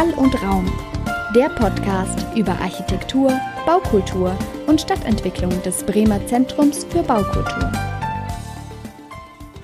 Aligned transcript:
Schall 0.00 0.14
und 0.14 0.42
Raum, 0.42 0.64
der 1.36 1.50
Podcast 1.50 2.26
über 2.34 2.52
Architektur, 2.52 3.38
Baukultur 3.66 4.34
und 4.66 4.80
Stadtentwicklung 4.80 5.50
des 5.62 5.84
Bremer 5.84 6.26
Zentrums 6.26 6.84
für 6.84 7.02
Baukultur. 7.02 7.70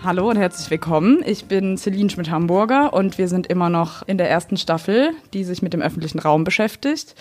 Hallo 0.04 0.28
und 0.28 0.36
herzlich 0.36 0.70
willkommen. 0.70 1.22
Ich 1.24 1.46
bin 1.46 1.78
Celine 1.78 2.10
Schmidt-Hamburger 2.10 2.92
und 2.92 3.16
wir 3.16 3.28
sind 3.28 3.46
immer 3.46 3.70
noch 3.70 4.06
in 4.06 4.18
der 4.18 4.28
ersten 4.28 4.58
Staffel, 4.58 5.12
die 5.32 5.42
sich 5.42 5.62
mit 5.62 5.72
dem 5.72 5.80
öffentlichen 5.80 6.18
Raum 6.18 6.44
beschäftigt. 6.44 7.14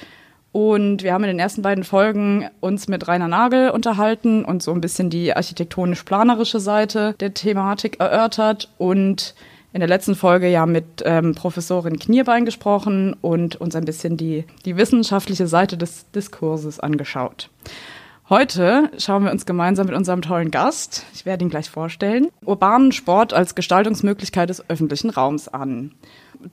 Und 0.52 1.02
wir 1.02 1.14
haben 1.14 1.24
in 1.24 1.30
den 1.30 1.40
ersten 1.40 1.62
beiden 1.62 1.86
Folgen 1.86 2.50
uns 2.60 2.90
mit 2.90 3.08
Rainer 3.08 3.30
Nagel 3.30 3.70
unterhalten 3.70 4.44
und 4.44 4.62
so 4.62 4.74
ein 4.74 4.82
bisschen 4.82 5.10
die 5.10 5.34
architektonisch-planerische 5.34 6.60
Seite 6.60 7.16
der 7.22 7.34
Thematik 7.34 8.02
erörtert 8.02 8.74
und 8.78 9.36
in 9.76 9.82
der 9.82 9.90
letzten 9.90 10.16
Folge 10.16 10.48
ja 10.48 10.66
mit 10.66 11.04
ähm, 11.04 11.36
Professorin 11.36 12.00
Knierbein 12.00 12.46
gesprochen 12.46 13.14
und 13.20 13.58
uns 13.58 13.76
ein 13.76 13.84
bisschen 13.84 14.16
die, 14.16 14.46
die 14.64 14.78
wissenschaftliche 14.78 15.48
Seite 15.48 15.78
des 15.78 16.10
Diskurses 16.12 16.80
angeschaut. 16.80 17.50
Heute 18.30 18.90
schauen 18.98 19.26
wir 19.26 19.32
uns 19.32 19.46
gemeinsam 19.46 19.88
mit 19.88 19.96
unserem 19.98 20.22
tollen 20.22 20.50
Gast, 20.50 21.06
ich 21.14 21.26
werde 21.26 21.44
ihn 21.44 21.50
gleich 21.50 21.70
vorstellen, 21.70 22.30
urbanen 22.46 22.94
Sport 22.94 23.34
als 23.34 23.54
Gestaltungsmöglichkeit 23.54 24.50
des 24.50 24.70
öffentlichen 24.70 25.10
Raums 25.10 25.50
an. 25.50 25.92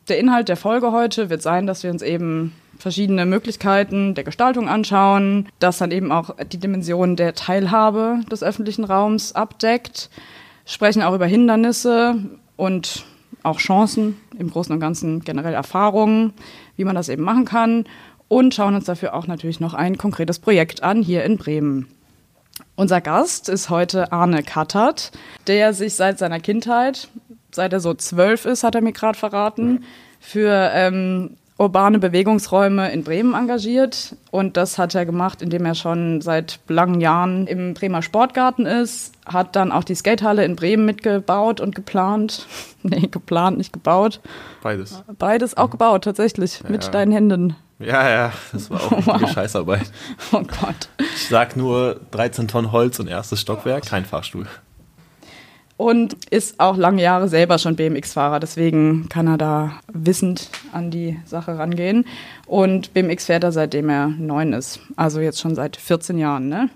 Der 0.09 0.19
Inhalt 0.19 0.49
der 0.49 0.57
Folge 0.57 0.91
heute 0.91 1.31
wird 1.31 1.43
sein, 1.43 1.69
dass 1.69 1.85
wir 1.85 1.93
uns 1.93 2.03
eben 2.03 2.53
verschiedene 2.77 3.25
Möglichkeiten 3.25 4.17
der 4.17 4.25
Gestaltung 4.25 4.69
anschauen, 4.69 5.49
das 5.61 5.79
dann 5.79 5.93
eben 5.93 6.11
auch 6.11 6.35
die 6.51 6.59
Dimension 6.59 7.15
der 7.15 7.37
Teilhabe 7.37 8.19
des 8.33 8.43
öffentlichen 8.43 8.83
Raums 8.83 9.33
abdeckt, 9.33 10.11
sprechen 10.67 11.03
auch 11.03 11.15
über 11.15 11.27
Hindernisse 11.27 12.17
und 12.57 13.05
auch 13.43 13.59
Chancen, 13.59 14.17
im 14.39 14.51
Großen 14.51 14.73
und 14.73 14.81
Ganzen 14.81 15.21
generell 15.21 15.55
Erfahrungen, 15.55 16.33
wie 16.77 16.85
man 16.85 16.95
das 16.95 17.09
eben 17.09 17.23
machen 17.23 17.45
kann 17.45 17.85
und 18.29 18.55
schauen 18.55 18.75
uns 18.75 18.87
dafür 18.87 19.15
auch 19.15 19.27
natürlich 19.27 19.61
noch 19.61 19.75
ein 19.75 19.99
konkretes 19.99 20.39
Projekt 20.39 20.83
an 20.83 21.03
hier 21.03 21.25
in 21.25 21.37
Bremen. 21.37 21.89
Unser 22.77 23.01
Gast 23.01 23.49
ist 23.49 23.69
heute 23.69 24.13
Arne 24.13 24.43
Kattert, 24.43 25.13
der 25.47 25.75
sich 25.75 25.95
seit 25.95 26.19
seiner 26.19 26.41
Kindheit, 26.41 27.09
seit 27.51 27.73
er 27.73 27.81
so 27.81 27.93
zwölf 27.95 28.47
ist, 28.47 28.65
hat 28.65 28.75
er 28.75 28.81
mir 28.81 28.93
gerade 28.93 29.19
verraten, 29.19 29.85
für 30.19 30.71
ähm, 30.73 31.37
urbane 31.59 31.99
Bewegungsräume 31.99 32.91
in 32.93 33.05
Bremen 33.05 33.35
engagiert. 33.35 34.17
Und 34.31 34.57
das 34.57 34.79
hat 34.79 34.95
er 34.95 35.07
gemacht, 35.07 35.43
indem 35.43 35.65
er 35.65 35.75
schon 35.75 36.21
seit 36.21 36.59
langen 36.69 37.01
Jahren 37.01 37.47
im 37.47 37.75
Bremer 37.75 38.03
Sportgarten 38.03 38.67
ist, 38.67 39.13
hat 39.27 39.55
dann 39.55 39.71
auch 39.73 39.85
die 39.85 39.95
Skatehalle 39.95 40.45
in 40.45 40.57
Bremen 40.57 40.85
mitgebaut 40.85 41.61
und 41.61 41.75
geplant. 41.75 42.47
nee, 42.83 43.07
geplant, 43.09 43.59
nicht 43.59 43.73
gebaut. 43.73 44.21
Beides. 44.63 45.03
Beides 45.19 45.57
auch 45.57 45.71
gebaut, 45.71 46.05
tatsächlich, 46.05 46.61
Ja, 46.65 46.71
mit 46.71 46.93
deinen 46.95 47.13
Händen. 47.13 47.57
Ja, 47.79 48.09
ja, 48.09 48.33
das 48.53 48.71
war 48.71 48.81
auch 48.81 48.91
Wow. 49.07 49.15
eine 49.15 49.29
Scheißarbeit. 49.29 49.91
Oh 50.33 50.39
Gott. 50.39 50.89
Ich 51.17 51.29
sag 51.29 51.57
nur 51.57 52.01
13 52.13 52.47
Tonnen 52.49 52.71
Holz 52.73 52.99
und 53.01 53.09
erstes 53.09 53.41
Stockwerk, 53.41 53.85
kein 53.87 54.05
Fahrstuhl. 54.05 54.47
Und 55.83 56.15
ist 56.31 56.61
auch 56.61 56.77
lange 56.77 57.03
Jahre 57.03 57.27
selber 57.27 57.59
schon 57.59 57.75
BMX-Fahrer, 57.75 58.39
deswegen 58.39 59.09
kann 59.09 59.27
er 59.27 59.37
da 59.37 59.73
wissend 59.93 60.49
an 60.73 60.93
die 60.93 61.19
Sache 61.25 61.59
rangehen. 61.59 62.05
Und 62.47 62.95
BMX 62.95 63.27
fährt 63.27 63.43
er 63.43 63.51
seitdem 63.51 63.89
er 63.89 64.07
neun 64.07 64.53
ist, 64.53 64.79
also 64.95 65.19
jetzt 65.21 65.41
schon 65.41 65.57
seit 65.57 65.77
14 65.77 66.19
Jahren, 66.19 66.49
ne? 66.49 66.71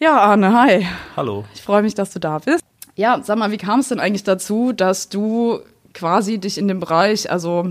Ja, 0.00 0.18
Arne, 0.18 0.58
hi. 0.58 0.86
Hallo. 1.14 1.44
Ich 1.54 1.60
freue 1.60 1.82
mich, 1.82 1.94
dass 1.94 2.10
du 2.14 2.20
da 2.20 2.38
bist. 2.38 2.64
Ja, 2.96 3.20
sag 3.22 3.36
mal, 3.36 3.50
wie 3.50 3.58
kam 3.58 3.80
es 3.80 3.88
denn 3.88 4.00
eigentlich 4.00 4.24
dazu, 4.24 4.72
dass 4.72 5.10
du 5.10 5.58
quasi 5.92 6.38
dich 6.38 6.56
in 6.56 6.68
dem 6.68 6.80
Bereich, 6.80 7.30
also 7.30 7.68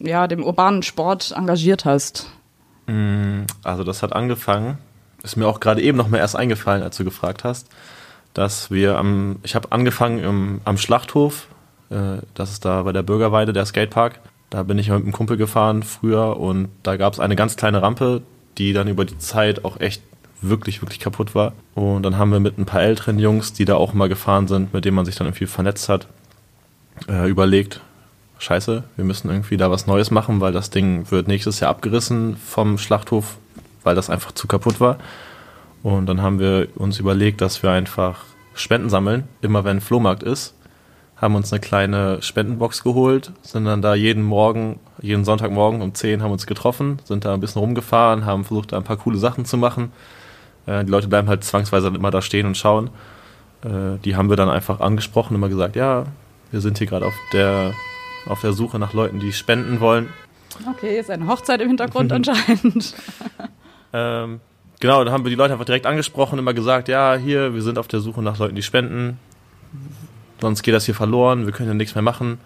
ja, 0.00 0.26
dem 0.26 0.42
urbanen 0.42 0.82
Sport 0.82 1.34
engagiert 1.36 1.84
hast? 1.84 2.26
Mm, 2.86 3.42
Also 3.62 3.84
das 3.84 4.02
hat 4.02 4.12
angefangen, 4.12 4.78
ist 5.22 5.36
mir 5.36 5.46
auch 5.46 5.60
gerade 5.60 5.82
eben 5.82 5.96
noch 5.96 6.08
mal 6.08 6.18
erst 6.18 6.34
eingefallen, 6.34 6.82
als 6.82 6.96
du 6.96 7.04
gefragt 7.04 7.44
hast, 7.44 7.68
dass 8.36 8.70
wir 8.70 8.98
am, 8.98 9.36
ich 9.44 9.54
habe 9.54 9.72
angefangen 9.72 10.18
im, 10.18 10.60
am 10.64 10.76
Schlachthof, 10.76 11.46
äh, 11.88 12.18
das 12.34 12.52
ist 12.52 12.66
da 12.66 12.82
bei 12.82 12.92
der 12.92 13.02
Bürgerweide, 13.02 13.54
der 13.54 13.64
Skatepark. 13.64 14.20
Da 14.50 14.62
bin 14.62 14.78
ich 14.78 14.90
mit 14.90 15.02
einem 15.02 15.12
Kumpel 15.12 15.38
gefahren 15.38 15.82
früher 15.82 16.36
und 16.36 16.68
da 16.82 16.96
gab 16.96 17.14
es 17.14 17.18
eine 17.18 17.34
ganz 17.34 17.56
kleine 17.56 17.80
Rampe, 17.80 18.22
die 18.58 18.74
dann 18.74 18.88
über 18.88 19.06
die 19.06 19.18
Zeit 19.18 19.64
auch 19.64 19.80
echt 19.80 20.02
wirklich, 20.42 20.82
wirklich 20.82 21.00
kaputt 21.00 21.34
war. 21.34 21.54
Und 21.74 22.02
dann 22.02 22.18
haben 22.18 22.30
wir 22.30 22.40
mit 22.40 22.58
ein 22.58 22.66
paar 22.66 22.82
älteren 22.82 23.18
Jungs, 23.18 23.54
die 23.54 23.64
da 23.64 23.76
auch 23.76 23.94
mal 23.94 24.08
gefahren 24.08 24.48
sind, 24.48 24.74
mit 24.74 24.84
denen 24.84 24.96
man 24.96 25.06
sich 25.06 25.16
dann 25.16 25.26
irgendwie 25.26 25.46
vernetzt 25.46 25.88
hat, 25.88 26.06
äh, 27.08 27.28
überlegt, 27.28 27.80
scheiße, 28.38 28.84
wir 28.96 29.04
müssen 29.04 29.30
irgendwie 29.30 29.56
da 29.56 29.70
was 29.70 29.86
Neues 29.86 30.10
machen, 30.10 30.42
weil 30.42 30.52
das 30.52 30.68
Ding 30.68 31.10
wird 31.10 31.26
nächstes 31.26 31.60
Jahr 31.60 31.70
abgerissen 31.70 32.36
vom 32.36 32.76
Schlachthof, 32.76 33.38
weil 33.82 33.94
das 33.94 34.10
einfach 34.10 34.32
zu 34.32 34.46
kaputt 34.46 34.78
war. 34.78 34.98
Und 35.82 36.06
dann 36.06 36.20
haben 36.22 36.38
wir 36.38 36.68
uns 36.76 36.98
überlegt, 36.98 37.40
dass 37.40 37.62
wir 37.62 37.70
einfach 37.70 38.24
Spenden 38.54 38.88
sammeln, 38.88 39.24
immer 39.40 39.64
wenn 39.64 39.80
Flohmarkt 39.80 40.22
ist. 40.22 40.54
Haben 41.16 41.34
uns 41.34 41.52
eine 41.52 41.60
kleine 41.60 42.20
Spendenbox 42.20 42.82
geholt, 42.82 43.32
sind 43.42 43.64
dann 43.64 43.80
da 43.80 43.94
jeden 43.94 44.22
Morgen, 44.22 44.78
jeden 45.00 45.24
Sonntagmorgen 45.24 45.80
um 45.80 45.94
10 45.94 46.22
haben 46.22 46.30
uns 46.32 46.46
getroffen, 46.46 46.98
sind 47.04 47.24
da 47.24 47.32
ein 47.32 47.40
bisschen 47.40 47.60
rumgefahren, 47.60 48.26
haben 48.26 48.44
versucht, 48.44 48.72
da 48.72 48.76
ein 48.76 48.84
paar 48.84 48.98
coole 48.98 49.16
Sachen 49.18 49.44
zu 49.46 49.56
machen. 49.56 49.92
Äh, 50.66 50.84
Die 50.84 50.90
Leute 50.90 51.08
bleiben 51.08 51.28
halt 51.28 51.42
zwangsweise 51.44 51.88
immer 51.88 52.10
da 52.10 52.20
stehen 52.20 52.46
und 52.46 52.56
schauen. 52.56 52.90
Äh, 53.64 53.98
Die 54.04 54.14
haben 54.16 54.28
wir 54.28 54.36
dann 54.36 54.50
einfach 54.50 54.80
angesprochen, 54.80 55.34
immer 55.34 55.48
gesagt, 55.48 55.74
ja, 55.76 56.04
wir 56.50 56.60
sind 56.60 56.76
hier 56.78 56.86
gerade 56.86 57.06
auf 57.06 57.14
der, 57.32 57.72
auf 58.26 58.40
der 58.42 58.52
Suche 58.52 58.78
nach 58.78 58.92
Leuten, 58.92 59.18
die 59.18 59.32
spenden 59.32 59.80
wollen. 59.80 60.10
Okay, 60.70 60.98
ist 60.98 61.10
eine 61.10 61.26
Hochzeit 61.28 61.60
im 61.62 61.68
Hintergrund 61.68 62.12
anscheinend. 62.12 62.94
Ähm, 63.92 64.40
genau, 64.80 65.02
dann 65.04 65.12
haben 65.12 65.24
wir 65.24 65.30
die 65.30 65.36
Leute 65.36 65.52
einfach 65.52 65.64
direkt 65.64 65.86
angesprochen, 65.86 66.38
immer 66.38 66.54
gesagt, 66.54 66.88
ja, 66.88 67.14
hier, 67.16 67.54
wir 67.54 67.62
sind 67.62 67.78
auf 67.78 67.88
der 67.88 68.00
Suche 68.00 68.22
nach 68.22 68.38
Leuten, 68.38 68.54
die 68.54 68.62
spenden. 68.62 69.18
Sonst 70.40 70.62
geht 70.62 70.74
das 70.74 70.84
hier 70.84 70.94
verloren, 70.94 71.46
wir 71.46 71.52
können 71.52 71.68
ja 71.68 71.74
nichts 71.74 71.94
mehr 71.94 72.02
machen. 72.02 72.38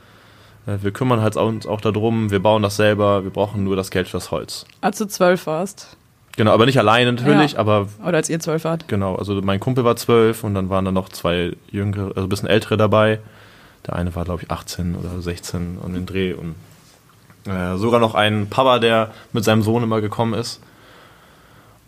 Äh, 0.66 0.78
Wir 0.82 0.90
kümmern 0.92 1.20
halt 1.20 1.36
uns 1.36 1.66
auch 1.66 1.80
darum, 1.80 2.30
wir 2.30 2.40
bauen 2.40 2.62
das 2.62 2.76
selber, 2.76 3.24
wir 3.24 3.30
brauchen 3.30 3.64
nur 3.64 3.76
das 3.76 3.90
Geld 3.90 4.08
fürs 4.08 4.30
Holz. 4.30 4.64
Als 4.80 4.98
du 4.98 5.06
zwölf 5.06 5.46
warst. 5.46 5.96
Genau, 6.36 6.52
aber 6.52 6.64
nicht 6.66 6.78
alleine 6.78 7.12
natürlich, 7.12 7.52
Ja. 7.52 7.58
aber 7.58 7.88
Oder 8.06 8.18
als 8.18 8.30
ihr 8.30 8.38
zwölf 8.38 8.62
wart. 8.64 8.86
genau, 8.86 9.16
also 9.16 9.34
mein 9.42 9.58
Kumpel 9.58 9.84
war 9.84 9.96
zwölf 9.96 10.44
und 10.44 10.54
dann 10.54 10.70
waren 10.70 10.84
da 10.84 10.92
noch 10.92 11.08
zwei 11.08 11.52
jüngere, 11.70 12.08
also 12.08 12.22
ein 12.22 12.28
bisschen 12.28 12.48
ältere 12.48 12.76
dabei. 12.76 13.18
Der 13.86 13.96
eine 13.96 14.14
war, 14.14 14.24
glaube 14.24 14.42
ich, 14.44 14.50
18 14.50 14.94
oder 14.94 15.20
16 15.20 15.78
und 15.78 15.94
den 15.94 16.06
Dreh 16.06 16.34
und 16.34 16.54
äh, 17.50 17.76
sogar 17.76 17.98
noch 17.98 18.14
ein 18.14 18.46
Papa, 18.48 18.78
der 18.78 19.10
mit 19.32 19.42
seinem 19.42 19.62
Sohn 19.62 19.82
immer 19.82 20.00
gekommen 20.00 20.34
ist. 20.34 20.60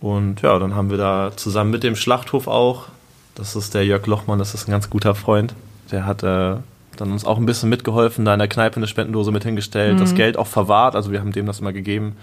Und 0.03 0.43
ja, 0.43 0.59
dann 0.59 0.75
haben 0.75 0.91
wir 0.91 0.99
da 0.99 1.31
zusammen 1.35 1.71
mit 1.71 1.85
dem 1.85 1.95
Schlachthof 1.97 2.49
auch, 2.49 2.89
das 3.37 3.57
ist 3.57 3.73
der 3.73 3.87
Jörg 3.87 4.07
Lochmann, 4.07 4.41
das 4.41 4.53
ist 4.53 4.69
ein 4.69 4.73
ganz 4.73 4.91
guter 4.91 5.15
Freund, 5.15 5.55
der 5.93 6.05
hat 6.05 6.25
äh, 6.25 6.57
dann 6.97 7.13
uns 7.13 7.25
auch 7.25 7.39
ein 7.39 7.47
bisschen 7.47 7.69
mitgeholfen, 7.69 8.25
da 8.25 8.33
in 8.33 8.41
der 8.41 8.49
Kneipe 8.49 8.77
eine 8.77 8.89
Spendendose 8.89 9.31
mit 9.31 9.45
hingestellt, 9.45 10.01
das 10.01 10.15
Geld 10.15 10.37
auch 10.37 10.49
verwahrt, 10.49 10.97
also 10.97 11.13
wir 11.13 11.21
haben 11.21 11.33
dem 11.33 11.47
das 11.47 11.61
immer 11.61 11.73
gegeben. 11.73 12.17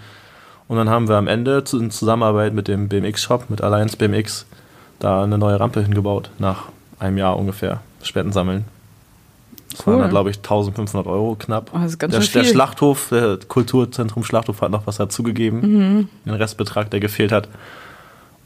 Und 0.68 0.76
dann 0.76 0.90
haben 0.90 1.08
wir 1.08 1.16
am 1.16 1.26
Ende 1.26 1.64
in 1.72 1.90
Zusammenarbeit 1.90 2.52
mit 2.52 2.68
dem 2.68 2.88
BMX-Shop, 2.88 3.48
mit 3.48 3.62
Alliance 3.62 3.96
BMX, 3.96 4.46
da 5.00 5.24
eine 5.24 5.38
neue 5.38 5.58
Rampe 5.58 5.82
hingebaut, 5.82 6.30
nach 6.38 6.66
einem 7.00 7.18
Jahr 7.18 7.36
ungefähr, 7.38 7.80
Spenden 8.02 8.32
sammeln. 8.32 8.66
Das 9.70 9.86
Cool. 9.86 9.94
waren 9.94 10.00
dann, 10.02 10.10
glaube 10.10 10.30
ich, 10.30 10.36
1500 10.38 11.06
Euro 11.06 11.36
knapp. 11.38 11.70
Oh, 11.72 11.78
das 11.78 11.92
ist 11.92 11.98
ganz 11.98 12.12
der, 12.14 12.22
schön 12.22 12.42
der. 12.42 12.50
Schlachthof, 12.50 13.08
der 13.10 13.38
Kulturzentrum 13.46 14.24
Schlachthof 14.24 14.60
hat 14.62 14.70
noch 14.70 14.86
was 14.86 14.96
dazugegeben, 14.96 15.60
Mhm. 15.60 16.08
den 16.26 16.34
Restbetrag, 16.34 16.90
der 16.90 17.00
gefehlt 17.00 17.30
hat. 17.32 17.48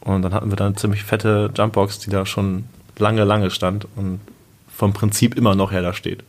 Und 0.00 0.22
dann 0.22 0.34
hatten 0.34 0.50
wir 0.50 0.56
da 0.56 0.66
eine 0.66 0.74
ziemlich 0.74 1.02
fette 1.02 1.50
Jumpbox, 1.56 1.98
die 2.00 2.10
da 2.10 2.26
schon 2.26 2.64
lange, 2.98 3.24
lange 3.24 3.50
stand 3.50 3.86
und 3.96 4.20
vom 4.68 4.92
Prinzip 4.92 5.34
immer 5.36 5.54
noch 5.54 5.72
her 5.72 5.80
da 5.82 5.94
steht. 5.94 6.22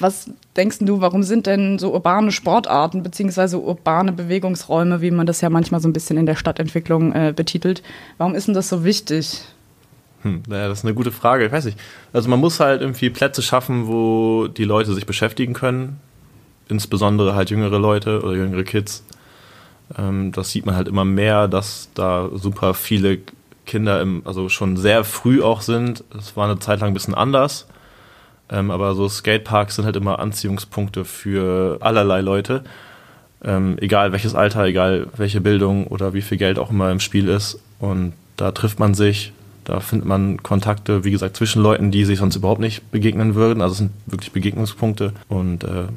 Was 0.00 0.30
denkst 0.56 0.78
du, 0.80 1.00
warum 1.02 1.22
sind 1.22 1.46
denn 1.46 1.78
so 1.78 1.92
urbane 1.92 2.32
Sportarten 2.32 3.02
beziehungsweise 3.02 3.60
urbane 3.60 4.10
Bewegungsräume, 4.12 5.00
wie 5.02 5.10
man 5.10 5.26
das 5.26 5.42
ja 5.42 5.50
manchmal 5.50 5.80
so 5.80 5.88
ein 5.88 5.92
bisschen 5.92 6.16
in 6.16 6.24
der 6.26 6.34
Stadtentwicklung 6.34 7.12
äh, 7.12 7.32
betitelt, 7.36 7.82
warum 8.18 8.34
ist 8.34 8.46
denn 8.48 8.54
das 8.54 8.68
so 8.70 8.84
wichtig? 8.84 9.42
Hm, 10.26 10.42
naja, 10.48 10.66
das 10.66 10.80
ist 10.80 10.84
eine 10.84 10.94
gute 10.94 11.12
Frage. 11.12 11.46
Ich 11.46 11.52
weiß 11.52 11.66
nicht. 11.66 11.78
Also 12.12 12.28
man 12.28 12.40
muss 12.40 12.58
halt 12.58 12.80
irgendwie 12.80 13.10
Plätze 13.10 13.42
schaffen, 13.42 13.86
wo 13.86 14.48
die 14.48 14.64
Leute 14.64 14.92
sich 14.92 15.06
beschäftigen 15.06 15.52
können. 15.54 16.00
Insbesondere 16.68 17.36
halt 17.36 17.50
jüngere 17.50 17.78
Leute 17.78 18.22
oder 18.22 18.32
jüngere 18.32 18.64
Kids. 18.64 19.04
Ähm, 19.96 20.32
das 20.32 20.50
sieht 20.50 20.66
man 20.66 20.74
halt 20.74 20.88
immer 20.88 21.04
mehr, 21.04 21.46
dass 21.46 21.90
da 21.94 22.28
super 22.34 22.74
viele 22.74 23.18
Kinder 23.66 24.00
im, 24.00 24.22
also 24.24 24.48
schon 24.48 24.76
sehr 24.76 25.04
früh 25.04 25.42
auch 25.42 25.60
sind. 25.60 26.02
Es 26.18 26.36
war 26.36 26.50
eine 26.50 26.58
Zeit 26.58 26.80
lang 26.80 26.90
ein 26.90 26.94
bisschen 26.94 27.14
anders. 27.14 27.68
Ähm, 28.50 28.72
aber 28.72 28.96
so 28.96 29.08
Skateparks 29.08 29.76
sind 29.76 29.84
halt 29.84 29.96
immer 29.96 30.18
Anziehungspunkte 30.18 31.04
für 31.04 31.78
allerlei 31.80 32.20
Leute. 32.20 32.64
Ähm, 33.44 33.76
egal 33.80 34.10
welches 34.10 34.34
Alter, 34.34 34.64
egal 34.64 35.06
welche 35.16 35.40
Bildung 35.40 35.86
oder 35.86 36.14
wie 36.14 36.22
viel 36.22 36.38
Geld 36.38 36.58
auch 36.58 36.70
immer 36.70 36.90
im 36.90 36.98
Spiel 36.98 37.28
ist. 37.28 37.60
Und 37.78 38.14
da 38.36 38.50
trifft 38.50 38.80
man 38.80 38.94
sich, 38.94 39.32
da 39.66 39.80
findet 39.80 40.06
man 40.06 40.42
Kontakte, 40.44 41.04
wie 41.04 41.10
gesagt, 41.10 41.36
zwischen 41.36 41.60
Leuten, 41.60 41.90
die 41.90 42.04
sich 42.04 42.20
sonst 42.20 42.36
überhaupt 42.36 42.60
nicht 42.60 42.88
begegnen 42.92 43.34
würden. 43.34 43.60
Also 43.60 43.72
es 43.72 43.78
sind 43.78 43.90
wirklich 44.06 44.30
Begegnungspunkte. 44.30 45.12
Und 45.28 45.64
äh, 45.64 45.88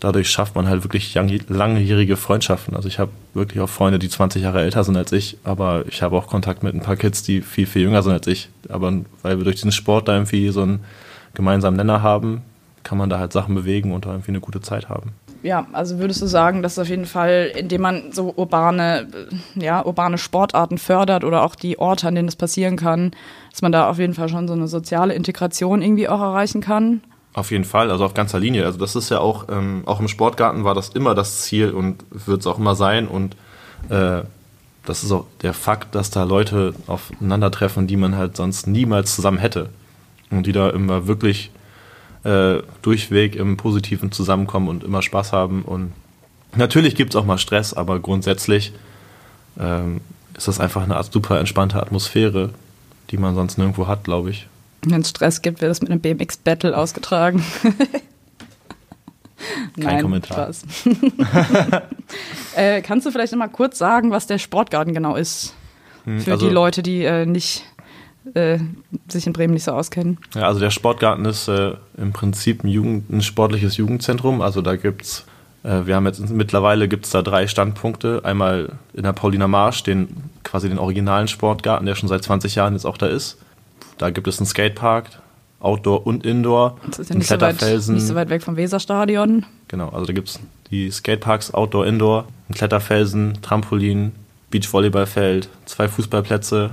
dadurch 0.00 0.30
schafft 0.30 0.54
man 0.54 0.66
halt 0.66 0.82
wirklich 0.84 1.14
langjährige 1.14 2.16
Freundschaften. 2.16 2.74
Also 2.74 2.88
ich 2.88 2.98
habe 2.98 3.10
wirklich 3.34 3.60
auch 3.60 3.68
Freunde, 3.68 3.98
die 3.98 4.08
20 4.08 4.42
Jahre 4.42 4.62
älter 4.62 4.84
sind 4.84 4.96
als 4.96 5.12
ich, 5.12 5.36
aber 5.44 5.84
ich 5.86 6.00
habe 6.00 6.16
auch 6.16 6.28
Kontakt 6.28 6.62
mit 6.62 6.74
ein 6.74 6.80
paar 6.80 6.96
Kids, 6.96 7.22
die 7.22 7.42
viel, 7.42 7.66
viel 7.66 7.82
jünger 7.82 8.02
sind 8.02 8.14
als 8.14 8.26
ich. 8.26 8.48
Aber 8.70 8.90
weil 9.20 9.36
wir 9.36 9.44
durch 9.44 9.56
diesen 9.56 9.72
Sport 9.72 10.08
da 10.08 10.14
irgendwie 10.14 10.48
so 10.48 10.62
einen 10.62 10.80
gemeinsamen 11.34 11.76
Nenner 11.76 12.02
haben, 12.02 12.40
kann 12.84 12.96
man 12.96 13.10
da 13.10 13.18
halt 13.18 13.34
Sachen 13.34 13.54
bewegen 13.54 13.92
und 13.92 14.06
da 14.06 14.12
irgendwie 14.12 14.30
eine 14.30 14.40
gute 14.40 14.62
Zeit 14.62 14.88
haben. 14.88 15.12
Ja, 15.42 15.66
also 15.72 15.98
würdest 15.98 16.20
du 16.20 16.26
sagen, 16.26 16.62
dass 16.62 16.78
auf 16.78 16.88
jeden 16.88 17.06
Fall, 17.06 17.52
indem 17.56 17.80
man 17.80 18.12
so 18.12 18.34
urbane, 18.36 19.06
ja, 19.54 19.84
urbane 19.84 20.18
Sportarten 20.18 20.76
fördert 20.76 21.24
oder 21.24 21.42
auch 21.42 21.54
die 21.54 21.78
Orte, 21.78 22.08
an 22.08 22.14
denen 22.14 22.28
das 22.28 22.36
passieren 22.36 22.76
kann, 22.76 23.12
dass 23.50 23.62
man 23.62 23.72
da 23.72 23.88
auf 23.88 23.98
jeden 23.98 24.14
Fall 24.14 24.28
schon 24.28 24.48
so 24.48 24.54
eine 24.54 24.68
soziale 24.68 25.14
Integration 25.14 25.80
irgendwie 25.80 26.08
auch 26.08 26.20
erreichen 26.20 26.60
kann? 26.60 27.02
Auf 27.32 27.52
jeden 27.52 27.64
Fall, 27.64 27.90
also 27.90 28.04
auf 28.04 28.12
ganzer 28.12 28.38
Linie. 28.38 28.66
Also 28.66 28.78
das 28.78 28.96
ist 28.96 29.08
ja 29.08 29.20
auch, 29.20 29.46
ähm, 29.48 29.82
auch 29.86 30.00
im 30.00 30.08
Sportgarten 30.08 30.64
war 30.64 30.74
das 30.74 30.90
immer 30.90 31.14
das 31.14 31.42
Ziel 31.42 31.70
und 31.70 32.04
wird 32.10 32.40
es 32.40 32.46
auch 32.46 32.58
immer 32.58 32.74
sein. 32.74 33.08
Und 33.08 33.36
äh, 33.88 34.22
das 34.84 35.04
ist 35.04 35.12
auch 35.12 35.26
der 35.42 35.54
Fakt, 35.54 35.94
dass 35.94 36.10
da 36.10 36.24
Leute 36.24 36.74
aufeinandertreffen, 36.86 37.86
die 37.86 37.96
man 37.96 38.16
halt 38.16 38.36
sonst 38.36 38.66
niemals 38.66 39.14
zusammen 39.14 39.38
hätte. 39.38 39.70
Und 40.30 40.46
die 40.46 40.52
da 40.52 40.70
immer 40.70 41.06
wirklich 41.06 41.50
äh, 42.24 42.62
durchweg 42.82 43.36
im 43.36 43.56
Positiven 43.56 44.12
zusammenkommen 44.12 44.68
und 44.68 44.84
immer 44.84 45.02
Spaß 45.02 45.32
haben. 45.32 45.62
Und 45.62 45.92
natürlich 46.54 46.94
gibt 46.94 47.14
es 47.14 47.16
auch 47.16 47.24
mal 47.24 47.38
Stress, 47.38 47.74
aber 47.74 47.98
grundsätzlich 48.00 48.72
ähm, 49.58 50.00
ist 50.36 50.48
das 50.48 50.60
einfach 50.60 50.82
eine 50.82 51.02
super 51.04 51.38
entspannte 51.38 51.80
Atmosphäre, 51.80 52.50
die 53.10 53.16
man 53.16 53.34
sonst 53.34 53.58
nirgendwo 53.58 53.86
hat, 53.86 54.04
glaube 54.04 54.30
ich. 54.30 54.46
Wenn 54.82 55.02
es 55.02 55.10
Stress 55.10 55.42
gibt, 55.42 55.60
wird 55.60 55.70
das 55.70 55.82
mit 55.82 55.90
einem 55.90 56.00
BMX-Battle 56.00 56.76
ausgetragen. 56.76 57.44
Kein 59.74 59.84
Nein, 59.84 60.02
Kommentar. 60.02 60.50
Äh, 62.56 62.82
kannst 62.82 63.06
du 63.06 63.12
vielleicht 63.12 63.32
noch 63.32 63.38
mal 63.38 63.46
kurz 63.46 63.78
sagen, 63.78 64.10
was 64.10 64.26
der 64.26 64.38
Sportgarten 64.38 64.92
genau 64.92 65.14
ist? 65.14 65.54
Hm, 66.04 66.20
Für 66.20 66.32
also, 66.32 66.48
die 66.48 66.52
Leute, 66.52 66.82
die 66.82 67.04
äh, 67.04 67.24
nicht 67.24 67.64
äh, 68.34 68.58
sich 69.08 69.26
in 69.26 69.32
Bremen 69.32 69.54
nicht 69.54 69.64
so 69.64 69.72
auskennen. 69.72 70.18
Ja, 70.34 70.42
also 70.42 70.60
der 70.60 70.70
Sportgarten 70.70 71.24
ist 71.24 71.48
äh, 71.48 71.74
im 71.96 72.12
Prinzip 72.12 72.64
ein, 72.64 72.68
Jugend, 72.68 73.10
ein 73.10 73.22
sportliches 73.22 73.76
Jugendzentrum. 73.76 74.40
Also 74.42 74.62
da 74.62 74.76
gibt 74.76 75.02
es, 75.02 75.24
äh, 75.62 75.86
wir 75.86 75.96
haben 75.96 76.06
jetzt 76.06 76.28
mittlerweile 76.30 76.88
gibt 76.88 77.06
es 77.06 77.12
da 77.12 77.22
drei 77.22 77.46
Standpunkte. 77.46 78.20
Einmal 78.24 78.72
in 78.92 79.02
der 79.02 79.12
Pauliner 79.12 79.48
Marsch, 79.48 79.82
den 79.82 80.08
quasi 80.44 80.68
den 80.68 80.78
originalen 80.78 81.28
Sportgarten, 81.28 81.86
der 81.86 81.94
schon 81.94 82.08
seit 82.08 82.22
20 82.22 82.54
Jahren 82.54 82.74
jetzt 82.74 82.84
auch 82.84 82.98
da 82.98 83.06
ist. 83.06 83.38
Da 83.98 84.10
gibt 84.10 84.28
es 84.28 84.38
einen 84.38 84.46
Skatepark, 84.46 85.10
Outdoor 85.60 86.06
und 86.06 86.24
Indoor. 86.24 86.78
Das 86.86 86.98
ist 86.98 87.10
ja 87.10 87.16
nicht 87.16 87.28
so, 87.28 87.40
weit, 87.40 87.60
nicht 87.60 88.06
so 88.06 88.14
weit 88.14 88.30
weg 88.30 88.42
vom 88.42 88.56
Weserstadion. 88.56 89.44
Genau, 89.68 89.90
also 89.90 90.06
da 90.06 90.12
gibt 90.12 90.28
es 90.28 90.40
die 90.70 90.90
Skateparks 90.90 91.52
Outdoor, 91.52 91.86
Indoor, 91.86 92.26
einen 92.48 92.54
Kletterfelsen, 92.54 93.38
Trampolin, 93.42 94.12
Beachvolleyballfeld, 94.50 95.48
zwei 95.66 95.88
Fußballplätze, 95.88 96.70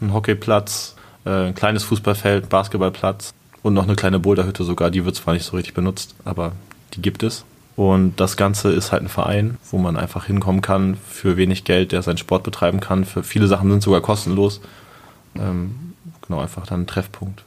einen 0.00 0.12
Hockeyplatz, 0.12 0.96
äh, 1.24 1.48
ein 1.48 1.54
kleines 1.54 1.84
Fußballfeld, 1.84 2.48
Basketballplatz 2.48 3.34
und 3.62 3.74
noch 3.74 3.84
eine 3.84 3.96
kleine 3.96 4.18
Boulderhütte 4.18 4.64
sogar. 4.64 4.90
Die 4.90 5.04
wird 5.04 5.16
zwar 5.16 5.34
nicht 5.34 5.44
so 5.44 5.56
richtig 5.56 5.74
benutzt, 5.74 6.14
aber 6.24 6.52
die 6.94 7.02
gibt 7.02 7.22
es. 7.22 7.44
Und 7.76 8.18
das 8.18 8.36
Ganze 8.36 8.72
ist 8.72 8.90
halt 8.90 9.02
ein 9.02 9.08
Verein, 9.08 9.56
wo 9.70 9.78
man 9.78 9.96
einfach 9.96 10.24
hinkommen 10.24 10.62
kann 10.62 10.96
für 10.96 11.36
wenig 11.36 11.62
Geld, 11.62 11.92
der 11.92 12.02
seinen 12.02 12.16
Sport 12.16 12.42
betreiben 12.42 12.80
kann. 12.80 13.04
Für 13.04 13.22
viele 13.22 13.46
Sachen 13.46 13.70
sind 13.70 13.84
sogar 13.84 14.00
kostenlos. 14.00 14.60
Ähm, 15.36 15.94
genau, 16.26 16.40
einfach 16.40 16.66
dann 16.66 16.82
ein 16.82 16.86
Treffpunkt. 16.88 17.44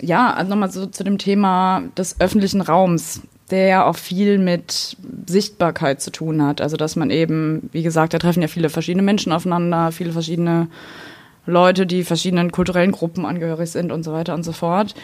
Ja, 0.00 0.32
also 0.34 0.50
nochmal 0.50 0.70
so 0.70 0.86
zu 0.86 1.04
dem 1.04 1.18
Thema 1.18 1.82
des 1.96 2.20
öffentlichen 2.20 2.60
Raums, 2.60 3.22
der 3.50 3.66
ja 3.68 3.84
auch 3.84 3.96
viel 3.96 4.38
mit 4.38 4.96
Sichtbarkeit 5.26 6.02
zu 6.02 6.10
tun 6.10 6.42
hat. 6.42 6.60
Also 6.60 6.76
dass 6.76 6.96
man 6.96 7.10
eben, 7.10 7.68
wie 7.72 7.84
gesagt, 7.84 8.14
da 8.14 8.18
treffen 8.18 8.42
ja 8.42 8.48
viele 8.48 8.70
verschiedene 8.70 9.02
Menschen 9.02 9.32
aufeinander, 9.32 9.92
viele 9.92 10.12
verschiedene 10.12 10.66
Leute, 11.48 11.86
die 11.86 12.04
verschiedenen 12.04 12.52
kulturellen 12.52 12.92
Gruppen 12.92 13.24
angehörig 13.24 13.70
sind 13.70 13.90
und 13.90 14.02
so 14.02 14.12
weiter 14.12 14.34
und 14.34 14.42
so 14.42 14.52
fort. 14.52 14.94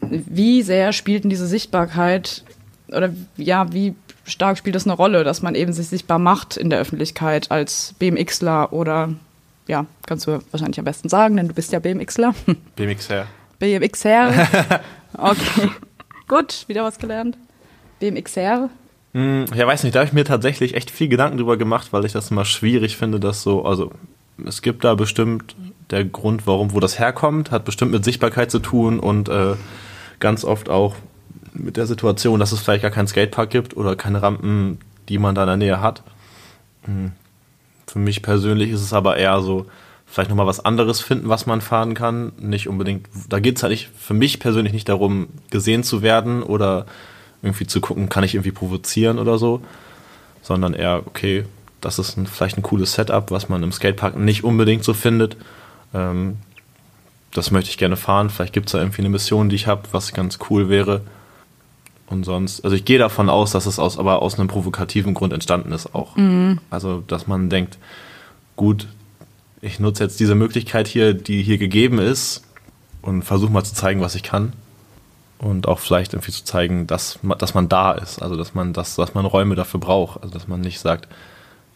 Wie 0.00 0.62
sehr 0.62 0.92
spielt 0.92 1.24
denn 1.24 1.30
diese 1.30 1.48
Sichtbarkeit 1.48 2.44
oder 2.88 3.10
ja, 3.36 3.72
wie 3.72 3.94
stark 4.24 4.58
spielt 4.58 4.76
das 4.76 4.86
eine 4.86 4.94
Rolle, 4.94 5.24
dass 5.24 5.42
man 5.42 5.54
eben 5.54 5.72
sich 5.72 5.88
sichtbar 5.88 6.18
macht 6.18 6.56
in 6.56 6.70
der 6.70 6.78
Öffentlichkeit 6.78 7.50
als 7.50 7.94
BMXler 7.98 8.72
oder 8.72 9.12
ja, 9.66 9.86
kannst 10.06 10.26
du 10.26 10.38
wahrscheinlich 10.50 10.78
am 10.78 10.84
besten 10.84 11.08
sagen, 11.08 11.36
denn 11.36 11.48
du 11.48 11.54
bist 11.54 11.72
ja 11.72 11.80
BMXler. 11.80 12.34
BMXer. 12.76 13.26
BMXer. 13.58 14.48
Okay. 15.14 15.70
Gut, 16.28 16.66
wieder 16.68 16.84
was 16.84 16.98
gelernt. 16.98 17.38
BMXer. 17.98 18.68
Hm, 19.14 19.46
ja, 19.54 19.66
weiß 19.66 19.82
nicht, 19.82 19.94
da 19.94 20.00
habe 20.00 20.06
ich 20.06 20.12
mir 20.12 20.26
tatsächlich 20.26 20.74
echt 20.74 20.90
viel 20.90 21.08
Gedanken 21.08 21.38
drüber 21.38 21.56
gemacht, 21.56 21.94
weil 21.94 22.04
ich 22.04 22.12
das 22.12 22.30
immer 22.30 22.44
schwierig 22.44 22.98
finde, 22.98 23.18
dass 23.18 23.42
so, 23.42 23.64
also 23.64 23.90
es 24.44 24.60
gibt 24.60 24.84
da 24.84 24.94
bestimmt 24.94 25.56
der 25.90 26.04
Grund, 26.04 26.46
warum, 26.46 26.72
wo 26.72 26.80
das 26.80 26.98
herkommt, 26.98 27.50
hat 27.50 27.64
bestimmt 27.64 27.92
mit 27.92 28.04
Sichtbarkeit 28.04 28.50
zu 28.50 28.58
tun 28.58 29.00
und 29.00 29.28
äh, 29.28 29.54
ganz 30.20 30.44
oft 30.44 30.68
auch 30.68 30.96
mit 31.54 31.76
der 31.76 31.86
Situation, 31.86 32.40
dass 32.40 32.52
es 32.52 32.60
vielleicht 32.60 32.82
gar 32.82 32.90
keinen 32.90 33.08
Skatepark 33.08 33.50
gibt 33.50 33.76
oder 33.76 33.96
keine 33.96 34.22
Rampen, 34.22 34.78
die 35.08 35.18
man 35.18 35.34
da 35.34 35.42
in 35.42 35.48
der 35.48 35.56
Nähe 35.56 35.80
hat. 35.80 36.02
Hm. 36.84 37.12
Für 37.86 37.98
mich 37.98 38.22
persönlich 38.22 38.70
ist 38.70 38.82
es 38.82 38.92
aber 38.92 39.16
eher 39.16 39.40
so, 39.40 39.66
vielleicht 40.06 40.30
nochmal 40.30 40.46
was 40.46 40.64
anderes 40.64 41.00
finden, 41.00 41.28
was 41.28 41.46
man 41.46 41.60
fahren 41.60 41.94
kann. 41.94 42.32
Nicht 42.38 42.68
unbedingt, 42.68 43.06
da 43.28 43.40
geht 43.40 43.56
es 43.56 43.62
halt 43.62 43.70
nicht, 43.70 43.90
für 43.96 44.14
mich 44.14 44.40
persönlich 44.40 44.72
nicht 44.72 44.88
darum, 44.88 45.28
gesehen 45.50 45.82
zu 45.82 46.02
werden 46.02 46.42
oder 46.42 46.86
irgendwie 47.42 47.66
zu 47.66 47.80
gucken, 47.80 48.08
kann 48.08 48.24
ich 48.24 48.34
irgendwie 48.34 48.52
provozieren 48.52 49.18
oder 49.18 49.38
so, 49.38 49.62
sondern 50.42 50.74
eher, 50.74 51.02
okay, 51.06 51.44
das 51.80 51.98
ist 51.98 52.16
ein, 52.16 52.26
vielleicht 52.26 52.56
ein 52.58 52.62
cooles 52.62 52.94
Setup, 52.94 53.30
was 53.30 53.48
man 53.48 53.62
im 53.62 53.70
Skatepark 53.70 54.16
nicht 54.16 54.44
unbedingt 54.44 54.82
so 54.82 54.94
findet. 54.94 55.36
Ähm, 55.94 56.36
das 57.32 57.50
möchte 57.50 57.70
ich 57.70 57.78
gerne 57.78 57.96
fahren. 57.96 58.30
Vielleicht 58.30 58.52
gibt 58.52 58.66
es 58.66 58.72
da 58.72 58.78
irgendwie 58.78 59.02
eine 59.02 59.10
Mission, 59.10 59.48
die 59.48 59.56
ich 59.56 59.66
habe, 59.66 59.82
was 59.92 60.12
ganz 60.12 60.38
cool 60.48 60.68
wäre. 60.68 61.02
Und 62.06 62.24
sonst, 62.24 62.64
also 62.64 62.74
ich 62.74 62.84
gehe 62.84 62.98
davon 62.98 63.28
aus, 63.28 63.52
dass 63.52 63.66
es 63.66 63.78
aus, 63.78 63.98
aber 63.98 64.22
aus 64.22 64.38
einem 64.38 64.48
provokativen 64.48 65.12
Grund 65.12 65.32
entstanden 65.32 65.72
ist 65.72 65.94
auch. 65.94 66.16
Mhm. 66.16 66.58
Also, 66.70 67.02
dass 67.06 67.26
man 67.26 67.50
denkt, 67.50 67.78
gut, 68.56 68.88
ich 69.60 69.78
nutze 69.78 70.04
jetzt 70.04 70.18
diese 70.18 70.34
Möglichkeit 70.34 70.88
hier, 70.88 71.12
die 71.12 71.42
hier 71.42 71.58
gegeben 71.58 71.98
ist 71.98 72.44
und 73.02 73.22
versuche 73.22 73.52
mal 73.52 73.64
zu 73.64 73.74
zeigen, 73.74 74.00
was 74.00 74.14
ich 74.14 74.22
kann. 74.22 74.52
Und 75.38 75.68
auch 75.68 75.78
vielleicht 75.78 76.14
irgendwie 76.14 76.32
zu 76.32 76.44
zeigen, 76.44 76.86
dass, 76.86 77.18
dass 77.38 77.54
man 77.54 77.68
da 77.68 77.92
ist. 77.92 78.22
Also, 78.22 78.36
dass 78.36 78.54
man, 78.54 78.72
dass, 78.72 78.96
dass 78.96 79.14
man 79.14 79.26
Räume 79.26 79.54
dafür 79.54 79.78
braucht. 79.78 80.22
Also, 80.22 80.32
dass 80.32 80.48
man 80.48 80.62
nicht 80.62 80.80
sagt, 80.80 81.08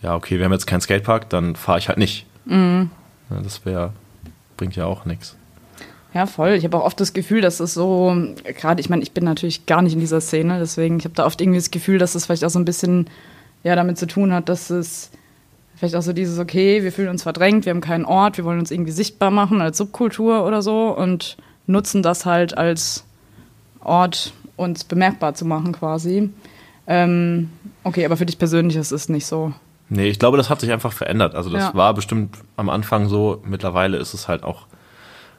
ja, 0.00 0.16
okay, 0.16 0.38
wir 0.38 0.46
haben 0.46 0.52
jetzt 0.52 0.66
keinen 0.66 0.80
Skatepark, 0.80 1.28
dann 1.28 1.56
fahre 1.56 1.78
ich 1.78 1.88
halt 1.88 1.98
nicht. 1.98 2.26
Mhm. 2.46 2.90
Ja, 3.30 3.40
das 3.40 3.64
wäre, 3.66 3.92
bringt 4.62 4.76
ja 4.76 4.86
auch 4.86 5.06
nichts. 5.06 5.34
Ja, 6.14 6.26
voll. 6.26 6.50
Ich 6.50 6.62
habe 6.62 6.78
auch 6.78 6.84
oft 6.84 7.00
das 7.00 7.14
Gefühl, 7.14 7.40
dass 7.40 7.58
es 7.58 7.74
so, 7.74 8.14
gerade, 8.44 8.80
ich 8.80 8.88
meine, 8.88 9.02
ich 9.02 9.10
bin 9.10 9.24
natürlich 9.24 9.66
gar 9.66 9.82
nicht 9.82 9.94
in 9.94 9.98
dieser 9.98 10.20
Szene, 10.20 10.60
deswegen, 10.60 10.98
ich 10.98 11.04
habe 11.04 11.16
da 11.16 11.26
oft 11.26 11.40
irgendwie 11.40 11.58
das 11.58 11.72
Gefühl, 11.72 11.98
dass 11.98 12.14
es 12.14 12.26
vielleicht 12.26 12.44
auch 12.44 12.50
so 12.50 12.60
ein 12.60 12.64
bisschen 12.64 13.10
ja, 13.64 13.74
damit 13.74 13.98
zu 13.98 14.06
tun 14.06 14.32
hat, 14.32 14.48
dass 14.48 14.70
es 14.70 15.10
vielleicht 15.74 15.96
auch 15.96 16.02
so 16.02 16.12
dieses, 16.12 16.38
okay, 16.38 16.84
wir 16.84 16.92
fühlen 16.92 17.08
uns 17.08 17.24
verdrängt, 17.24 17.64
wir 17.64 17.70
haben 17.70 17.80
keinen 17.80 18.04
Ort, 18.04 18.36
wir 18.36 18.44
wollen 18.44 18.60
uns 18.60 18.70
irgendwie 18.70 18.92
sichtbar 18.92 19.32
machen 19.32 19.60
als 19.60 19.78
Subkultur 19.78 20.46
oder 20.46 20.62
so 20.62 20.96
und 20.96 21.38
nutzen 21.66 22.04
das 22.04 22.24
halt 22.24 22.56
als 22.56 23.04
Ort, 23.82 24.32
uns 24.54 24.84
bemerkbar 24.84 25.34
zu 25.34 25.44
machen 25.44 25.72
quasi. 25.72 26.30
Ähm, 26.86 27.50
okay, 27.82 28.04
aber 28.04 28.16
für 28.16 28.26
dich 28.26 28.38
persönlich 28.38 28.76
ist 28.76 28.92
es 28.92 29.08
nicht 29.08 29.26
so. 29.26 29.54
Nee, 29.94 30.08
ich 30.08 30.18
glaube, 30.18 30.38
das 30.38 30.48
hat 30.48 30.58
sich 30.60 30.72
einfach 30.72 30.90
verändert. 30.90 31.34
Also 31.34 31.50
das 31.50 31.64
ja. 31.64 31.74
war 31.74 31.92
bestimmt 31.92 32.38
am 32.56 32.70
Anfang 32.70 33.08
so, 33.10 33.42
mittlerweile 33.44 33.98
ist 33.98 34.14
es 34.14 34.26
halt 34.26 34.42
auch 34.42 34.66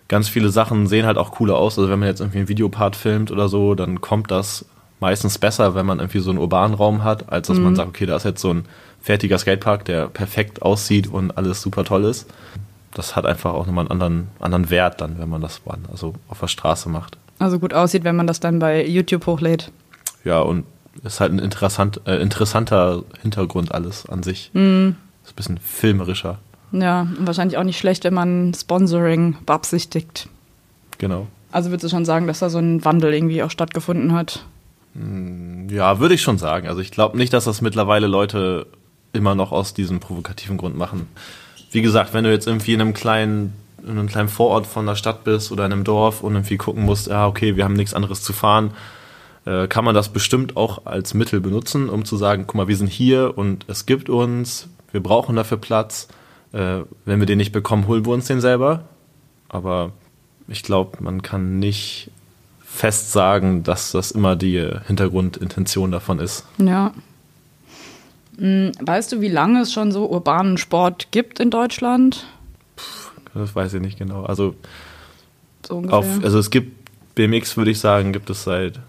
ganz 0.08 0.30
viele 0.30 0.50
Sachen 0.50 0.86
sehen 0.86 1.08
halt 1.08 1.18
auch 1.18 1.32
cooler 1.32 1.56
aus. 1.56 1.80
Also 1.80 1.90
wenn 1.90 1.98
man 1.98 2.08
jetzt 2.08 2.20
irgendwie 2.20 2.38
einen 2.38 2.48
Videopart 2.50 2.96
filmt 2.96 3.32
oder 3.32 3.50
so, 3.50 3.74
dann 3.74 4.00
kommt 4.00 4.30
das 4.30 4.66
meistens 5.00 5.40
besser, 5.40 5.74
wenn 5.74 5.88
man 5.88 5.98
irgendwie 5.98 6.20
so 6.20 6.30
einen 6.30 6.38
urbanen 6.38 6.76
Raum 6.76 7.04
hat, 7.04 7.32
als 7.32 7.48
dass 7.48 7.58
mhm. 7.58 7.64
man 7.64 7.76
sagt, 7.76 7.90
okay, 7.90 8.06
da 8.06 8.16
ist 8.16 8.26
jetzt 8.26 8.42
so 8.42 8.54
ein 8.54 8.66
fertiger 9.02 9.40
Skatepark, 9.40 9.86
der 9.86 10.08
perfekt 10.08 10.62
aussieht 10.62 11.08
und 11.08 11.36
alles 11.36 11.64
super 11.64 11.84
toll 11.84 12.04
ist. 12.04 12.30
Das 12.94 13.16
hat 13.16 13.26
einfach 13.26 13.54
auch 13.54 13.66
nochmal 13.66 13.86
einen 13.86 13.92
anderen, 13.92 14.28
anderen 14.40 14.70
Wert 14.70 15.02
dann, 15.02 15.18
wenn 15.18 15.30
man 15.30 15.42
das 15.42 15.62
also 15.90 16.14
auf 16.30 16.40
der 16.42 16.48
Straße 16.48 16.90
macht. 16.90 17.18
Also 17.40 17.58
gut 17.58 17.74
aussieht, 17.74 18.04
wenn 18.04 18.16
man 18.16 18.28
das 18.28 18.40
dann 18.40 18.60
bei 18.60 18.86
YouTube 18.86 19.26
hochlädt. 19.26 19.72
Ja, 20.24 20.42
und 20.42 20.64
ist 21.04 21.20
halt 21.20 21.34
ein 21.34 21.40
interessant, 21.40 22.02
äh, 22.06 22.22
interessanter 22.22 23.04
Hintergrund 23.22 23.74
alles 23.74 24.08
an 24.08 24.24
sich. 24.24 24.52
Mhm. 24.54 24.96
Ist 25.24 25.32
ein 25.32 25.36
bisschen 25.36 25.58
filmerischer. 25.58 26.40
Ja, 26.72 27.02
und 27.02 27.28
wahrscheinlich 27.28 27.58
auch 27.58 27.64
nicht 27.64 27.78
schlecht, 27.78 28.04
wenn 28.04 28.14
man 28.14 28.54
Sponsoring 28.54 29.38
beabsichtigt. 29.46 30.28
Genau. 30.98 31.28
Also 31.52 31.70
würdest 31.70 31.86
du 31.86 31.90
schon 31.90 32.06
sagen, 32.06 32.28
dass 32.28 32.40
da 32.40 32.50
so 32.50 32.58
ein 32.58 32.84
Wandel 32.84 33.14
irgendwie 33.14 33.44
auch 33.44 33.52
stattgefunden 33.52 34.14
hat? 34.14 34.44
Hm, 34.96 35.70
ja, 35.70 36.00
würde 36.00 36.16
ich 36.16 36.22
schon 36.22 36.38
sagen. 36.38 36.68
Also 36.68 36.82
ich 36.82 36.92
glaube 36.92 37.18
nicht, 37.18 37.32
dass 37.34 37.46
das 37.46 37.62
mittlerweile 37.62 38.08
Leute 38.08 38.66
immer 39.14 39.36
noch 39.36 39.52
aus 39.52 39.74
diesem 39.74 40.00
provokativen 40.00 40.58
Grund 40.58 40.76
machen. 40.76 41.08
Wie 41.72 41.82
gesagt, 41.82 42.14
wenn 42.14 42.24
du 42.24 42.32
jetzt 42.32 42.48
irgendwie 42.48 42.74
in 42.74 42.82
einem 42.82 42.94
kleinen, 42.94 43.54
in 43.84 43.92
einem 43.92 44.08
kleinen 44.08 44.30
Vorort 44.30 44.66
von 44.66 44.86
der 44.86 44.96
Stadt 44.96 45.24
bist 45.24 45.52
oder 45.52 45.66
in 45.66 45.72
einem 45.72 45.84
Dorf 45.84 46.24
und 46.24 46.34
irgendwie 46.34 46.58
gucken 46.58 46.84
musst, 46.84 47.08
ja, 47.08 47.28
okay, 47.28 47.56
wir 47.56 47.64
haben 47.64 47.74
nichts 47.74 47.94
anderes 47.94 48.24
zu 48.24 48.34
fahren, 48.34 48.72
äh, 49.46 49.68
kann 49.68 49.86
man 49.86 49.96
das 49.96 50.10
bestimmt 50.10 50.56
auch 50.56 50.86
als 50.86 51.14
Mittel 51.14 51.42
benutzen, 51.42 51.90
um 51.90 52.06
zu 52.06 52.18
sagen, 52.18 52.46
guck 52.48 52.56
mal, 52.56 52.68
wir 52.68 52.78
sind 52.78 52.90
hier 52.90 53.38
und 53.38 53.66
es 53.68 53.86
gibt 53.86 54.10
uns, 54.10 54.70
wir 54.92 55.02
brauchen 55.02 55.36
dafür 55.36 55.58
Platz. 55.58 56.08
Äh, 56.54 56.82
wenn 57.06 57.20
wir 57.20 57.26
den 57.26 57.38
nicht 57.38 57.52
bekommen, 57.52 57.88
holen 57.88 58.06
wir 58.06 58.14
uns 58.14 58.28
den 58.28 58.42
selber. 58.42 58.84
Aber 59.50 59.92
ich 60.48 60.64
glaube, 60.64 61.04
man 61.04 61.22
kann 61.22 61.60
nicht 61.60 62.12
fest 62.60 63.12
sagen, 63.12 63.64
dass 63.64 63.92
das 63.92 64.12
immer 64.12 64.36
die 64.36 64.68
Hintergrundintention 64.88 65.92
davon 65.92 66.20
ist. 66.20 66.46
Ja. 66.58 66.92
Hm, 68.38 68.72
weißt 68.82 69.12
du, 69.12 69.22
wie 69.22 69.30
lange 69.30 69.62
es 69.62 69.72
schon 69.72 69.92
so 69.92 70.10
urbanen 70.10 70.58
Sport 70.58 71.12
gibt 71.12 71.40
in 71.40 71.52
Deutschland? 71.52 72.26
Puh, 72.76 73.40
das 73.40 73.56
weiß 73.56 73.76
ich 73.76 73.82
nicht 73.82 74.00
genau. 74.00 74.24
Also, 74.24 74.56
so 75.66 75.84
auf, 75.90 76.06
also 76.24 76.40
es 76.40 76.50
gibt 76.50 76.90
BMX, 77.16 77.58
würde 77.58 77.72
ich 77.72 77.80
sagen, 77.80 78.12
gibt 78.12 78.30
es 78.30 78.44
seit, 78.44 78.80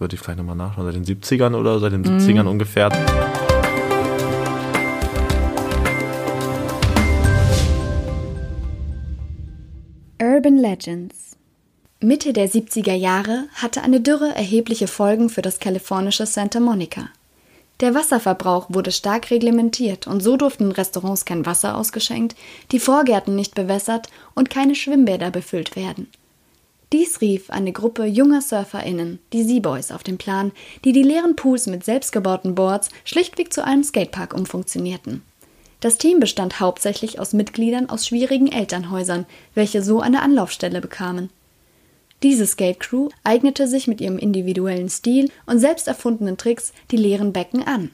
würde 0.00 0.14
ich 0.14 0.20
vielleicht 0.20 0.38
nochmal 0.38 0.56
nachschauen, 0.56 0.86
seit 0.86 0.94
den 0.94 1.04
70ern 1.04 1.54
oder 1.54 1.78
seit 1.78 1.92
den 1.92 2.04
70ern 2.04 2.42
mhm. 2.42 2.48
ungefähr. 2.48 2.88
Urban 10.20 10.58
Legends 10.58 11.36
Mitte 12.02 12.32
der 12.32 12.48
70er 12.48 12.94
Jahre 12.94 13.44
hatte 13.54 13.82
eine 13.82 14.00
Dürre 14.00 14.34
erhebliche 14.34 14.86
Folgen 14.86 15.28
für 15.28 15.42
das 15.42 15.58
kalifornische 15.58 16.24
Santa 16.24 16.58
Monica. 16.58 17.10
Der 17.80 17.94
Wasserverbrauch 17.94 18.66
wurde 18.70 18.90
stark 18.90 19.30
reglementiert 19.30 20.06
und 20.06 20.22
so 20.22 20.38
durften 20.38 20.72
Restaurants 20.72 21.26
kein 21.26 21.44
Wasser 21.44 21.76
ausgeschenkt, 21.76 22.36
die 22.72 22.80
Vorgärten 22.80 23.36
nicht 23.36 23.54
bewässert 23.54 24.08
und 24.34 24.48
keine 24.48 24.74
Schwimmbäder 24.74 25.30
befüllt 25.30 25.76
werden. 25.76 26.08
Dies 26.92 27.20
rief 27.20 27.50
eine 27.50 27.72
Gruppe 27.72 28.04
junger 28.04 28.42
SurferInnen, 28.42 29.20
die 29.32 29.44
Seaboys, 29.44 29.92
auf 29.92 30.02
den 30.02 30.18
Plan, 30.18 30.50
die 30.84 30.90
die 30.92 31.04
leeren 31.04 31.36
Pools 31.36 31.68
mit 31.68 31.84
selbstgebauten 31.84 32.56
Boards 32.56 32.88
schlichtweg 33.04 33.52
zu 33.52 33.64
einem 33.64 33.84
Skatepark 33.84 34.34
umfunktionierten. 34.34 35.22
Das 35.78 35.98
Team 35.98 36.18
bestand 36.18 36.58
hauptsächlich 36.58 37.20
aus 37.20 37.32
Mitgliedern 37.32 37.88
aus 37.88 38.06
schwierigen 38.06 38.50
Elternhäusern, 38.50 39.24
welche 39.54 39.82
so 39.82 40.00
eine 40.00 40.20
Anlaufstelle 40.20 40.80
bekamen. 40.80 41.30
Diese 42.24 42.46
Skate-Crew 42.46 43.08
eignete 43.22 43.66
sich 43.68 43.86
mit 43.86 44.00
ihrem 44.00 44.18
individuellen 44.18 44.90
Stil 44.90 45.30
und 45.46 45.58
selbst 45.58 45.86
erfundenen 45.86 46.36
Tricks 46.36 46.72
die 46.90 46.98
leeren 46.98 47.32
Becken 47.32 47.62
an. 47.62 47.92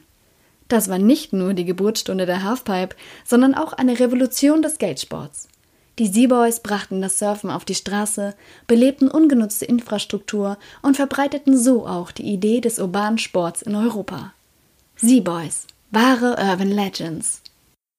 Das 0.67 0.89
war 0.89 0.97
nicht 0.97 1.31
nur 1.31 1.53
die 1.53 1.63
Geburtsstunde 1.63 2.25
der 2.25 2.43
Halfpipe, 2.43 2.95
sondern 3.23 3.53
auch 3.53 3.71
eine 3.73 3.99
Revolution 3.99 4.61
des 4.61 4.75
Skatesports. 4.75 5.47
Die 5.99 6.05
Seaboys 6.05 6.59
brachten 6.59 7.01
das 7.01 7.17
Surfen 7.17 7.49
auf 7.49 7.65
die 7.65 7.73
Straße, 7.73 8.35
belebten 8.67 9.09
ungenutzte 9.09 9.65
Infrastruktur 9.65 10.57
und 10.83 10.95
verbreiteten 10.95 11.57
so 11.57 11.87
auch 11.87 12.11
die 12.11 12.31
Idee 12.31 12.61
des 12.61 12.77
urbanen 12.77 13.17
Sports 13.17 13.63
in 13.63 13.73
Europa. 13.73 14.31
Seaboys, 14.97 15.65
wahre 15.89 16.35
Urban 16.37 16.69
Legends. 16.69 17.41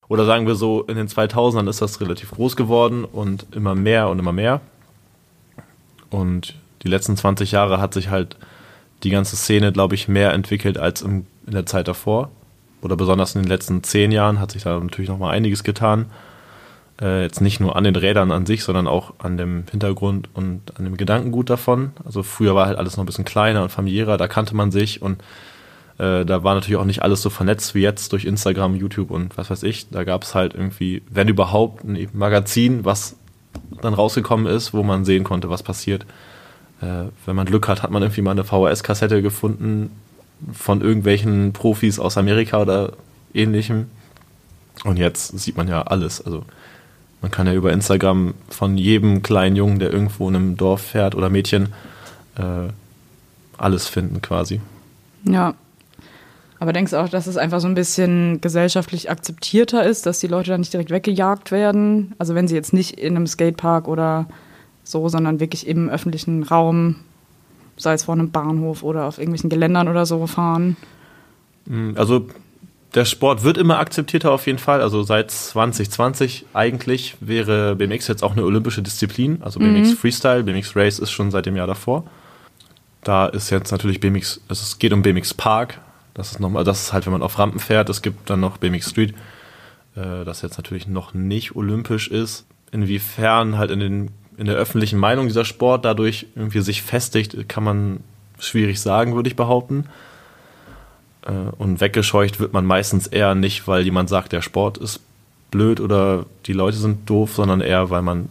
Oder 0.08 0.24
sagen 0.26 0.46
wir 0.46 0.54
so, 0.54 0.82
in 0.84 0.96
den 0.96 1.08
2000ern 1.08 1.68
ist 1.68 1.82
das 1.82 2.00
relativ 2.00 2.30
groß 2.30 2.54
geworden 2.54 3.04
und 3.04 3.46
immer 3.50 3.74
mehr 3.74 4.08
und 4.08 4.20
immer 4.20 4.32
mehr. 4.32 4.60
Und 6.10 6.54
die 6.82 6.88
letzten 6.88 7.16
20 7.16 7.50
Jahre 7.50 7.80
hat 7.80 7.94
sich 7.94 8.10
halt 8.10 8.36
die 9.02 9.10
ganze 9.10 9.36
Szene, 9.36 9.72
glaube 9.72 9.96
ich, 9.96 10.06
mehr 10.06 10.32
entwickelt 10.32 10.78
als 10.78 11.02
in 11.02 11.26
der 11.46 11.66
Zeit 11.66 11.88
davor. 11.88 12.30
Oder 12.80 12.96
besonders 12.96 13.34
in 13.34 13.42
den 13.42 13.48
letzten 13.48 13.82
zehn 13.82 14.12
Jahren 14.12 14.38
hat 14.38 14.52
sich 14.52 14.62
da 14.62 14.78
natürlich 14.78 15.10
noch 15.10 15.18
mal 15.18 15.30
einiges 15.30 15.64
getan. 15.64 16.06
Äh, 17.00 17.22
jetzt 17.22 17.40
nicht 17.40 17.60
nur 17.60 17.76
an 17.76 17.84
den 17.84 17.96
Rädern 17.96 18.32
an 18.32 18.46
sich, 18.46 18.64
sondern 18.64 18.88
auch 18.88 19.14
an 19.18 19.36
dem 19.36 19.64
Hintergrund 19.70 20.28
und 20.34 20.62
an 20.76 20.84
dem 20.84 20.96
Gedankengut 20.96 21.48
davon. 21.48 21.92
Also 22.04 22.22
früher 22.22 22.54
war 22.54 22.66
halt 22.66 22.78
alles 22.78 22.96
noch 22.96 23.04
ein 23.04 23.06
bisschen 23.06 23.24
kleiner 23.24 23.62
und 23.62 23.70
familiärer, 23.70 24.16
da 24.16 24.26
kannte 24.26 24.56
man 24.56 24.72
sich 24.72 25.00
und 25.00 25.22
äh, 25.98 26.24
da 26.24 26.42
war 26.44 26.54
natürlich 26.54 26.76
auch 26.76 26.84
nicht 26.84 27.02
alles 27.02 27.22
so 27.22 27.30
vernetzt 27.30 27.74
wie 27.74 27.80
jetzt 27.80 28.12
durch 28.12 28.24
Instagram, 28.24 28.74
YouTube 28.74 29.10
und 29.10 29.36
was 29.36 29.50
weiß 29.50 29.62
ich. 29.64 29.90
Da 29.90 30.04
gab 30.04 30.22
es 30.22 30.34
halt 30.34 30.54
irgendwie, 30.54 31.02
wenn 31.08 31.28
überhaupt, 31.28 31.84
ein 31.84 32.08
Magazin, 32.12 32.84
was 32.84 33.16
dann 33.80 33.94
rausgekommen 33.94 34.46
ist, 34.46 34.72
wo 34.72 34.82
man 34.82 35.04
sehen 35.04 35.24
konnte, 35.24 35.50
was 35.50 35.62
passiert. 35.62 36.04
Äh, 36.80 37.04
wenn 37.26 37.36
man 37.36 37.46
Glück 37.46 37.68
hat, 37.68 37.82
hat 37.82 37.90
man 37.90 38.02
irgendwie 38.02 38.22
mal 38.22 38.32
eine 38.32 38.44
VHS-Kassette 38.44 39.22
gefunden 39.22 39.90
von 40.52 40.80
irgendwelchen 40.80 41.52
Profis 41.52 41.98
aus 41.98 42.16
Amerika 42.16 42.62
oder 42.62 42.92
ähnlichem. 43.34 43.86
Und 44.84 44.96
jetzt 44.96 45.36
sieht 45.38 45.56
man 45.56 45.66
ja 45.66 45.82
alles. 45.82 46.24
Also 46.24 46.44
man 47.20 47.30
kann 47.30 47.46
ja 47.46 47.54
über 47.54 47.72
Instagram 47.72 48.34
von 48.48 48.78
jedem 48.78 49.22
kleinen 49.22 49.56
Jungen, 49.56 49.78
der 49.78 49.92
irgendwo 49.92 50.28
in 50.28 50.36
einem 50.36 50.56
Dorf 50.56 50.82
fährt 50.82 51.14
oder 51.14 51.30
Mädchen, 51.30 51.70
äh, 52.36 52.68
alles 53.56 53.88
finden 53.88 54.22
quasi. 54.22 54.60
Ja. 55.24 55.54
Aber 56.60 56.72
denkst 56.72 56.90
du 56.90 56.96
auch, 56.96 57.08
dass 57.08 57.26
es 57.26 57.36
einfach 57.36 57.60
so 57.60 57.68
ein 57.68 57.74
bisschen 57.74 58.40
gesellschaftlich 58.40 59.10
akzeptierter 59.10 59.84
ist, 59.84 60.06
dass 60.06 60.18
die 60.18 60.26
Leute 60.26 60.50
dann 60.50 60.60
nicht 60.60 60.72
direkt 60.72 60.90
weggejagt 60.90 61.52
werden? 61.52 62.14
Also 62.18 62.34
wenn 62.34 62.48
sie 62.48 62.56
jetzt 62.56 62.72
nicht 62.72 62.98
in 62.98 63.16
einem 63.16 63.26
Skatepark 63.26 63.86
oder 63.86 64.26
so, 64.82 65.08
sondern 65.08 65.38
wirklich 65.38 65.66
im 65.66 65.88
öffentlichen 65.88 66.42
Raum, 66.42 66.96
sei 67.76 67.92
es 67.92 68.04
vor 68.04 68.14
einem 68.14 68.30
Bahnhof 68.30 68.82
oder 68.82 69.04
auf 69.04 69.18
irgendwelchen 69.18 69.50
Geländern 69.50 69.86
oder 69.86 70.04
so 70.04 70.26
fahren? 70.26 70.76
Hm, 71.68 71.94
also 71.96 72.26
der 72.94 73.04
Sport 73.04 73.44
wird 73.44 73.58
immer 73.58 73.78
akzeptierter 73.78 74.32
auf 74.32 74.46
jeden 74.46 74.58
Fall. 74.58 74.80
Also 74.80 75.02
seit 75.02 75.30
2020 75.30 76.46
eigentlich 76.54 77.16
wäre 77.20 77.76
BMX 77.76 78.08
jetzt 78.08 78.22
auch 78.22 78.32
eine 78.32 78.44
olympische 78.44 78.82
Disziplin. 78.82 79.42
Also 79.42 79.60
BMX 79.60 79.90
mhm. 79.90 79.96
Freestyle, 79.96 80.42
BMX 80.42 80.74
Race 80.74 80.98
ist 80.98 81.10
schon 81.10 81.30
seit 81.30 81.46
dem 81.46 81.56
Jahr 81.56 81.66
davor. 81.66 82.04
Da 83.04 83.26
ist 83.26 83.50
jetzt 83.50 83.70
natürlich 83.70 84.00
BMX, 84.00 84.40
also 84.48 84.62
es 84.62 84.78
geht 84.78 84.92
um 84.92 85.02
BMX 85.02 85.34
Park. 85.34 85.80
Das 86.14 86.32
ist 86.32 86.40
nochmal, 86.40 86.64
das 86.64 86.82
ist 86.82 86.92
halt, 86.92 87.06
wenn 87.06 87.12
man 87.12 87.22
auf 87.22 87.38
Rampen 87.38 87.60
fährt. 87.60 87.88
Es 87.90 88.02
gibt 88.02 88.28
dann 88.30 88.40
noch 88.40 88.56
BMX 88.56 88.90
Street, 88.90 89.14
äh, 89.94 90.24
das 90.24 90.42
jetzt 90.42 90.56
natürlich 90.56 90.88
noch 90.88 91.14
nicht 91.14 91.54
olympisch 91.56 92.08
ist. 92.08 92.46
Inwiefern 92.72 93.58
halt 93.58 93.70
in, 93.70 93.80
den, 93.80 94.10
in 94.36 94.46
der 94.46 94.56
öffentlichen 94.56 94.98
Meinung 94.98 95.26
dieser 95.26 95.44
Sport 95.44 95.84
dadurch 95.84 96.26
irgendwie 96.34 96.60
sich 96.60 96.82
festigt, 96.82 97.48
kann 97.48 97.64
man 97.64 98.00
schwierig 98.40 98.80
sagen, 98.80 99.14
würde 99.14 99.28
ich 99.28 99.36
behaupten. 99.36 99.86
Äh, 101.26 101.32
und 101.58 101.80
weggescheucht 101.80 102.40
wird 102.40 102.52
man 102.52 102.66
meistens 102.66 103.06
eher 103.06 103.34
nicht, 103.34 103.68
weil 103.68 103.82
jemand 103.82 104.08
sagt, 104.08 104.32
der 104.32 104.42
Sport 104.42 104.78
ist 104.78 105.00
blöd 105.50 105.80
oder 105.80 106.26
die 106.46 106.52
Leute 106.52 106.76
sind 106.76 107.08
doof, 107.08 107.34
sondern 107.34 107.60
eher, 107.60 107.90
weil 107.90 108.02
man, 108.02 108.28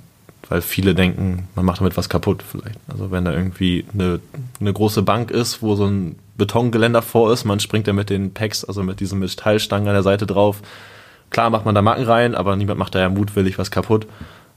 weil 0.50 0.62
viele 0.62 0.96
denken, 0.96 1.48
man 1.56 1.66
macht 1.66 1.80
damit 1.80 1.98
was 1.98 2.10
kaputt 2.10 2.44
vielleicht. 2.44 2.80
Also 2.88 3.12
wenn 3.12 3.26
da 3.26 3.34
irgendwie 3.34 3.86
eine, 3.94 4.20
eine 4.60 4.74
große 4.74 5.02
Bank 5.02 5.32
ist, 5.32 5.62
wo 5.62 5.76
so 5.76 5.86
ein 5.86 6.18
Betongeländer 6.38 7.02
vor 7.02 7.34
ist, 7.34 7.46
man 7.46 7.60
springt 7.60 7.88
da 7.88 7.94
mit 7.94 8.10
den 8.10 8.34
Packs, 8.34 8.64
also 8.64 8.84
mit 8.84 9.00
diesen 9.00 9.20
Metallstangen 9.20 9.88
an 9.88 9.96
der 9.96 10.04
Seite 10.04 10.28
drauf. 10.28 10.62
Klar 11.30 11.50
macht 11.50 11.66
man 11.66 11.76
da 11.76 11.82
Macken 11.82 12.06
rein, 12.06 12.36
aber 12.36 12.56
niemand 12.56 12.80
macht 12.80 12.96
da 12.96 13.00
ja 13.00 13.10
mutwillig 13.10 13.58
was 13.58 13.72
kaputt. 13.72 14.06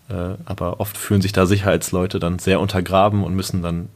Äh, 0.09 0.35
aber 0.45 0.81
oft 0.81 0.97
fühlen 0.97 1.23
sich 1.23 1.33
da 1.33 1.47
Sicherheitsleute 1.47 2.21
dann 2.21 2.39
sehr 2.39 2.61
untergraben 2.61 3.25
und 3.25 3.35
müssen 3.35 3.63
dann 3.63 3.89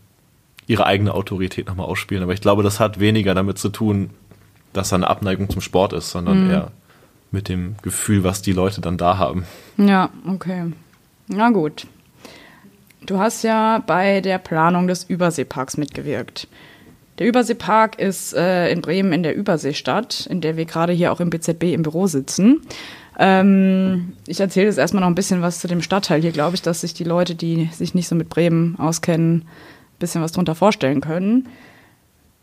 ihre 0.67 0.87
eigene 0.87 1.13
Autorität 1.13 1.67
nochmal 1.67 1.87
ausspielen. 1.87 2.23
Aber 2.23 2.33
ich 2.33 2.41
glaube, 2.41 2.63
das 2.63 2.81
hat 2.81 2.99
weniger 2.99 3.35
damit 3.35 3.59
zu 3.59 3.69
tun, 3.69 4.11
dass 4.75 4.91
da 4.91 4.97
eine 4.97 5.09
Abneigung 5.09 5.49
zum 5.49 5.63
Sport 5.63 5.95
ist, 5.95 6.11
sondern 6.11 6.45
mhm. 6.45 6.51
eher 6.51 6.71
mit 7.31 7.49
dem 7.49 7.77
Gefühl, 7.83 8.23
was 8.23 8.43
die 8.43 8.53
Leute 8.53 8.81
dann 8.81 8.99
da 8.99 9.19
haben. 9.19 9.45
Ja, 9.77 10.11
okay. 10.29 10.73
Na 11.29 11.51
gut. 11.51 11.87
Du 13.07 13.19
hast 13.19 13.43
ja 13.43 13.83
bei 13.87 14.21
der 14.21 14.39
Planung 14.39 14.87
des 14.87 15.05
Überseeparks 15.05 15.77
mitgewirkt. 15.77 16.49
Der 17.19 17.29
Überseepark 17.29 17.99
ist 17.99 18.35
äh, 18.35 18.71
in 18.71 18.81
Bremen 18.81 19.13
in 19.13 19.23
der 19.23 19.37
Überseestadt, 19.37 20.27
in 20.27 20.41
der 20.41 20.57
wir 20.57 20.65
gerade 20.65 20.93
hier 20.93 21.13
auch 21.13 21.21
im 21.21 21.31
BZB 21.31 21.65
im 21.75 21.83
Büro 21.83 22.07
sitzen. 22.07 22.63
Ähm, 23.19 24.15
ich 24.27 24.41
erzähle 24.41 24.67
jetzt 24.67 24.79
erstmal 24.79 25.03
noch 25.03 25.09
ein 25.09 25.15
bisschen 25.15 25.43
was 25.43 25.61
zu 25.61 25.69
dem 25.69 25.83
Stadtteil 25.83 26.21
hier, 26.21 26.33
glaube 26.33 26.57
ich, 26.57 26.63
dass 26.63 26.81
sich 26.81 26.95
die 26.95 27.05
Leute, 27.05 27.37
die 27.37 27.69
sich 27.73 27.95
nicht 27.95 28.09
so 28.09 28.17
mit 28.17 28.29
Bremen 28.29 28.77
auskennen, 28.79 29.43
ein 29.43 29.99
bisschen 30.01 30.23
was 30.23 30.33
darunter 30.33 30.57
vorstellen 30.57 31.01
können. 31.01 31.49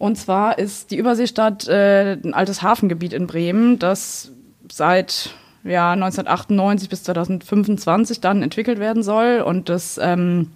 Und 0.01 0.15
zwar 0.15 0.57
ist 0.57 0.89
die 0.89 0.97
Überseestadt 0.97 1.67
äh, 1.67 2.13
ein 2.13 2.33
altes 2.33 2.63
Hafengebiet 2.63 3.13
in 3.13 3.27
Bremen, 3.27 3.77
das 3.77 4.31
seit 4.67 5.35
ja, 5.63 5.91
1998 5.91 6.89
bis 6.89 7.03
2025 7.03 8.19
dann 8.19 8.41
entwickelt 8.41 8.79
werden 8.79 9.03
soll. 9.03 9.43
Und 9.45 9.69
das 9.69 9.99
ähm, 10.01 10.53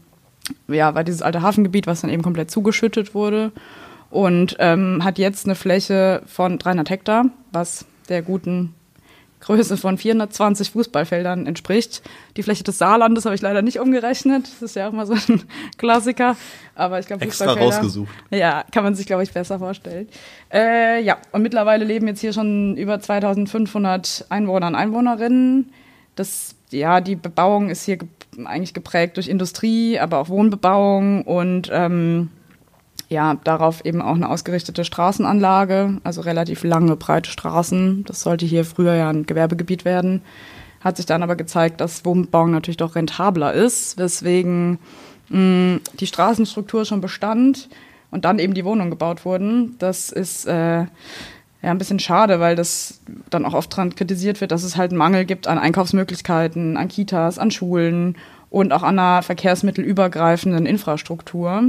ja, 0.67 0.95
war 0.95 1.03
dieses 1.03 1.21
alte 1.21 1.43
Hafengebiet, 1.43 1.85
was 1.85 2.01
dann 2.01 2.09
eben 2.09 2.23
komplett 2.23 2.49
zugeschüttet 2.49 3.13
wurde. 3.13 3.51
Und 4.09 4.55
ähm, 4.57 5.03
hat 5.03 5.19
jetzt 5.19 5.45
eine 5.45 5.53
Fläche 5.53 6.23
von 6.25 6.57
300 6.57 6.89
Hektar, 6.89 7.25
was 7.51 7.85
der 8.09 8.23
guten 8.23 8.73
Größe 9.45 9.77
von 9.77 9.99
420 9.99 10.71
Fußballfeldern 10.71 11.45
entspricht. 11.45 12.01
Die 12.35 12.41
Fläche 12.41 12.63
des 12.63 12.79
Saarlandes 12.79 13.25
habe 13.25 13.35
ich 13.35 13.41
leider 13.41 13.61
nicht 13.61 13.79
umgerechnet. 13.79 14.47
Das 14.47 14.61
ist 14.63 14.75
ja 14.75 14.87
auch 14.87 14.91
mal 14.91 15.05
so 15.05 15.13
ein 15.13 15.43
Klassiker. 15.77 16.35
Aber 16.73 16.99
ich 16.99 17.05
glaube, 17.05 17.23
Extra 17.23 17.53
rausgesucht. 17.53 18.09
Ja, 18.31 18.63
kann 18.71 18.83
man 18.83 18.95
sich, 18.95 19.05
glaube 19.05 19.21
ich, 19.21 19.31
besser 19.31 19.59
vorstellen. 19.59 20.09
Äh, 20.51 21.03
ja, 21.03 21.17
und 21.31 21.43
mittlerweile 21.43 21.85
leben 21.85 22.07
jetzt 22.07 22.21
hier 22.21 22.33
schon 22.33 22.75
über 22.75 22.99
2500 22.99 24.25
Einwohner 24.29 24.67
und 24.67 24.75
Einwohnerinnen. 24.75 25.71
Das, 26.15 26.55
ja, 26.71 26.99
die 26.99 27.15
Bebauung 27.15 27.69
ist 27.69 27.85
hier 27.85 27.97
ge 27.97 28.07
eigentlich 28.43 28.73
geprägt 28.73 29.15
durch 29.15 29.29
Industrie, 29.29 29.97
aber 29.97 30.17
auch 30.17 30.27
Wohnbebauung 30.27 31.21
und 31.21 31.69
ähm, 31.71 32.31
ja, 33.09 33.35
darauf 33.43 33.85
eben 33.85 34.01
auch 34.01 34.15
eine 34.15 34.29
ausgerichtete 34.29 34.83
Straßenanlage, 34.83 35.99
also 36.03 36.21
relativ 36.21 36.63
lange, 36.63 36.95
breite 36.95 37.29
Straßen. 37.29 38.03
Das 38.05 38.21
sollte 38.21 38.45
hier 38.45 38.65
früher 38.65 38.95
ja 38.95 39.09
ein 39.09 39.25
Gewerbegebiet 39.25 39.85
werden. 39.85 40.21
Hat 40.81 40.97
sich 40.97 41.05
dann 41.05 41.23
aber 41.23 41.35
gezeigt, 41.35 41.81
dass 41.81 42.05
Wohnbau 42.05 42.47
natürlich 42.47 42.77
doch 42.77 42.95
rentabler 42.95 43.53
ist, 43.53 43.97
weswegen 43.97 44.79
mh, 45.29 45.79
die 45.99 46.07
Straßenstruktur 46.07 46.85
schon 46.85 47.01
bestand 47.01 47.69
und 48.11 48.25
dann 48.25 48.39
eben 48.39 48.53
die 48.53 48.65
Wohnungen 48.65 48.91
gebaut 48.91 49.25
wurden. 49.25 49.75
Das 49.79 50.11
ist 50.11 50.45
äh, 50.47 50.79
ja 50.81 50.87
ein 51.61 51.77
bisschen 51.77 51.99
schade, 51.99 52.39
weil 52.39 52.55
das 52.55 53.01
dann 53.29 53.45
auch 53.45 53.53
oft 53.53 53.75
dran 53.75 53.95
kritisiert 53.95 54.41
wird, 54.41 54.51
dass 54.51 54.63
es 54.63 54.77
halt 54.77 54.91
einen 54.91 54.97
Mangel 54.97 55.25
gibt 55.25 55.47
an 55.47 55.57
Einkaufsmöglichkeiten, 55.59 56.77
an 56.77 56.87
Kitas, 56.87 57.39
an 57.39 57.51
Schulen 57.51 58.15
und 58.49 58.71
auch 58.71 58.83
an 58.83 58.97
einer 58.97 59.21
verkehrsmittelübergreifenden 59.21 60.65
Infrastruktur. 60.65 61.63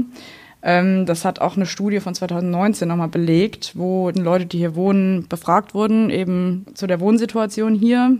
Ähm, 0.66 1.06
das 1.06 1.24
hat 1.24 1.40
auch 1.40 1.56
eine 1.56 1.64
Studie 1.64 2.00
von 2.00 2.14
2019 2.14 2.88
nochmal 2.88 3.08
belegt, 3.08 3.72
wo 3.76 4.10
Leute, 4.10 4.46
die 4.46 4.58
hier 4.58 4.74
wohnen, 4.74 5.28
befragt 5.28 5.74
wurden, 5.74 6.10
eben 6.10 6.66
zu 6.74 6.88
der 6.88 6.98
Wohnsituation 6.98 7.74
hier 7.74 8.18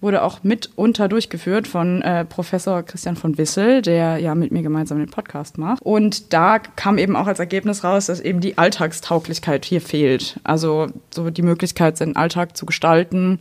wurde 0.00 0.22
auch 0.22 0.42
mitunter 0.42 1.08
durchgeführt 1.08 1.66
von 1.66 2.02
äh, 2.02 2.24
Professor 2.26 2.82
Christian 2.82 3.16
von 3.16 3.38
Wissel, 3.38 3.80
der 3.80 4.18
ja 4.18 4.34
mit 4.34 4.52
mir 4.52 4.62
gemeinsam 4.62 4.98
den 4.98 5.10
Podcast 5.10 5.56
macht. 5.56 5.80
Und 5.82 6.34
da 6.34 6.58
kam 6.58 6.98
eben 6.98 7.16
auch 7.16 7.26
als 7.26 7.38
Ergebnis 7.38 7.82
raus, 7.82 8.06
dass 8.06 8.20
eben 8.20 8.40
die 8.40 8.58
Alltagstauglichkeit 8.58 9.64
hier 9.64 9.80
fehlt. 9.80 10.38
Also 10.44 10.88
so 11.10 11.30
die 11.30 11.42
Möglichkeit, 11.42 11.96
seinen 11.96 12.14
Alltag 12.14 12.56
zu 12.58 12.66
gestalten, 12.66 13.40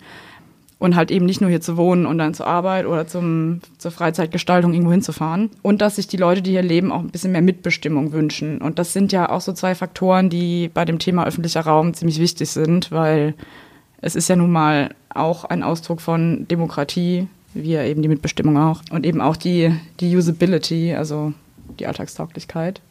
und 0.78 0.96
halt 0.96 1.10
eben 1.12 1.26
nicht 1.26 1.42
nur 1.42 1.50
hier 1.50 1.62
zu 1.62 1.78
wohnen 1.78 2.06
und 2.06 2.18
dann 2.18 2.34
zur 2.34 2.48
Arbeit 2.48 2.86
oder 2.86 3.08
zum, 3.08 3.62
zur 3.78 3.92
Freizeitgestaltung 3.92 4.74
irgendwo 4.74 4.92
hinzufahren. 4.92 5.50
Und 5.62 5.82
dass 5.82 5.96
sich 5.96 6.08
die 6.08 6.18
Leute, 6.18 6.42
die 6.42 6.52
hier 6.52 6.62
leben, 6.62 6.92
auch 6.92 7.00
ein 7.00 7.10
bisschen 7.10 7.32
mehr 7.32 7.42
Mitbestimmung 7.42 8.12
wünschen. 8.12 8.62
Und 8.62 8.78
das 8.78 8.94
sind 8.94 9.12
ja 9.12 9.30
auch 9.30 9.42
so 9.42 9.54
zwei 9.54 9.74
Faktoren, 9.74 10.30
die 10.30 10.70
bei 10.74 10.84
dem 10.86 11.00
Thema 11.00 11.26
öffentlicher 11.26 11.62
Raum 11.62 11.94
ziemlich 11.94 12.20
wichtig 12.20 12.50
sind, 12.50 12.92
weil 12.92 13.36
es 14.02 14.16
ist 14.16 14.28
ja 14.28 14.36
nun 14.36 14.52
mal 14.52 14.94
auch 15.10 15.46
ein 15.46 15.64
Ausdruck 15.64 16.02
von 16.02 16.46
Demokratie, 16.50 17.28
wie 17.54 17.72
ja 17.72 17.84
eben 17.84 18.02
die 18.02 18.10
Mitbestimmung 18.10 18.58
auch. 18.58 18.82
Und 18.92 19.06
eben 19.06 19.22
auch 19.22 19.38
die, 19.38 19.74
die 20.02 20.16
Usability, 20.16 20.94
also 20.94 21.34
die 21.80 21.88
Alltagstauglichkeit. 21.88 22.82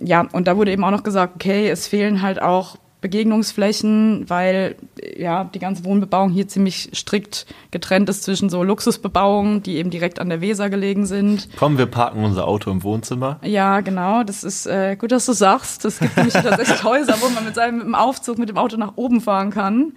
Ja, 0.00 0.26
und 0.32 0.48
da 0.48 0.56
wurde 0.56 0.72
eben 0.72 0.82
auch 0.84 0.90
noch 0.90 1.04
gesagt, 1.04 1.34
okay, 1.36 1.68
es 1.68 1.86
fehlen 1.86 2.22
halt 2.22 2.40
auch 2.40 2.76
Begegnungsflächen, 3.04 4.24
weil 4.30 4.76
ja 5.14 5.44
die 5.44 5.58
ganze 5.58 5.84
Wohnbebauung 5.84 6.30
hier 6.30 6.48
ziemlich 6.48 6.88
strikt 6.94 7.44
getrennt 7.70 8.08
ist 8.08 8.22
zwischen 8.22 8.48
so 8.48 8.62
Luxusbebauungen, 8.62 9.62
die 9.62 9.76
eben 9.76 9.90
direkt 9.90 10.20
an 10.20 10.30
der 10.30 10.40
Weser 10.40 10.70
gelegen 10.70 11.04
sind. 11.04 11.50
Komm, 11.58 11.76
wir 11.76 11.84
parken 11.84 12.24
unser 12.24 12.48
Auto 12.48 12.70
im 12.70 12.82
Wohnzimmer. 12.82 13.40
Ja, 13.42 13.82
genau. 13.82 14.22
Das 14.24 14.42
ist 14.42 14.64
äh, 14.64 14.96
gut, 14.96 15.12
dass 15.12 15.26
du 15.26 15.34
sagst. 15.34 15.84
Es 15.84 15.98
gibt 15.98 16.16
nämlich 16.16 16.32
tatsächlich 16.32 16.82
Häuser, 16.84 17.16
wo 17.20 17.28
man 17.28 17.44
mit 17.44 17.54
seinem 17.54 17.76
mit 17.76 17.86
dem 17.86 17.94
Aufzug 17.94 18.38
mit 18.38 18.48
dem 18.48 18.56
Auto 18.56 18.78
nach 18.78 18.96
oben 18.96 19.20
fahren 19.20 19.50
kann 19.50 19.92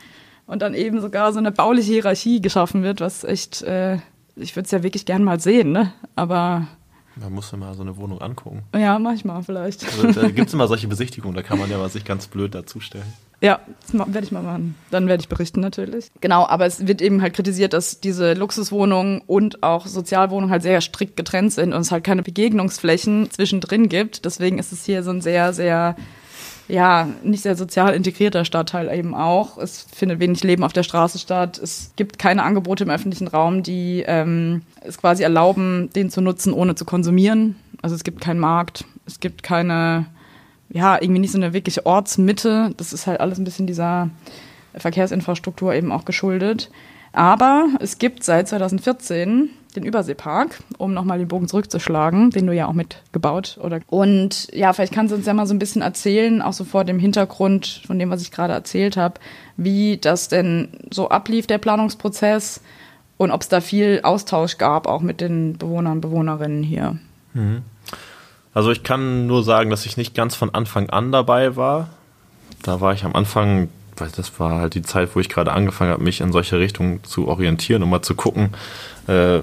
und 0.46 0.62
dann 0.62 0.74
eben 0.74 1.00
sogar 1.00 1.32
so 1.32 1.40
eine 1.40 1.54
bauliche 1.54 1.94
Hierarchie 1.94 2.42
geschaffen 2.42 2.84
wird, 2.84 3.00
was 3.00 3.24
echt, 3.24 3.62
äh, 3.62 4.00
ich 4.36 4.54
würde 4.58 4.66
es 4.66 4.72
ja 4.72 4.84
wirklich 4.84 5.06
gern 5.06 5.24
mal 5.24 5.40
sehen, 5.40 5.72
ne? 5.72 5.94
Aber 6.18 6.68
man 7.20 7.34
muss 7.34 7.52
ja 7.52 7.58
mal 7.58 7.74
so 7.74 7.82
eine 7.82 7.98
Wohnung 7.98 8.22
angucken. 8.22 8.64
Ja, 8.76 9.00
manchmal 9.00 9.44
vielleicht. 9.44 9.86
Also, 9.86 10.12
da 10.12 10.28
gibt 10.32 10.48
es 10.48 10.54
immer 10.54 10.68
solche 10.68 10.88
Besichtigungen, 10.88 11.36
da 11.36 11.42
kann 11.42 11.60
man 11.60 11.70
ja 11.70 11.78
mal 11.78 11.90
sich 11.90 12.06
ganz 12.06 12.28
blöd 12.28 12.56
dazustellen. 12.56 13.06
Ja, 13.40 13.60
das 13.82 13.94
werde 13.94 14.24
ich 14.24 14.32
mal 14.32 14.42
machen. 14.42 14.76
Dann 14.90 15.08
werde 15.08 15.22
ich 15.22 15.30
berichten 15.30 15.60
natürlich. 15.60 16.10
Genau, 16.22 16.48
aber 16.48 16.66
es 16.66 16.88
wird 16.88 17.04
eben 17.04 17.22
halt 17.22 17.36
kritisiert, 17.36 17.74
dass 17.74 18.00
diese 18.00 18.34
Luxuswohnungen 18.34 19.22
und 19.28 19.62
auch 19.62 19.86
Sozialwohnungen 19.86 20.50
halt 20.50 20.64
sehr 20.64 20.82
strikt 20.82 21.16
getrennt 21.16 21.54
sind 21.54 21.74
und 21.74 21.82
es 21.82 21.92
halt 21.92 22.04
keine 22.04 22.24
Begegnungsflächen 22.24 23.30
zwischendrin 23.30 23.90
gibt. 23.90 24.26
Deswegen 24.26 24.58
ist 24.58 24.72
es 24.72 24.86
hier 24.86 25.04
so 25.04 25.12
ein 25.12 25.22
sehr, 25.22 25.54
sehr 25.54 25.96
ja, 26.68 27.08
nicht 27.24 27.44
sehr 27.44 27.56
sozial 27.56 27.94
integrierter 27.94 28.44
Stadtteil 28.44 28.94
eben 28.94 29.16
auch. 29.16 29.58
Es 29.58 29.88
findet 29.94 30.20
wenig 30.20 30.44
Leben 30.44 30.64
auf 30.64 30.74
der 30.74 30.84
Straße 30.84 31.18
statt. 31.18 31.58
Es 31.58 31.92
gibt 31.96 32.20
keine 32.20 32.44
Angebote 32.44 32.84
im 32.84 32.90
öffentlichen 32.90 33.28
Raum, 33.28 33.64
die 33.64 34.04
ähm, 34.06 34.64
es 34.82 34.98
quasi 34.98 35.24
erlauben, 35.24 35.90
den 35.96 36.10
zu 36.10 36.20
nutzen, 36.20 36.52
ohne 36.52 36.76
zu 36.76 36.84
konsumieren. 36.84 37.56
Also 37.82 37.96
es 37.96 38.04
gibt 38.04 38.22
keinen 38.22 38.40
Markt, 38.40 38.86
es 39.06 39.20
gibt 39.20 39.44
keine, 39.44 40.08
ja, 40.70 41.02
irgendwie 41.02 41.22
nicht 41.22 41.32
so 41.32 41.38
eine 41.38 41.54
wirkliche 41.54 41.86
Ortsmitte. 41.86 42.74
Das 42.76 42.92
ist 42.92 43.08
halt 43.08 43.22
alles 43.22 43.38
ein 43.38 43.46
bisschen 43.46 43.68
dieser 43.68 44.10
Verkehrsinfrastruktur 44.76 45.74
eben 45.74 45.92
auch 45.92 46.04
geschuldet. 46.04 46.70
Aber 47.14 47.68
es 47.80 47.98
gibt 47.98 48.24
seit 48.24 48.50
2014 48.50 49.50
den 49.78 49.86
Überseepark, 49.86 50.60
um 50.78 50.94
nochmal 50.94 51.20
den 51.20 51.28
Bogen 51.28 51.48
zurückzuschlagen, 51.48 52.32
den 52.32 52.48
du 52.48 52.54
ja 52.54 52.68
auch 52.68 52.74
mitgebaut 52.74 53.60
oder. 53.62 53.80
Und 53.88 54.48
ja, 54.54 54.74
vielleicht 54.74 54.94
kannst 54.94 55.12
du 55.12 55.16
uns 55.16 55.26
ja 55.26 55.34
mal 55.34 55.48
so 55.48 55.54
ein 55.54 55.60
bisschen 55.60 55.82
erzählen, 55.82 56.42
auch 56.42 56.54
so 56.54 56.64
vor 56.64 56.84
dem 56.84 57.00
Hintergrund 57.00 57.82
von 57.86 58.00
dem, 58.00 58.10
was 58.10 58.22
ich 58.22 58.32
gerade 58.32 58.54
erzählt 58.54 58.98
habe, 58.98 59.16
wie 59.56 59.98
das 59.98 60.28
denn 60.28 60.70
so 60.92 61.10
ablief, 61.10 61.48
der 61.48 61.60
Planungsprozess 61.60 62.62
und 63.18 63.32
ob 63.32 63.42
es 63.42 63.50
da 63.50 63.62
viel 63.62 64.02
Austausch 64.04 64.58
gab, 64.58 64.88
auch 64.88 65.02
mit 65.02 65.22
den 65.22 65.58
Bewohnern 65.58 65.94
und 65.94 66.02
Bewohnerinnen 66.02 66.64
hier. 66.64 66.98
Mhm. 67.34 67.64
Also 68.54 68.72
ich 68.72 68.84
kann 68.84 69.28
nur 69.28 69.44
sagen, 69.44 69.70
dass 69.70 69.86
ich 69.86 69.98
nicht 69.98 70.16
ganz 70.16 70.36
von 70.36 70.54
Anfang 70.54 70.90
an 70.90 71.12
dabei 71.12 71.56
war. 71.56 71.90
Da 72.64 72.82
war 72.82 72.94
ich 72.94 73.04
am 73.04 73.14
Anfang, 73.14 73.70
weil 73.98 74.10
das 74.16 74.40
war 74.40 74.60
halt 74.60 74.74
die 74.74 74.82
Zeit, 74.82 75.16
wo 75.16 75.20
ich 75.20 75.30
gerade 75.30 75.52
angefangen 75.52 75.92
habe, 75.92 76.04
mich 76.04 76.22
in 76.22 76.32
solche 76.32 76.58
Richtungen 76.58 77.04
zu 77.04 77.28
orientieren, 77.28 77.84
um 77.84 77.90
mal 77.90 78.02
zu 78.02 78.16
gucken, 78.16 78.54
äh, 79.08 79.42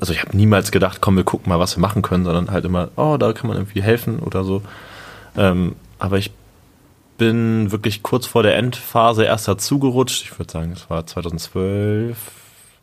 also 0.00 0.12
ich 0.12 0.22
habe 0.22 0.36
niemals 0.36 0.70
gedacht, 0.70 1.00
komm, 1.00 1.16
wir 1.16 1.24
gucken 1.24 1.48
mal, 1.48 1.58
was 1.58 1.76
wir 1.76 1.80
machen 1.80 2.02
können, 2.02 2.24
sondern 2.24 2.50
halt 2.50 2.64
immer, 2.64 2.88
oh, 2.96 3.16
da 3.18 3.32
kann 3.32 3.48
man 3.48 3.56
irgendwie 3.56 3.82
helfen 3.82 4.20
oder 4.20 4.44
so. 4.44 4.62
Ähm, 5.36 5.76
aber 5.98 6.18
ich 6.18 6.30
bin 7.18 7.72
wirklich 7.72 8.02
kurz 8.02 8.26
vor 8.26 8.42
der 8.42 8.56
Endphase 8.56 9.24
erst 9.24 9.48
dazugerutscht. 9.48 10.22
Ich 10.22 10.38
würde 10.38 10.52
sagen, 10.52 10.72
es 10.72 10.88
war 10.90 11.06
2012. 11.06 12.16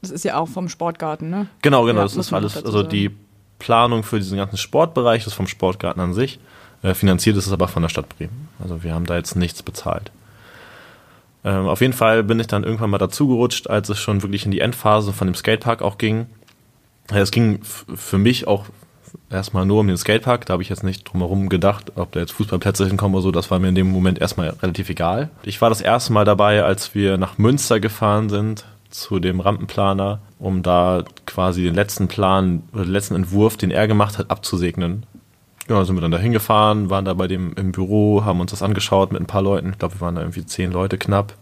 Das 0.02 0.12
ist 0.12 0.24
ja 0.24 0.38
auch 0.38 0.48
vom 0.48 0.70
Sportgarten, 0.70 1.30
ne? 1.30 1.48
Genau, 1.62 1.86
genau. 1.86 2.00
Ja, 2.00 2.06
das 2.06 2.16
ist 2.16 2.34
alles, 2.34 2.64
also 2.64 2.84
die 2.84 3.12
Planung 3.60 4.04
für 4.04 4.18
diesen 4.18 4.38
ganzen 4.38 4.58
Sportbereich 4.58 5.26
ist 5.26 5.34
vom 5.34 5.48
Sportgarten 5.48 6.02
an 6.02 6.14
sich. 6.14 6.40
Äh, 6.82 6.94
finanziert 6.94 7.38
ist 7.38 7.48
es 7.48 7.54
aber 7.54 7.68
von 7.68 7.82
der 7.82 7.90
Stadt 7.90 8.10
Bremen. 8.18 8.50
Also 8.62 8.84
wir 8.84 8.94
haben 8.94 9.06
da 9.06 9.16
jetzt 9.16 9.36
nichts 9.36 9.64
bezahlt. 9.64 10.12
Ähm, 11.46 11.68
auf 11.68 11.82
jeden 11.82 11.94
Fall 11.94 12.24
bin 12.24 12.40
ich 12.40 12.48
dann 12.48 12.64
irgendwann 12.64 12.90
mal 12.90 12.98
dazugerutscht, 12.98 13.70
als 13.70 13.90
es 13.90 14.00
schon 14.00 14.22
wirklich 14.22 14.46
in 14.46 14.52
die 14.52 14.60
Endphase 14.60 15.14
von 15.14 15.28
dem 15.28 15.36
Skatepark 15.36 15.82
auch 15.82 15.98
ging. 15.98 16.28
Es 17.12 17.32
ging 17.32 17.60
für 17.64 18.18
mich 18.18 18.48
auch 18.48 18.66
erstmal 19.30 19.66
nur 19.66 19.82
um 19.82 19.88
den 19.88 19.98
Skatepark. 19.98 20.46
Da 20.46 20.54
habe 20.54 20.64
ich 20.64 20.70
jetzt 20.70 20.84
nicht 20.84 21.04
drumherum 21.04 21.50
gedacht, 21.50 21.92
ob 21.96 22.12
da 22.14 22.20
jetzt 22.20 22.32
Fußballplätze 22.34 22.88
hinkommen 22.88 23.16
oder 23.16 23.24
so. 23.24 23.32
Das 23.32 23.52
war 23.52 23.60
mir 23.60 23.70
in 23.70 23.76
dem 23.76 23.92
Moment 23.92 24.20
erstmal 24.20 24.50
relativ 24.50 24.90
egal. 24.90 25.30
Ich 25.44 25.62
war 25.62 25.70
das 25.70 25.82
erste 25.82 26.14
Mal 26.14 26.26
dabei, 26.26 26.64
als 26.64 26.96
wir 26.96 27.18
nach 27.18 27.38
Münster 27.38 27.80
gefahren 27.80 28.30
sind 28.30 28.66
zu 28.90 29.20
dem 29.20 29.40
Rampenplaner, 29.40 30.22
um 30.40 30.62
da 30.62 31.04
quasi 31.26 31.64
den 31.64 31.74
letzten 31.74 32.08
Plan 32.08 32.64
den 32.74 32.84
letzten 32.86 33.16
Entwurf, 33.16 33.58
den 33.58 33.72
er 33.72 33.88
gemacht 33.88 34.18
hat, 34.18 34.30
abzusegnen. 34.30 35.06
Ja, 35.68 35.84
sind 35.86 35.96
wir 35.96 36.02
dann 36.02 36.12
da 36.12 36.18
hingefahren, 36.18 36.90
waren 36.90 37.06
da 37.06 37.14
bei 37.14 37.28
dem 37.28 37.54
im 37.54 37.72
Büro, 37.72 38.26
haben 38.26 38.42
uns 38.42 38.52
das 38.52 38.62
angeschaut 38.62 39.12
mit 39.12 39.22
ein 39.22 39.28
paar 39.28 39.42
Leuten. 39.42 39.70
Ich 39.72 39.80
glaube, 39.80 39.96
wir 39.96 40.02
waren 40.02 40.16
da 40.16 40.22
irgendwie 40.22 40.46
zehn 40.46 40.72
Leute 40.72 40.98
knapp. 40.98 41.34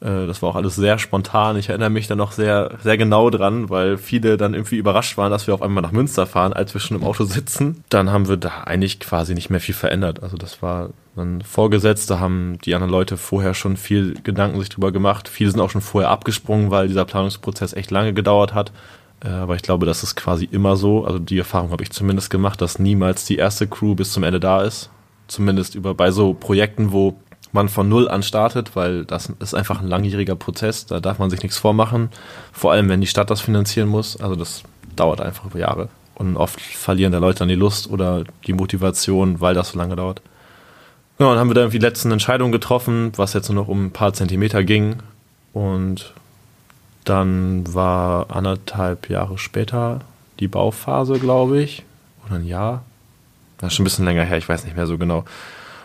Äh, 0.00 0.26
das 0.26 0.42
war 0.42 0.50
auch 0.50 0.56
alles 0.56 0.76
sehr 0.76 0.98
spontan. 0.98 1.56
Ich 1.56 1.68
erinnere 1.68 1.90
mich 1.90 2.06
da 2.06 2.16
noch 2.16 2.32
sehr, 2.32 2.78
sehr 2.82 2.96
genau 2.96 3.30
dran, 3.30 3.70
weil 3.70 3.98
viele 3.98 4.36
dann 4.36 4.54
irgendwie 4.54 4.76
überrascht 4.76 5.16
waren, 5.16 5.30
dass 5.30 5.46
wir 5.46 5.54
auf 5.54 5.62
einmal 5.62 5.82
nach 5.82 5.92
Münster 5.92 6.26
fahren, 6.26 6.52
als 6.52 6.74
wir 6.74 6.80
schon 6.80 6.96
im 6.96 7.04
Auto 7.04 7.24
sitzen. 7.24 7.84
Dann 7.88 8.10
haben 8.10 8.28
wir 8.28 8.36
da 8.36 8.62
eigentlich 8.64 9.00
quasi 9.00 9.34
nicht 9.34 9.50
mehr 9.50 9.60
viel 9.60 9.74
verändert. 9.74 10.22
Also 10.22 10.36
das 10.36 10.62
war 10.62 10.90
dann 11.16 11.42
vorgesetzt. 11.42 12.10
Da 12.10 12.18
haben 12.18 12.58
die 12.64 12.74
anderen 12.74 12.90
Leute 12.92 13.16
vorher 13.16 13.54
schon 13.54 13.76
viel 13.76 14.14
Gedanken 14.22 14.58
sich 14.60 14.70
drüber 14.70 14.92
gemacht. 14.92 15.28
Viele 15.28 15.50
sind 15.50 15.60
auch 15.60 15.70
schon 15.70 15.82
vorher 15.82 16.10
abgesprungen, 16.10 16.70
weil 16.70 16.88
dieser 16.88 17.04
Planungsprozess 17.04 17.74
echt 17.74 17.90
lange 17.90 18.14
gedauert 18.14 18.54
hat. 18.54 18.72
Äh, 19.22 19.28
aber 19.28 19.56
ich 19.56 19.62
glaube, 19.62 19.86
das 19.86 20.02
ist 20.02 20.16
quasi 20.16 20.48
immer 20.50 20.76
so. 20.76 21.04
Also 21.04 21.18
die 21.18 21.38
Erfahrung 21.38 21.70
habe 21.70 21.82
ich 21.82 21.90
zumindest 21.90 22.30
gemacht, 22.30 22.60
dass 22.60 22.78
niemals 22.78 23.24
die 23.26 23.36
erste 23.36 23.66
Crew 23.66 23.94
bis 23.94 24.12
zum 24.12 24.22
Ende 24.22 24.40
da 24.40 24.62
ist. 24.62 24.90
Zumindest 25.28 25.74
über 25.76 25.94
bei 25.94 26.10
so 26.10 26.34
Projekten, 26.34 26.90
wo 26.90 27.20
man 27.52 27.68
von 27.68 27.88
Null 27.88 28.08
an 28.08 28.22
startet, 28.22 28.76
weil 28.76 29.04
das 29.04 29.32
ist 29.40 29.54
einfach 29.54 29.80
ein 29.80 29.88
langjähriger 29.88 30.36
Prozess, 30.36 30.86
da 30.86 31.00
darf 31.00 31.18
man 31.18 31.30
sich 31.30 31.42
nichts 31.42 31.58
vormachen, 31.58 32.10
vor 32.52 32.72
allem 32.72 32.88
wenn 32.88 33.00
die 33.00 33.06
Stadt 33.06 33.30
das 33.30 33.40
finanzieren 33.40 33.88
muss, 33.88 34.20
also 34.20 34.36
das 34.36 34.62
dauert 34.96 35.20
einfach 35.20 35.46
über 35.46 35.58
Jahre 35.58 35.88
und 36.14 36.36
oft 36.36 36.60
verlieren 36.60 37.12
da 37.12 37.18
Leute 37.18 37.40
dann 37.40 37.48
die 37.48 37.54
Lust 37.54 37.90
oder 37.90 38.24
die 38.46 38.52
Motivation, 38.52 39.40
weil 39.40 39.54
das 39.54 39.70
so 39.70 39.78
lange 39.78 39.96
dauert. 39.96 40.20
Ja, 41.18 41.28
dann 41.30 41.38
haben 41.38 41.50
wir 41.50 41.54
dann 41.54 41.70
die 41.70 41.78
letzten 41.78 42.12
Entscheidungen 42.12 42.52
getroffen, 42.52 43.12
was 43.16 43.32
jetzt 43.32 43.48
nur 43.48 43.62
noch 43.62 43.68
um 43.68 43.86
ein 43.86 43.90
paar 43.90 44.12
Zentimeter 44.12 44.64
ging 44.64 44.96
und 45.52 46.12
dann 47.04 47.64
war 47.72 48.30
anderthalb 48.30 49.08
Jahre 49.08 49.38
später 49.38 50.00
die 50.38 50.48
Bauphase, 50.48 51.18
glaube 51.18 51.60
ich, 51.62 51.82
oder 52.26 52.36
ein 52.36 52.46
Jahr. 52.46 52.82
Das 53.58 53.68
ist 53.68 53.76
schon 53.76 53.82
ein 53.82 53.84
bisschen 53.84 54.04
länger 54.04 54.24
her, 54.24 54.38
ich 54.38 54.48
weiß 54.48 54.64
nicht 54.64 54.76
mehr 54.76 54.86
so 54.86 54.96
genau. 54.98 55.24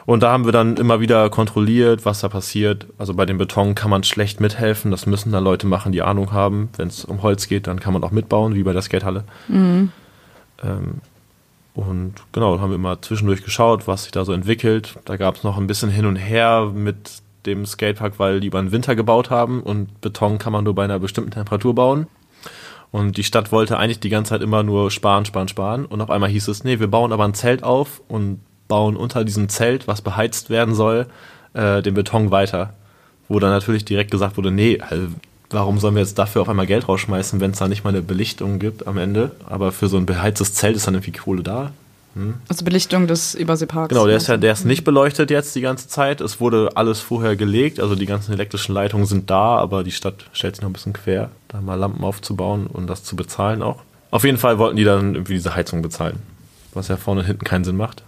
Und 0.06 0.22
da 0.22 0.32
haben 0.32 0.46
wir 0.46 0.52
dann 0.52 0.78
immer 0.78 1.00
wieder 1.00 1.30
kontrolliert, 1.30 2.06
was 2.06 2.20
da 2.22 2.30
passiert. 2.30 2.86
Also 2.98 3.14
bei 3.16 3.26
dem 3.26 3.38
Beton 3.38 3.74
kann 3.74 3.90
man 3.90 4.04
schlecht 4.04 4.40
mithelfen. 4.40 4.92
Das 4.92 5.06
müssen 5.06 5.32
da 5.32 5.40
Leute 5.40 5.66
machen, 5.66 5.92
die 5.92 6.04
Ahnung 6.04 6.32
haben. 6.32 6.70
Wenn 6.78 6.90
es 6.90 7.06
um 7.06 7.24
Holz 7.24 7.48
geht, 7.48 7.66
dann 7.68 7.80
kann 7.80 7.94
man 7.94 8.04
auch 8.04 8.12
mitbauen, 8.12 8.54
wie 8.54 8.64
bei 8.64 8.74
der 8.74 8.84
Skatehalle. 8.84 9.24
Mhm. 9.48 9.92
Ähm, 10.64 11.02
Und 11.74 12.14
genau, 12.32 12.60
haben 12.60 12.70
wir 12.70 12.76
immer 12.76 13.02
zwischendurch 13.02 13.44
geschaut, 13.44 13.88
was 13.88 14.04
sich 14.04 14.12
da 14.12 14.24
so 14.24 14.32
entwickelt. 14.32 14.96
Da 15.06 15.18
gab 15.18 15.36
es 15.36 15.44
noch 15.44 15.58
ein 15.58 15.68
bisschen 15.68 15.90
hin 15.90 16.06
und 16.06 16.16
her 16.16 16.72
mit 16.74 17.22
dem 17.46 17.66
Skatepark, 17.66 18.18
weil 18.18 18.40
die 18.40 18.48
über 18.48 18.62
den 18.62 18.72
Winter 18.72 18.96
gebaut 18.96 19.30
haben 19.30 19.62
und 19.62 20.02
Beton 20.02 20.38
kann 20.38 20.54
man 20.54 20.64
nur 20.64 20.74
bei 20.74 20.86
einer 20.86 21.00
bestimmten 21.00 21.32
Temperatur 21.32 21.76
bauen. 21.76 22.08
Und 22.92 23.18
die 23.18 23.24
Stadt 23.24 23.52
wollte 23.52 23.78
eigentlich 23.78 24.00
die 24.00 24.10
ganze 24.10 24.30
Zeit 24.30 24.42
immer 24.42 24.64
nur 24.64 24.90
sparen, 24.90 25.26
sparen, 25.26 25.50
sparen. 25.50 25.86
Und 25.86 26.00
auf 26.00 26.10
einmal 26.10 26.30
hieß 26.30 26.48
es, 26.48 26.64
nee, 26.64 26.80
wir 26.80 26.88
bauen 26.88 27.12
aber 27.12 27.26
ein 27.26 27.34
Zelt 27.34 27.62
auf 27.64 28.02
und 28.08 28.40
bauen 28.68 28.96
unter 28.96 29.24
diesem 29.24 29.50
Zelt, 29.50 29.88
was 29.88 30.02
beheizt 30.02 30.50
werden 30.50 30.76
soll, 30.76 31.08
äh, 31.54 31.82
den 31.82 31.94
Beton 31.94 32.32
weiter. 32.32 32.74
Wo 33.28 33.40
dann 33.40 33.50
natürlich 33.50 33.86
direkt 33.86 34.12
gesagt 34.12 34.38
wurde, 34.38 34.52
nee, 34.52 34.80
warum 35.50 35.80
sollen 35.80 35.96
wir 35.96 36.02
jetzt 36.02 36.20
dafür 36.20 36.42
auf 36.42 36.50
einmal 36.50 36.68
Geld 36.68 36.88
rausschmeißen, 36.88 37.40
wenn 37.40 37.52
es 37.52 37.60
da 37.60 37.68
nicht 37.68 37.84
mal 37.84 37.90
eine 37.90 38.02
Belichtung 38.02 38.60
gibt 38.60 38.88
am 38.88 38.98
Ende? 38.98 39.32
Aber 39.48 39.72
für 39.72 39.88
so 39.88 39.98
ein 39.98 40.06
beheiztes 40.06 40.54
Zelt 40.54 40.76
ist 40.76 40.88
dann 40.88 40.96
irgendwie 40.96 41.12
Kohle 41.12 41.44
da. 41.44 41.72
Hm? 42.16 42.36
Also 42.48 42.64
Belichtung 42.64 43.08
des 43.08 43.36
Überseeparks. 43.36 43.90
Genau, 43.90 44.08
der 44.08 44.18
ist 44.18 44.28
ja, 44.28 44.38
der 44.38 44.54
ist 44.54 44.66
nicht 44.66 44.84
beleuchtet 44.84 45.32
jetzt 45.32 45.54
die 45.56 45.62
ganze 45.62 45.88
Zeit. 45.88 46.22
Es 46.22 46.40
wurde 46.40 46.72
alles 46.76 47.02
vorher 47.02 47.36
gelegt, 47.36 47.80
also 47.80 47.96
die 47.96 48.06
ganzen 48.06 48.32
elektrischen 48.34 48.74
Leitungen 48.74 49.06
sind 49.06 49.30
da, 49.30 49.58
aber 49.58 49.84
die 49.84 49.92
Stadt 49.92 50.26
stellt 50.32 50.56
sich 50.56 50.62
noch 50.62 50.70
ein 50.70 50.74
bisschen 50.74 50.94
quer, 50.94 51.30
da 51.50 51.62
mal 51.62 51.76
Lampen 51.76 52.04
aufzubauen 52.04 52.68
und 52.68 52.88
das 52.88 53.04
zu 53.04 53.16
bezahlen 53.16 53.62
auch. 53.62 53.82
Auf 54.12 54.24
jeden 54.24 54.38
Fall 54.38 54.60
wollten 54.60 54.78
die 54.78 54.86
dann 54.86 55.16
irgendwie 55.16 55.34
diese 55.34 55.56
Heizung 55.56 55.82
bezahlen, 55.82 56.20
was 56.74 56.88
ja 56.88 56.96
vorne 56.96 57.22
und 57.22 57.28
hinten 57.28 57.44
keinen 57.44 57.66
Sinn 57.66 57.76
macht. 57.76 58.04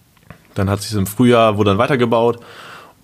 Dann 0.57 0.69
hat 0.69 0.81
sich 0.81 0.97
im 0.97 1.07
Frühjahr 1.07 1.57
wurde 1.57 1.71
dann 1.71 1.77
weitergebaut 1.77 2.39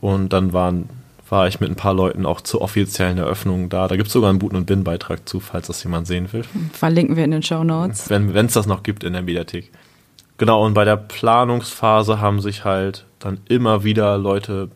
und 0.01 0.33
dann 0.33 0.53
waren 0.53 0.89
war 1.29 1.47
ich 1.47 1.59
mit 1.59 1.69
ein 1.71 1.75
paar 1.75 1.95
Leuten 1.95 2.27
auch 2.27 2.41
zur 2.41 2.61
offiziellen 2.61 3.17
Eröffnung 3.17 3.67
da. 3.67 3.87
Da 3.87 3.95
gibt 3.95 4.07
es 4.07 4.13
sogar 4.13 4.29
einen 4.29 4.37
Buten- 4.37 4.55
und 4.55 4.65
Bin-Beitrag 4.65 5.27
zu, 5.27 5.39
falls 5.39 5.65
das 5.65 5.83
jemand 5.83 6.05
sehen 6.05 6.31
will. 6.31 6.43
Verlinken 6.73 7.15
wir 7.15 7.23
in 7.23 7.31
den 7.31 7.41
Show 7.41 7.63
Notes. 7.63 8.07
Wenn 8.09 8.35
es 8.35 8.53
das 8.53 8.67
noch 8.67 8.83
gibt 8.83 9.03
in 9.03 9.13
der 9.13 9.23
Mediathek. 9.23 9.71
Genau, 10.37 10.63
und 10.63 10.75
bei 10.75 10.85
der 10.85 10.97
Planungsphase 10.97 12.19
haben 12.19 12.39
sich 12.39 12.65
halt 12.65 13.05
dann 13.17 13.39
immer 13.47 13.83
wieder 13.83 14.17
Leute 14.17 14.69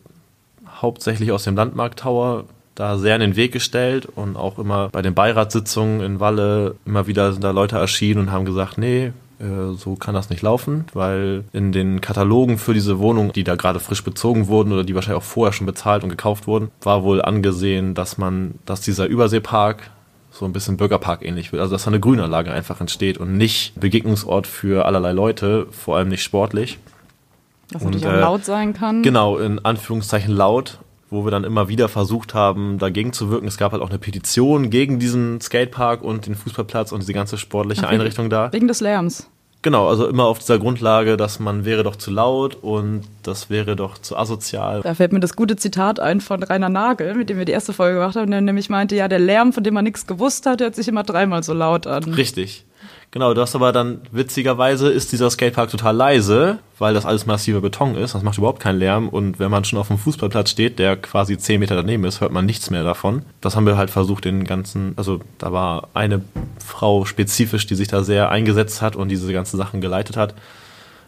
hauptsächlich 0.82 1.32
aus 1.32 1.44
dem 1.44 1.56
Landmarkt 1.56 2.00
Tower 2.00 2.46
da 2.74 2.98
sehr 2.98 3.16
in 3.16 3.22
den 3.22 3.36
Weg 3.36 3.52
gestellt 3.52 4.06
und 4.06 4.36
auch 4.36 4.60
immer 4.60 4.90
bei 4.90 5.02
den 5.02 5.14
Beiratssitzungen 5.14 6.02
in 6.02 6.20
Walle 6.20 6.76
immer 6.86 7.08
wieder 7.08 7.34
sind 7.34 7.44
da 7.44 7.52
Leute 7.52 7.78
erschienen 7.78 8.22
und 8.22 8.32
haben 8.32 8.46
gesagt, 8.46 8.78
nee, 8.78 9.12
so 9.40 9.96
kann 9.96 10.16
das 10.16 10.30
nicht 10.30 10.42
laufen, 10.42 10.86
weil 10.94 11.44
in 11.54 11.72
den 11.72 12.02
Katalogen 12.02 12.58
für 12.58 12.74
diese 12.74 12.98
Wohnungen, 12.98 13.34
die 13.34 13.44
da 13.44 13.56
gerade 13.56 13.80
frisch 13.80 14.04
bezogen 14.04 14.48
wurden 14.48 14.72
oder 14.72 14.84
die 14.84 14.96
wahrscheinlich 14.96 15.22
auch 15.22 15.28
vorher 15.28 15.54
schon 15.54 15.68
bezahlt 15.68 16.04
und 16.04 16.10
gekauft 16.10 16.48
wurden, 16.48 16.72
war 16.82 17.04
wohl 17.04 17.22
angesehen, 17.22 17.94
dass 17.94 18.18
man, 18.18 18.56
dass 18.66 18.82
dieser 18.82 19.06
Überseepark 19.06 19.92
so 20.32 20.46
ein 20.46 20.54
bisschen 20.54 20.78
Bürgerpark 20.78 21.24
ähnlich 21.24 21.52
wird. 21.52 21.62
Also 21.62 21.76
dass 21.76 21.84
da 21.84 21.92
eine 21.92 22.00
Grünanlage 22.00 22.52
einfach 22.52 22.82
entsteht 22.82 23.18
und 23.18 23.38
nicht 23.38 23.80
Begegnungsort 23.80 24.48
für 24.48 24.86
allerlei 24.86 25.12
Leute, 25.12 25.68
vor 25.72 25.98
allem 25.98 26.10
nicht 26.10 26.24
sportlich. 26.24 26.80
Dass 27.72 27.84
und, 27.84 27.92
natürlich 27.92 28.08
auch 28.08 28.18
äh, 28.18 28.22
laut 28.22 28.46
sein 28.46 28.74
kann. 28.74 29.04
Genau, 29.04 29.38
in 29.38 29.64
Anführungszeichen 29.64 30.34
laut 30.34 30.80
wo 31.10 31.26
wir 31.26 31.32
dann 31.32 31.44
immer 31.44 31.70
wieder 31.70 31.88
versucht 31.90 32.34
haben, 32.34 32.78
dagegen 32.80 33.14
zu 33.14 33.30
wirken. 33.30 33.48
Es 33.48 33.58
gab 33.58 33.72
halt 33.72 33.82
auch 33.82 33.90
eine 33.90 34.00
Petition 34.00 34.70
gegen 34.70 35.00
diesen 35.00 35.40
Skatepark 35.42 36.02
und 36.02 36.26
den 36.26 36.36
Fußballplatz 36.36 36.92
und 36.92 37.02
diese 37.02 37.14
ganze 37.14 37.38
sportliche 37.38 37.86
Ach, 37.86 37.92
Einrichtung 37.92 38.30
da. 38.30 38.52
Wegen 38.52 38.68
des 38.68 38.82
Lärms. 38.82 39.30
Genau, 39.64 39.88
also 39.90 40.08
immer 40.08 40.26
auf 40.26 40.40
dieser 40.40 40.60
Grundlage, 40.60 41.18
dass 41.18 41.40
man 41.40 41.66
wäre 41.66 41.84
doch 41.84 41.96
zu 41.96 42.12
laut 42.12 42.56
und 42.62 43.02
das 43.24 43.50
wäre 43.50 43.76
doch 43.76 43.98
zu 43.98 44.16
asozial. 44.16 44.82
Da 44.82 44.94
fällt 44.94 45.14
mir 45.14 45.20
das 45.20 45.36
gute 45.36 45.56
Zitat 45.56 46.00
ein 46.00 46.22
von 46.22 46.44
Rainer 46.44 46.70
Nagel, 46.70 47.16
mit 47.16 47.30
dem 47.30 47.38
wir 47.38 47.46
die 47.46 47.52
erste 47.54 47.74
Folge 47.74 47.96
gemacht 47.96 48.16
haben, 48.16 48.30
der 48.30 48.42
nämlich 48.42 48.70
meinte, 48.70 48.96
ja, 48.96 49.08
der 49.08 49.20
Lärm, 49.20 49.54
von 49.54 49.64
dem 49.64 49.74
man 49.74 49.84
nichts 49.84 50.06
gewusst 50.06 50.46
hat, 50.46 50.62
hört 50.62 50.76
sich 50.76 50.88
immer 50.88 51.04
dreimal 51.04 51.42
so 51.42 51.54
laut 51.54 51.88
an. 51.88 52.04
Richtig. 52.04 52.66
Genau, 53.12 53.34
das 53.34 53.56
aber 53.56 53.72
dann 53.72 54.02
witzigerweise 54.12 54.90
ist 54.90 55.14
dieser 55.14 55.30
Skatepark 55.30 55.70
total 55.70 55.96
leise, 55.96 56.60
weil 56.78 56.94
das 56.94 57.06
alles 57.06 57.26
massiver 57.26 57.62
Beton 57.62 57.96
ist. 57.96 58.14
Das 58.14 58.22
macht 58.22 58.38
überhaupt 58.38 58.60
keinen 58.60 58.80
Lärm 58.80 59.08
und 59.08 59.40
wenn 59.40 59.50
man 59.50 59.64
schon 59.64 59.80
auf 59.80 59.88
dem 59.88 59.98
Fußballplatz 59.98 60.50
steht, 60.50 60.78
der 60.78 60.98
quasi 60.98 61.38
10 61.38 61.62
Meter 61.62 61.76
daneben 61.76 62.04
ist, 62.04 62.20
hört 62.20 62.34
man 62.34 62.46
nichts 62.46 62.70
mehr 62.70 62.84
davon. 62.84 63.22
Das 63.40 63.56
haben 63.56 63.66
wir 63.66 63.78
halt 63.78 63.92
versucht, 63.92 64.26
den 64.26 64.44
ganzen, 64.44 64.94
also 64.98 65.22
da 65.38 65.54
war 65.54 65.88
eine 65.94 66.22
Frau 66.64 67.06
spezifisch, 67.06 67.66
die 67.66 67.76
sich 67.76 67.88
da 67.88 68.04
sehr 68.04 68.30
eingesetzt 68.30 68.82
hat 68.82 68.98
und 68.98 69.08
diese 69.08 69.32
ganzen 69.32 69.56
Sachen 69.56 69.80
geleitet 69.80 70.18
hat, 70.18 70.34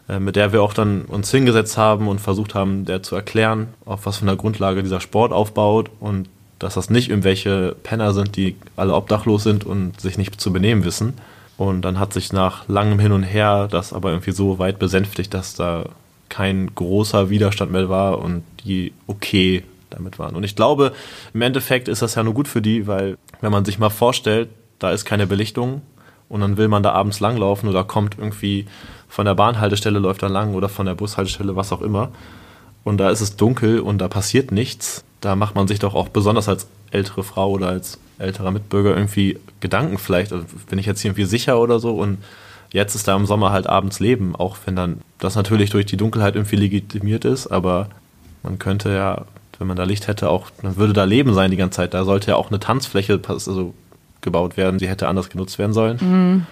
äh, 0.08 0.20
mit 0.20 0.38
der 0.38 0.54
wir 0.54 0.64
auch 0.64 0.74
dann 0.74 1.02
uns 1.02 1.30
hingesetzt 1.30 1.78
haben 1.78 2.08
und 2.08 2.22
versucht 2.22 2.56
haben, 2.56 2.86
der 2.86 3.04
zu 3.04 3.16
erklären, 3.18 3.68
auf 3.84 4.06
was 4.06 4.18
für 4.18 4.24
einer 4.24 4.38
Grundlage 4.38 4.84
dieser 4.84 5.02
Sport 5.02 5.34
aufbaut 5.34 5.92
und 6.00 6.30
dass 6.60 6.76
das 6.76 6.90
nicht 6.90 7.10
irgendwelche 7.10 7.76
Penner 7.84 8.14
sind, 8.14 8.38
die 8.38 8.56
alle 8.78 8.94
obdachlos 8.94 9.44
sind 9.44 9.66
und 9.66 10.00
sich 10.00 10.18
nicht 10.18 10.40
zu 10.40 10.54
benehmen 10.54 10.86
wissen 10.86 11.16
und 11.60 11.82
dann 11.82 12.00
hat 12.00 12.14
sich 12.14 12.32
nach 12.32 12.70
langem 12.70 13.00
Hin 13.00 13.12
und 13.12 13.24
Her 13.24 13.68
das 13.70 13.92
aber 13.92 14.12
irgendwie 14.12 14.32
so 14.32 14.60
weit 14.60 14.80
besänftigt, 14.80 15.34
dass 15.34 15.56
da 15.56 15.90
kein 16.30 16.74
großer 16.74 17.30
Widerstand 17.30 17.70
mehr 17.70 17.90
war 17.90 18.20
und 18.20 18.44
die 18.64 18.94
okay 19.08 19.66
damit 19.90 20.20
waren. 20.20 20.38
Und 20.38 20.46
ich 20.46 20.56
glaube, 20.56 20.94
im 21.34 21.42
Endeffekt 21.42 21.90
ist 21.90 22.02
das 22.02 22.16
ja 22.16 22.24
nur 22.24 22.34
gut 22.34 22.48
für 22.48 22.62
die, 22.62 22.88
weil 22.88 23.18
wenn 23.42 23.52
man 23.52 23.66
sich 23.66 23.78
mal 23.78 23.90
vorstellt, 23.90 24.48
da 24.80 24.92
ist 24.92 25.04
keine 25.04 25.28
Belichtung 25.28 25.82
und 26.30 26.40
dann 26.40 26.56
will 26.56 26.70
man 26.70 26.82
da 26.82 26.94
abends 26.94 27.20
langlaufen 27.20 27.68
oder 27.68 27.84
kommt 27.84 28.18
irgendwie 28.18 28.66
von 29.10 29.26
der 29.26 29.36
Bahnhaltestelle 29.36 30.00
läuft 30.00 30.24
da 30.24 30.28
lang 30.28 30.54
oder 30.54 30.70
von 30.70 30.86
der 30.86 30.96
Bushaltestelle, 30.96 31.58
was 31.58 31.74
auch 31.74 31.82
immer. 31.82 32.12
Und 32.86 33.00
da 33.00 33.10
ist 33.10 33.20
es 33.20 33.36
dunkel 33.36 33.82
und 33.82 33.98
da 33.98 34.08
passiert 34.08 34.54
nichts. 34.54 35.04
Da 35.20 35.36
macht 35.36 35.56
man 35.56 35.68
sich 35.68 35.80
doch 35.80 35.94
auch 35.94 36.08
besonders 36.08 36.48
als 36.48 36.68
ältere 36.92 37.24
Frau 37.24 37.52
oder 37.52 37.68
als 37.70 38.00
älterer 38.18 38.52
Mitbürger 38.52 38.96
irgendwie 38.96 39.40
Gedanken 39.60 39.98
vielleicht, 39.98 40.34
also 40.34 40.46
bin 40.70 40.80
ich 40.80 40.86
jetzt 40.86 41.02
hier 41.02 41.10
irgendwie 41.10 41.26
sicher 41.26 41.60
oder 41.60 41.80
so 41.80 41.96
und 41.96 42.18
jetzt 42.72 42.96
ist 42.96 43.08
da 43.08 43.16
im 43.16 43.26
Sommer 43.26 43.52
halt 43.52 43.68
abends 43.68 44.00
Leben, 44.00 44.36
auch 44.36 44.58
wenn 44.66 44.76
dann 44.76 45.02
das 45.20 45.36
natürlich 45.36 45.70
durch 45.70 45.86
die 45.86 45.98
Dunkelheit 45.98 46.36
irgendwie 46.36 46.58
legitimiert 46.58 47.26
ist, 47.26 47.48
aber 47.48 47.90
man 48.44 48.60
könnte 48.60 48.94
ja, 48.94 49.26
wenn 49.58 49.68
man 49.68 49.78
da 49.78 49.84
Licht 49.84 50.08
hätte, 50.08 50.30
auch, 50.30 50.50
dann 50.62 50.78
würde 50.78 50.94
da 50.94 51.04
Leben 51.04 51.34
sein 51.34 51.52
die 51.52 51.58
ganze 51.58 51.78
Zeit. 51.78 51.94
Da 51.94 52.06
sollte 52.06 52.32
ja 52.32 52.38
auch 52.38 52.50
eine 52.50 52.60
Tanzfläche 52.60 53.20
also, 53.28 53.74
gebaut 54.22 54.58
werden, 54.58 54.80
die 54.80 54.88
hätte 54.88 55.08
anders 55.08 55.30
genutzt 55.30 55.60
werden 55.60 55.74
sollen. 55.74 55.98
Mhm. 56.00 56.46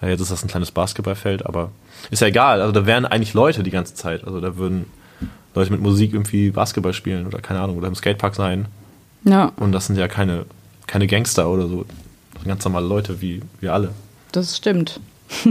Ja, 0.00 0.08
jetzt 0.08 0.20
ist 0.20 0.30
das 0.30 0.44
ein 0.44 0.48
kleines 0.48 0.70
Basketballfeld, 0.70 1.46
aber 1.46 1.70
ist 2.10 2.20
ja 2.20 2.28
egal. 2.28 2.60
Also 2.60 2.72
da 2.72 2.86
wären 2.86 3.06
eigentlich 3.06 3.34
Leute 3.34 3.62
die 3.62 3.70
ganze 3.70 3.94
Zeit. 3.94 4.26
Also 4.26 4.40
da 4.40 4.56
würden 4.56 4.86
Leute 5.54 5.70
mit 5.70 5.80
Musik 5.80 6.12
irgendwie 6.12 6.50
Basketball 6.50 6.92
spielen 6.92 7.26
oder 7.26 7.38
keine 7.38 7.60
Ahnung, 7.60 7.78
oder 7.78 7.88
im 7.88 7.94
Skatepark 7.94 8.34
sein. 8.34 8.66
Ja. 9.24 9.52
Und 9.56 9.72
das 9.72 9.86
sind 9.86 9.96
ja 9.96 10.08
keine 10.08 10.46
keine 10.92 11.06
Gangster 11.06 11.48
oder 11.48 11.68
so. 11.68 11.86
Das 12.32 12.42
sind 12.42 12.48
ganz 12.48 12.64
normale 12.64 12.86
Leute 12.86 13.22
wie 13.22 13.40
wir 13.60 13.72
alle. 13.72 13.90
Das 14.32 14.56
stimmt. 14.56 15.00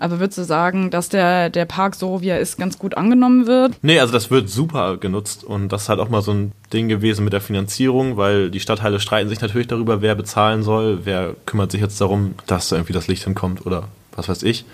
Aber 0.00 0.20
würdest 0.20 0.38
du 0.38 0.44
sagen, 0.44 0.90
dass 0.90 1.08
der, 1.08 1.50
der 1.50 1.64
Park 1.64 1.96
so, 1.96 2.22
wie 2.22 2.28
er 2.28 2.38
ist, 2.38 2.56
ganz 2.56 2.78
gut 2.78 2.96
angenommen 2.96 3.48
wird? 3.48 3.74
Nee, 3.82 3.98
also 3.98 4.12
das 4.12 4.30
wird 4.30 4.48
super 4.48 4.96
genutzt 4.96 5.42
und 5.42 5.70
das 5.70 5.82
ist 5.82 5.88
halt 5.88 5.98
auch 5.98 6.08
mal 6.08 6.22
so 6.22 6.32
ein 6.32 6.52
Ding 6.72 6.88
gewesen 6.88 7.24
mit 7.24 7.32
der 7.32 7.40
Finanzierung, 7.40 8.16
weil 8.16 8.50
die 8.50 8.60
Stadtteile 8.60 9.00
streiten 9.00 9.28
sich 9.28 9.40
natürlich 9.40 9.66
darüber, 9.66 10.00
wer 10.00 10.14
bezahlen 10.14 10.62
soll, 10.62 11.00
wer 11.02 11.34
kümmert 11.46 11.72
sich 11.72 11.80
jetzt 11.80 12.00
darum, 12.00 12.34
dass 12.46 12.68
da 12.68 12.76
irgendwie 12.76 12.92
das 12.92 13.08
Licht 13.08 13.24
hinkommt 13.24 13.66
oder 13.66 13.88
was 14.14 14.28
weiß 14.28 14.44
ich. 14.44 14.64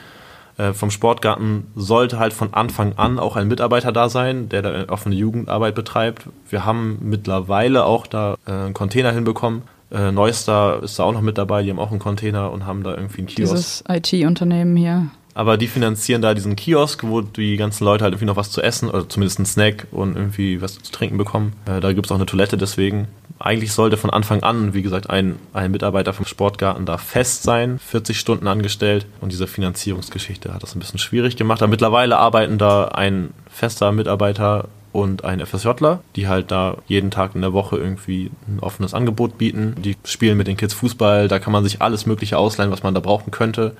Äh, 0.56 0.72
vom 0.72 0.90
Sportgarten 0.90 1.66
sollte 1.74 2.18
halt 2.18 2.32
von 2.32 2.54
Anfang 2.54 2.92
an 2.96 3.18
auch 3.18 3.36
ein 3.36 3.48
Mitarbeiter 3.48 3.92
da 3.92 4.08
sein, 4.08 4.48
der 4.48 4.62
da 4.62 4.88
offene 4.88 5.14
Jugendarbeit 5.14 5.74
betreibt. 5.74 6.28
Wir 6.48 6.64
haben 6.64 6.98
mittlerweile 7.00 7.84
auch 7.84 8.06
da 8.06 8.36
äh, 8.46 8.52
einen 8.52 8.74
Container 8.74 9.12
hinbekommen, 9.12 9.62
äh, 9.94 10.10
Neustar 10.10 10.82
ist 10.82 10.98
da 10.98 11.04
auch 11.04 11.12
noch 11.12 11.20
mit 11.20 11.38
dabei, 11.38 11.62
die 11.62 11.70
haben 11.70 11.78
auch 11.78 11.90
einen 11.90 12.00
Container 12.00 12.50
und 12.50 12.66
haben 12.66 12.82
da 12.82 12.94
irgendwie 12.94 13.18
einen 13.18 13.26
Kiosk. 13.28 13.52
Dieses 13.52 13.84
IT-Unternehmen 13.88 14.76
hier. 14.76 15.06
Aber 15.34 15.56
die 15.56 15.66
finanzieren 15.66 16.22
da 16.22 16.32
diesen 16.32 16.54
Kiosk, 16.54 17.02
wo 17.02 17.20
die 17.20 17.56
ganzen 17.56 17.84
Leute 17.84 18.04
halt 18.04 18.12
irgendwie 18.12 18.26
noch 18.26 18.36
was 18.36 18.52
zu 18.52 18.62
essen 18.62 18.88
oder 18.88 19.08
zumindest 19.08 19.38
einen 19.38 19.46
Snack 19.46 19.88
und 19.90 20.16
irgendwie 20.16 20.62
was 20.62 20.80
zu 20.80 20.92
trinken 20.92 21.18
bekommen. 21.18 21.54
Äh, 21.66 21.80
da 21.80 21.92
gibt 21.92 22.06
es 22.06 22.12
auch 22.12 22.16
eine 22.16 22.26
Toilette 22.26 22.56
deswegen. 22.56 23.08
Eigentlich 23.40 23.72
sollte 23.72 23.96
von 23.96 24.10
Anfang 24.10 24.44
an, 24.44 24.74
wie 24.74 24.82
gesagt, 24.82 25.10
ein, 25.10 25.36
ein 25.52 25.72
Mitarbeiter 25.72 26.12
vom 26.12 26.24
Sportgarten 26.24 26.86
da 26.86 26.98
fest 26.98 27.42
sein, 27.42 27.80
40 27.80 28.18
Stunden 28.18 28.46
angestellt. 28.46 29.06
Und 29.20 29.32
diese 29.32 29.48
Finanzierungsgeschichte 29.48 30.54
hat 30.54 30.62
das 30.62 30.76
ein 30.76 30.78
bisschen 30.78 31.00
schwierig 31.00 31.36
gemacht. 31.36 31.60
Aber 31.60 31.70
mittlerweile 31.70 32.16
arbeiten 32.16 32.56
da 32.56 32.86
ein 32.86 33.34
fester 33.50 33.90
Mitarbeiter 33.90 34.68
und 34.92 35.24
ein 35.24 35.44
FSJler, 35.44 36.00
die 36.14 36.28
halt 36.28 36.52
da 36.52 36.76
jeden 36.86 37.10
Tag 37.10 37.34
in 37.34 37.40
der 37.40 37.52
Woche 37.52 37.76
irgendwie 37.76 38.30
ein 38.46 38.60
offenes 38.60 38.94
Angebot 38.94 39.36
bieten. 39.36 39.74
Die 39.82 39.96
spielen 40.04 40.38
mit 40.38 40.46
den 40.46 40.56
Kids 40.56 40.72
Fußball, 40.74 41.26
da 41.26 41.40
kann 41.40 41.52
man 41.52 41.64
sich 41.64 41.82
alles 41.82 42.06
Mögliche 42.06 42.38
ausleihen, 42.38 42.70
was 42.70 42.84
man 42.84 42.94
da 42.94 43.00
brauchen 43.00 43.32
könnte. 43.32 43.76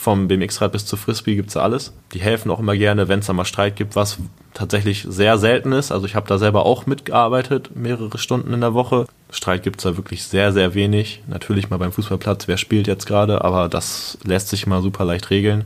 Vom 0.00 0.28
BMX-Rad 0.28 0.70
bis 0.70 0.86
zu 0.86 0.96
Frisbee 0.96 1.34
gibt 1.34 1.48
es 1.48 1.54
da 1.54 1.62
alles. 1.62 1.92
Die 2.12 2.20
helfen 2.20 2.52
auch 2.52 2.60
immer 2.60 2.76
gerne, 2.76 3.08
wenn 3.08 3.18
es 3.18 3.26
da 3.26 3.32
mal 3.32 3.44
Streit 3.44 3.74
gibt, 3.74 3.96
was 3.96 4.18
tatsächlich 4.54 5.04
sehr 5.08 5.38
selten 5.38 5.72
ist. 5.72 5.90
Also 5.90 6.06
ich 6.06 6.14
habe 6.14 6.28
da 6.28 6.38
selber 6.38 6.64
auch 6.66 6.86
mitgearbeitet, 6.86 7.74
mehrere 7.74 8.16
Stunden 8.16 8.54
in 8.54 8.60
der 8.60 8.74
Woche. 8.74 9.06
Streit 9.30 9.64
gibt 9.64 9.78
es 9.78 9.82
da 9.82 9.96
wirklich 9.96 10.22
sehr, 10.22 10.52
sehr 10.52 10.74
wenig. 10.74 11.24
Natürlich 11.26 11.68
mal 11.68 11.78
beim 11.78 11.90
Fußballplatz, 11.90 12.46
wer 12.46 12.58
spielt 12.58 12.86
jetzt 12.86 13.06
gerade, 13.06 13.44
aber 13.44 13.68
das 13.68 14.18
lässt 14.22 14.50
sich 14.50 14.68
mal 14.68 14.82
super 14.82 15.04
leicht 15.04 15.30
regeln. 15.30 15.64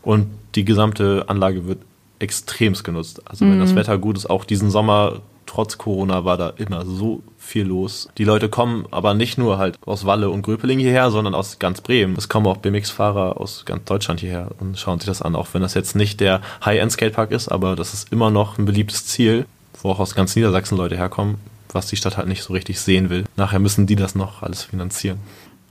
Und 0.00 0.28
die 0.54 0.64
gesamte 0.64 1.26
Anlage 1.28 1.66
wird 1.66 1.80
extremst 2.20 2.84
genutzt. 2.84 3.20
Also 3.26 3.44
wenn 3.44 3.60
das 3.60 3.72
mhm. 3.72 3.76
Wetter 3.76 3.98
gut 3.98 4.16
ist, 4.16 4.30
auch 4.30 4.46
diesen 4.46 4.70
Sommer 4.70 5.20
trotz 5.48 5.78
Corona 5.78 6.24
war 6.24 6.36
da 6.36 6.50
immer 6.50 6.84
so 6.84 7.22
viel 7.38 7.64
los. 7.64 8.08
Die 8.18 8.24
Leute 8.24 8.48
kommen 8.48 8.86
aber 8.90 9.14
nicht 9.14 9.38
nur 9.38 9.58
halt 9.58 9.78
aus 9.84 10.04
Walle 10.04 10.30
und 10.30 10.42
Gröpeling 10.42 10.78
hierher, 10.78 11.10
sondern 11.10 11.34
aus 11.34 11.58
ganz 11.58 11.80
Bremen. 11.80 12.14
Es 12.16 12.28
kommen 12.28 12.46
auch 12.46 12.58
BMX-Fahrer 12.58 13.40
aus 13.40 13.64
ganz 13.64 13.84
Deutschland 13.84 14.20
hierher 14.20 14.50
und 14.60 14.78
schauen 14.78 15.00
sich 15.00 15.06
das 15.06 15.22
an, 15.22 15.34
auch 15.34 15.48
wenn 15.52 15.62
das 15.62 15.74
jetzt 15.74 15.96
nicht 15.96 16.20
der 16.20 16.42
High-End-Skatepark 16.64 17.32
ist, 17.32 17.48
aber 17.48 17.74
das 17.74 17.94
ist 17.94 18.12
immer 18.12 18.30
noch 18.30 18.58
ein 18.58 18.66
beliebtes 18.66 19.06
Ziel, 19.06 19.46
wo 19.82 19.90
auch 19.90 20.00
aus 20.00 20.14
ganz 20.14 20.36
Niedersachsen 20.36 20.76
Leute 20.76 20.96
herkommen, 20.96 21.36
was 21.72 21.86
die 21.86 21.96
Stadt 21.96 22.16
halt 22.16 22.28
nicht 22.28 22.42
so 22.42 22.52
richtig 22.52 22.78
sehen 22.80 23.10
will. 23.10 23.24
Nachher 23.36 23.58
müssen 23.58 23.86
die 23.86 23.96
das 23.96 24.14
noch 24.14 24.42
alles 24.42 24.62
finanzieren. 24.62 25.18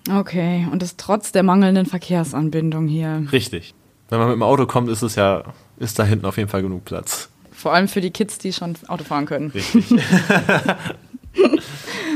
Okay, 0.10 0.68
und 0.72 0.82
das 0.82 0.96
trotz 0.96 1.32
der 1.32 1.44
mangelnden 1.44 1.86
Verkehrsanbindung 1.86 2.88
hier. 2.88 3.28
Richtig. 3.32 3.74
Wenn 4.10 4.20
man 4.20 4.30
mit 4.30 4.36
dem 4.36 4.44
Auto 4.44 4.66
kommt, 4.66 4.90
ist 4.90 5.02
es 5.02 5.16
ja, 5.16 5.44
ist 5.78 6.00
da 6.00 6.04
hinten 6.04 6.26
auf 6.26 6.38
jeden 6.38 6.50
Fall 6.50 6.62
genug 6.62 6.86
Platz. 6.86 7.30
Vor 7.58 7.74
allem 7.74 7.88
für 7.88 8.02
die 8.02 8.12
Kids, 8.12 8.38
die 8.38 8.54
schon 8.54 8.76
Auto 8.88 9.04
fahren 9.04 9.26
können. 9.26 9.50
Richtig. 9.50 9.84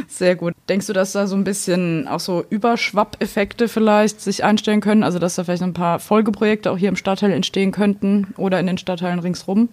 Sehr 0.08 0.36
gut. 0.36 0.54
Denkst 0.69 0.86
du, 0.86 0.93
dass 0.93 1.13
da 1.13 1.25
so 1.25 1.36
ein 1.36 1.43
bisschen 1.43 2.08
auch 2.08 2.19
so 2.19 2.45
Überschwappeffekte 2.47 3.67
vielleicht 3.67 4.21
sich 4.21 4.43
einstellen 4.43 4.82
können? 4.82 5.01
Also, 5.01 5.17
dass 5.17 5.34
da 5.36 5.43
vielleicht 5.43 5.63
ein 5.63 5.73
paar 5.73 5.97
Folgeprojekte 5.97 6.69
auch 6.69 6.77
hier 6.77 6.89
im 6.89 6.95
Stadtteil 6.95 7.32
entstehen 7.32 7.71
könnten 7.71 8.36
oder 8.38 8.60
in 8.60 8.67
den 8.67 8.77
Stadtteilen 8.77 9.17
ringsrum? 9.17 9.69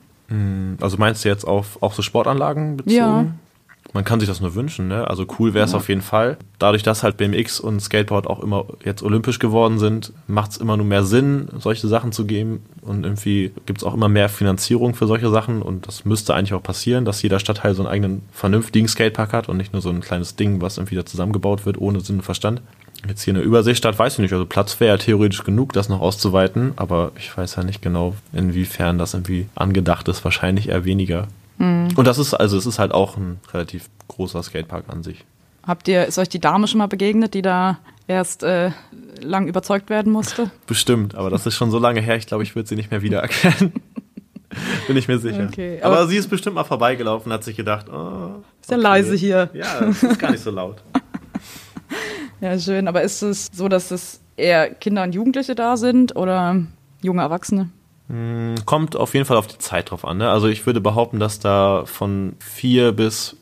Also 0.80 0.96
meinst 0.96 1.24
du 1.24 1.28
jetzt 1.28 1.44
auf 1.44 1.82
auch 1.82 1.92
so 1.92 2.00
Sportanlagen 2.00 2.78
bezogen? 2.78 2.94
Ja. 2.96 3.26
Man 3.94 4.04
kann 4.04 4.20
sich 4.20 4.28
das 4.28 4.40
nur 4.40 4.54
wünschen, 4.54 4.86
ne? 4.88 5.08
Also 5.08 5.24
cool 5.38 5.54
wäre 5.54 5.64
es 5.64 5.72
Ja. 5.72 5.78
auf 5.78 5.88
jeden 5.88 6.02
Fall. 6.02 6.36
Dadurch, 6.58 6.82
dass 6.82 7.02
halt 7.02 7.16
BMX 7.16 7.58
und 7.58 7.80
Skateboard 7.80 8.26
auch 8.26 8.40
immer 8.40 8.66
jetzt 8.84 9.02
olympisch 9.02 9.38
geworden 9.38 9.78
sind, 9.78 10.12
macht 10.26 10.50
es 10.52 10.56
immer 10.58 10.76
nur 10.76 10.84
mehr 10.84 11.04
Sinn, 11.04 11.48
solche 11.58 11.88
Sachen 11.88 12.12
zu 12.12 12.26
geben. 12.26 12.62
Und 12.82 13.04
irgendwie 13.04 13.52
gibt 13.66 13.78
es 13.78 13.84
auch 13.84 13.94
immer 13.94 14.08
mehr 14.08 14.28
Finanzierung 14.28 14.94
für 14.94 15.06
solche 15.06 15.30
Sachen. 15.30 15.62
Und 15.62 15.86
das 15.86 16.04
müsste 16.04 16.34
eigentlich 16.34 16.52
auch 16.54 16.62
passieren, 16.62 17.04
dass 17.06 17.22
jeder 17.22 17.38
Stadtteil 17.38 17.74
so 17.74 17.82
einen 17.82 17.90
eigenen 17.90 18.22
vernünftigen 18.30 18.88
Skatepark 18.88 19.32
hat 19.32 19.48
und 19.48 19.56
nicht 19.56 19.72
nur 19.72 19.80
so 19.80 19.88
ein 19.88 20.00
kleines 20.00 20.36
Ding, 20.36 20.60
was 20.60 20.76
irgendwie 20.76 20.96
da 20.96 21.06
zusammengebaut 21.06 21.64
wird, 21.64 21.78
ohne 21.80 22.00
Sinn 22.00 22.16
und 22.16 22.22
Verstand. 22.22 22.60
Jetzt 23.06 23.22
hier 23.22 23.30
in 23.32 23.36
der 23.36 23.44
Überseestadt 23.44 23.96
weiß 23.98 24.14
ich 24.14 24.18
nicht, 24.18 24.32
also 24.32 24.44
Platz 24.44 24.80
wäre 24.80 24.90
ja 24.96 24.98
theoretisch 24.98 25.44
genug, 25.44 25.72
das 25.72 25.88
noch 25.88 26.00
auszuweiten, 26.00 26.72
aber 26.74 27.12
ich 27.16 27.34
weiß 27.36 27.54
ja 27.54 27.62
nicht 27.62 27.80
genau, 27.80 28.14
inwiefern 28.32 28.98
das 28.98 29.14
irgendwie 29.14 29.46
angedacht 29.54 30.08
ist. 30.08 30.24
Wahrscheinlich 30.24 30.68
eher 30.68 30.84
weniger. 30.84 31.28
Und 31.58 32.04
das 32.04 32.18
ist, 32.18 32.34
also 32.34 32.56
es 32.56 32.66
ist 32.66 32.78
halt 32.78 32.92
auch 32.92 33.16
ein 33.16 33.40
relativ 33.52 33.88
großer 34.08 34.42
Skatepark 34.42 34.84
an 34.88 35.02
sich. 35.02 35.24
Habt 35.66 35.88
ihr, 35.88 36.06
ist 36.06 36.18
euch 36.18 36.28
die 36.28 36.38
Dame 36.40 36.66
schon 36.68 36.78
mal 36.78 36.86
begegnet, 36.86 37.34
die 37.34 37.42
da 37.42 37.78
erst 38.06 38.42
äh, 38.42 38.70
lang 39.20 39.48
überzeugt 39.48 39.90
werden 39.90 40.12
musste? 40.12 40.50
Bestimmt, 40.66 41.14
aber 41.14 41.30
das 41.30 41.46
ist 41.46 41.56
schon 41.56 41.70
so 41.70 41.78
lange 41.78 42.00
her, 42.00 42.16
ich 42.16 42.26
glaube, 42.26 42.42
ich 42.42 42.54
würde 42.54 42.68
sie 42.68 42.76
nicht 42.76 42.90
mehr 42.90 43.02
wiedererkennen. 43.02 43.72
Bin 44.86 44.96
ich 44.96 45.08
mir 45.08 45.18
sicher. 45.18 45.46
Okay, 45.50 45.78
aber, 45.82 45.98
aber- 45.98 46.06
sie 46.06 46.16
ist 46.16 46.28
bestimmt 46.30 46.54
mal 46.54 46.64
vorbeigelaufen, 46.64 47.32
hat 47.32 47.44
sich 47.44 47.56
gedacht, 47.56 47.86
oh, 47.90 48.36
Ist 48.62 48.70
ja 48.70 48.76
leise 48.78 49.14
hier. 49.14 49.50
Ja, 49.52 49.80
es 49.84 50.02
ist 50.02 50.18
gar 50.18 50.30
nicht 50.30 50.42
so 50.42 50.50
laut. 50.50 50.76
Ja, 52.40 52.56
schön. 52.56 52.86
Aber 52.86 53.02
ist 53.02 53.20
es 53.22 53.48
so, 53.52 53.68
dass 53.68 53.90
es 53.90 54.20
eher 54.36 54.72
Kinder 54.72 55.02
und 55.02 55.12
Jugendliche 55.12 55.56
da 55.56 55.76
sind 55.76 56.14
oder 56.14 56.62
junge 57.02 57.22
Erwachsene? 57.22 57.70
Hm, 58.08 58.54
Kommt 58.64 58.96
auf 58.96 59.14
jeden 59.14 59.26
Fall 59.26 59.36
auf 59.36 59.46
die 59.46 59.58
Zeit 59.58 59.90
drauf 59.90 60.04
an. 60.04 60.18
Ne? 60.18 60.30
Also 60.30 60.48
ich 60.48 60.66
würde 60.66 60.80
behaupten, 60.80 61.18
dass 61.20 61.38
da 61.38 61.82
von 61.84 62.34
4 62.40 62.92
bis 62.92 63.36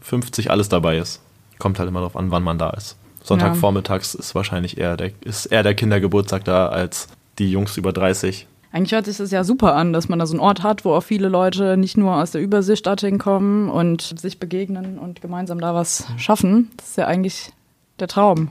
50 0.00 0.50
alles 0.50 0.68
dabei 0.68 0.98
ist. 0.98 1.20
Kommt 1.58 1.78
halt 1.78 1.88
immer 1.88 2.00
darauf 2.00 2.16
an, 2.16 2.30
wann 2.30 2.42
man 2.42 2.58
da 2.58 2.70
ist. 2.70 2.96
Sonntagvormittags 3.22 4.14
ist 4.14 4.34
wahrscheinlich 4.34 4.78
eher 4.78 4.96
der, 4.96 5.12
ist 5.20 5.46
eher 5.46 5.62
der 5.62 5.74
Kindergeburtstag 5.74 6.44
da 6.44 6.66
als 6.68 7.08
die 7.38 7.50
Jungs 7.50 7.76
über 7.76 7.92
30. 7.92 8.48
Eigentlich 8.72 8.92
hört 8.92 9.04
sich 9.04 9.18
das 9.18 9.30
ja 9.30 9.44
super 9.44 9.76
an, 9.76 9.92
dass 9.92 10.08
man 10.08 10.18
da 10.18 10.26
so 10.26 10.32
einen 10.32 10.40
Ort 10.40 10.62
hat, 10.62 10.84
wo 10.84 10.94
auch 10.94 11.02
viele 11.02 11.28
Leute 11.28 11.76
nicht 11.76 11.96
nur 11.96 12.16
aus 12.16 12.30
der 12.30 12.40
Überseestadt 12.40 13.02
hinkommen 13.02 13.68
und 13.68 14.18
sich 14.18 14.40
begegnen 14.40 14.98
und 14.98 15.20
gemeinsam 15.20 15.60
da 15.60 15.74
was 15.74 16.06
schaffen. 16.16 16.70
Das 16.78 16.88
ist 16.88 16.96
ja 16.96 17.06
eigentlich 17.06 17.52
der 18.00 18.08
Traum. 18.08 18.48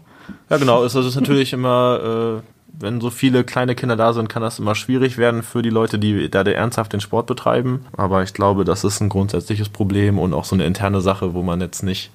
Ja, 0.50 0.58
genau. 0.58 0.84
Es 0.84 0.94
ist 0.94 1.16
natürlich 1.16 1.54
immer, 1.54 2.42
äh, 2.44 2.61
wenn 2.80 3.02
so 3.02 3.10
viele 3.10 3.44
kleine 3.44 3.76
Kinder 3.76 3.96
da 3.96 4.14
sind, 4.14 4.30
kann 4.30 4.42
das 4.42 4.60
immer 4.60 4.76
schwierig 4.76 5.18
werden 5.18 5.44
für 5.44 5.62
die 5.62 5.70
Leute, 5.70 6.00
die 6.00 6.30
da 6.30 6.42
ernsthaft 6.42 6.94
den 6.94 7.02
Sport 7.02 7.28
betreiben. 7.28 7.86
Aber 7.96 8.24
ich 8.24 8.34
glaube, 8.34 8.66
das 8.66 8.84
ist 8.84 9.02
ein 9.02 9.10
grundsätzliches 9.10 9.70
Problem 9.70 10.18
und 10.18 10.34
auch 10.34 10.46
so 10.46 10.56
eine 10.56 10.66
interne 10.66 11.02
Sache, 11.02 11.34
wo 11.34 11.44
man 11.44 11.62
jetzt 11.62 11.84
nicht 11.84 12.12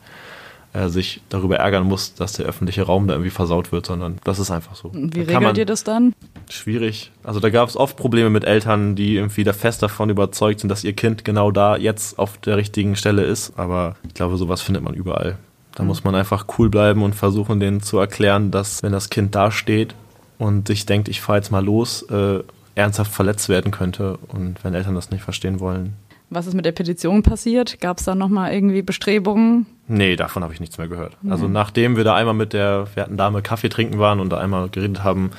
äh, 0.72 0.88
sich 0.88 1.20
darüber 1.28 1.56
ärgern 1.56 1.84
muss, 1.84 2.14
dass 2.14 2.34
der 2.34 2.46
öffentliche 2.46 2.82
Raum 2.82 3.06
da 3.06 3.14
irgendwie 3.14 3.30
versaut 3.30 3.72
wird, 3.72 3.86
sondern 3.86 4.18
das 4.24 4.38
ist 4.38 4.50
einfach 4.50 4.74
so. 4.74 4.90
Wie 4.92 5.24
Da 5.24 5.38
regelt 5.38 5.58
ihr 5.58 5.66
das 5.66 5.84
dann? 5.84 6.12
Schwierig. 6.50 7.12
Also 7.22 7.40
da 7.40 7.50
gab 7.50 7.68
es 7.68 7.76
oft 7.76 7.96
Probleme 7.96 8.30
mit 8.30 8.44
Eltern, 8.44 8.96
die 8.96 9.16
irgendwie 9.16 9.44
da 9.44 9.52
fest 9.52 9.82
davon 9.82 10.10
überzeugt 10.10 10.60
sind, 10.60 10.68
dass 10.68 10.84
ihr 10.84 10.92
Kind 10.92 11.24
genau 11.24 11.50
da 11.50 11.76
jetzt 11.76 12.18
auf 12.18 12.38
der 12.38 12.56
richtigen 12.56 12.96
Stelle 12.96 13.22
ist. 13.22 13.52
Aber 13.56 13.96
ich 14.06 14.14
glaube, 14.14 14.36
sowas 14.36 14.62
findet 14.62 14.82
man 14.82 14.94
überall. 14.94 15.38
Da 15.74 15.84
muss 15.84 16.04
man 16.04 16.14
einfach 16.14 16.46
cool 16.58 16.70
bleiben 16.70 17.02
und 17.02 17.14
versuchen, 17.14 17.60
denen 17.60 17.82
zu 17.82 17.98
erklären, 17.98 18.50
dass 18.50 18.82
wenn 18.82 18.92
das 18.92 19.10
Kind 19.10 19.34
da 19.34 19.50
steht 19.50 19.94
und 20.38 20.68
sich 20.68 20.86
denkt, 20.86 21.08
ich 21.08 21.20
fahre 21.20 21.38
jetzt 21.38 21.50
mal 21.50 21.64
los, 21.64 22.02
äh, 22.02 22.40
ernsthaft 22.74 23.12
verletzt 23.12 23.48
werden 23.48 23.72
könnte. 23.72 24.18
Und 24.28 24.62
wenn 24.62 24.74
Eltern 24.74 24.94
das 24.94 25.10
nicht 25.10 25.22
verstehen 25.22 25.60
wollen, 25.60 25.94
Was 26.28 26.46
ist 26.46 26.54
mit 26.54 26.64
der 26.64 26.72
Petition 26.72 27.22
passiert? 27.22 27.80
Gab 27.80 27.98
es 27.98 28.04
da 28.04 28.14
nochmal 28.14 28.52
irgendwie 28.52 28.82
Bestrebungen? 28.82 29.66
Nee, 29.88 30.16
davon 30.16 30.42
habe 30.42 30.52
ich 30.52 30.60
nichts 30.60 30.76
mehr 30.76 30.88
gehört. 30.88 31.16
Also 31.28 31.46
nachdem 31.46 31.96
wir 31.96 32.02
da 32.04 32.16
einmal 32.16 32.34
mit 32.34 32.52
der 32.52 32.88
werten 32.96 33.16
Dame 33.16 33.42
Kaffee 33.42 33.68
trinken 33.68 33.98
waren 34.00 34.18
und 34.18 34.30
da 34.30 34.38
einmal 34.38 34.68
geredet 34.68 35.04
haben, 35.04 35.30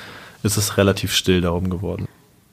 ist 0.44 0.56
es 0.56 0.78
relativ 0.78 1.14
still 1.14 1.42
darum 1.42 1.70
geworden. 1.70 2.08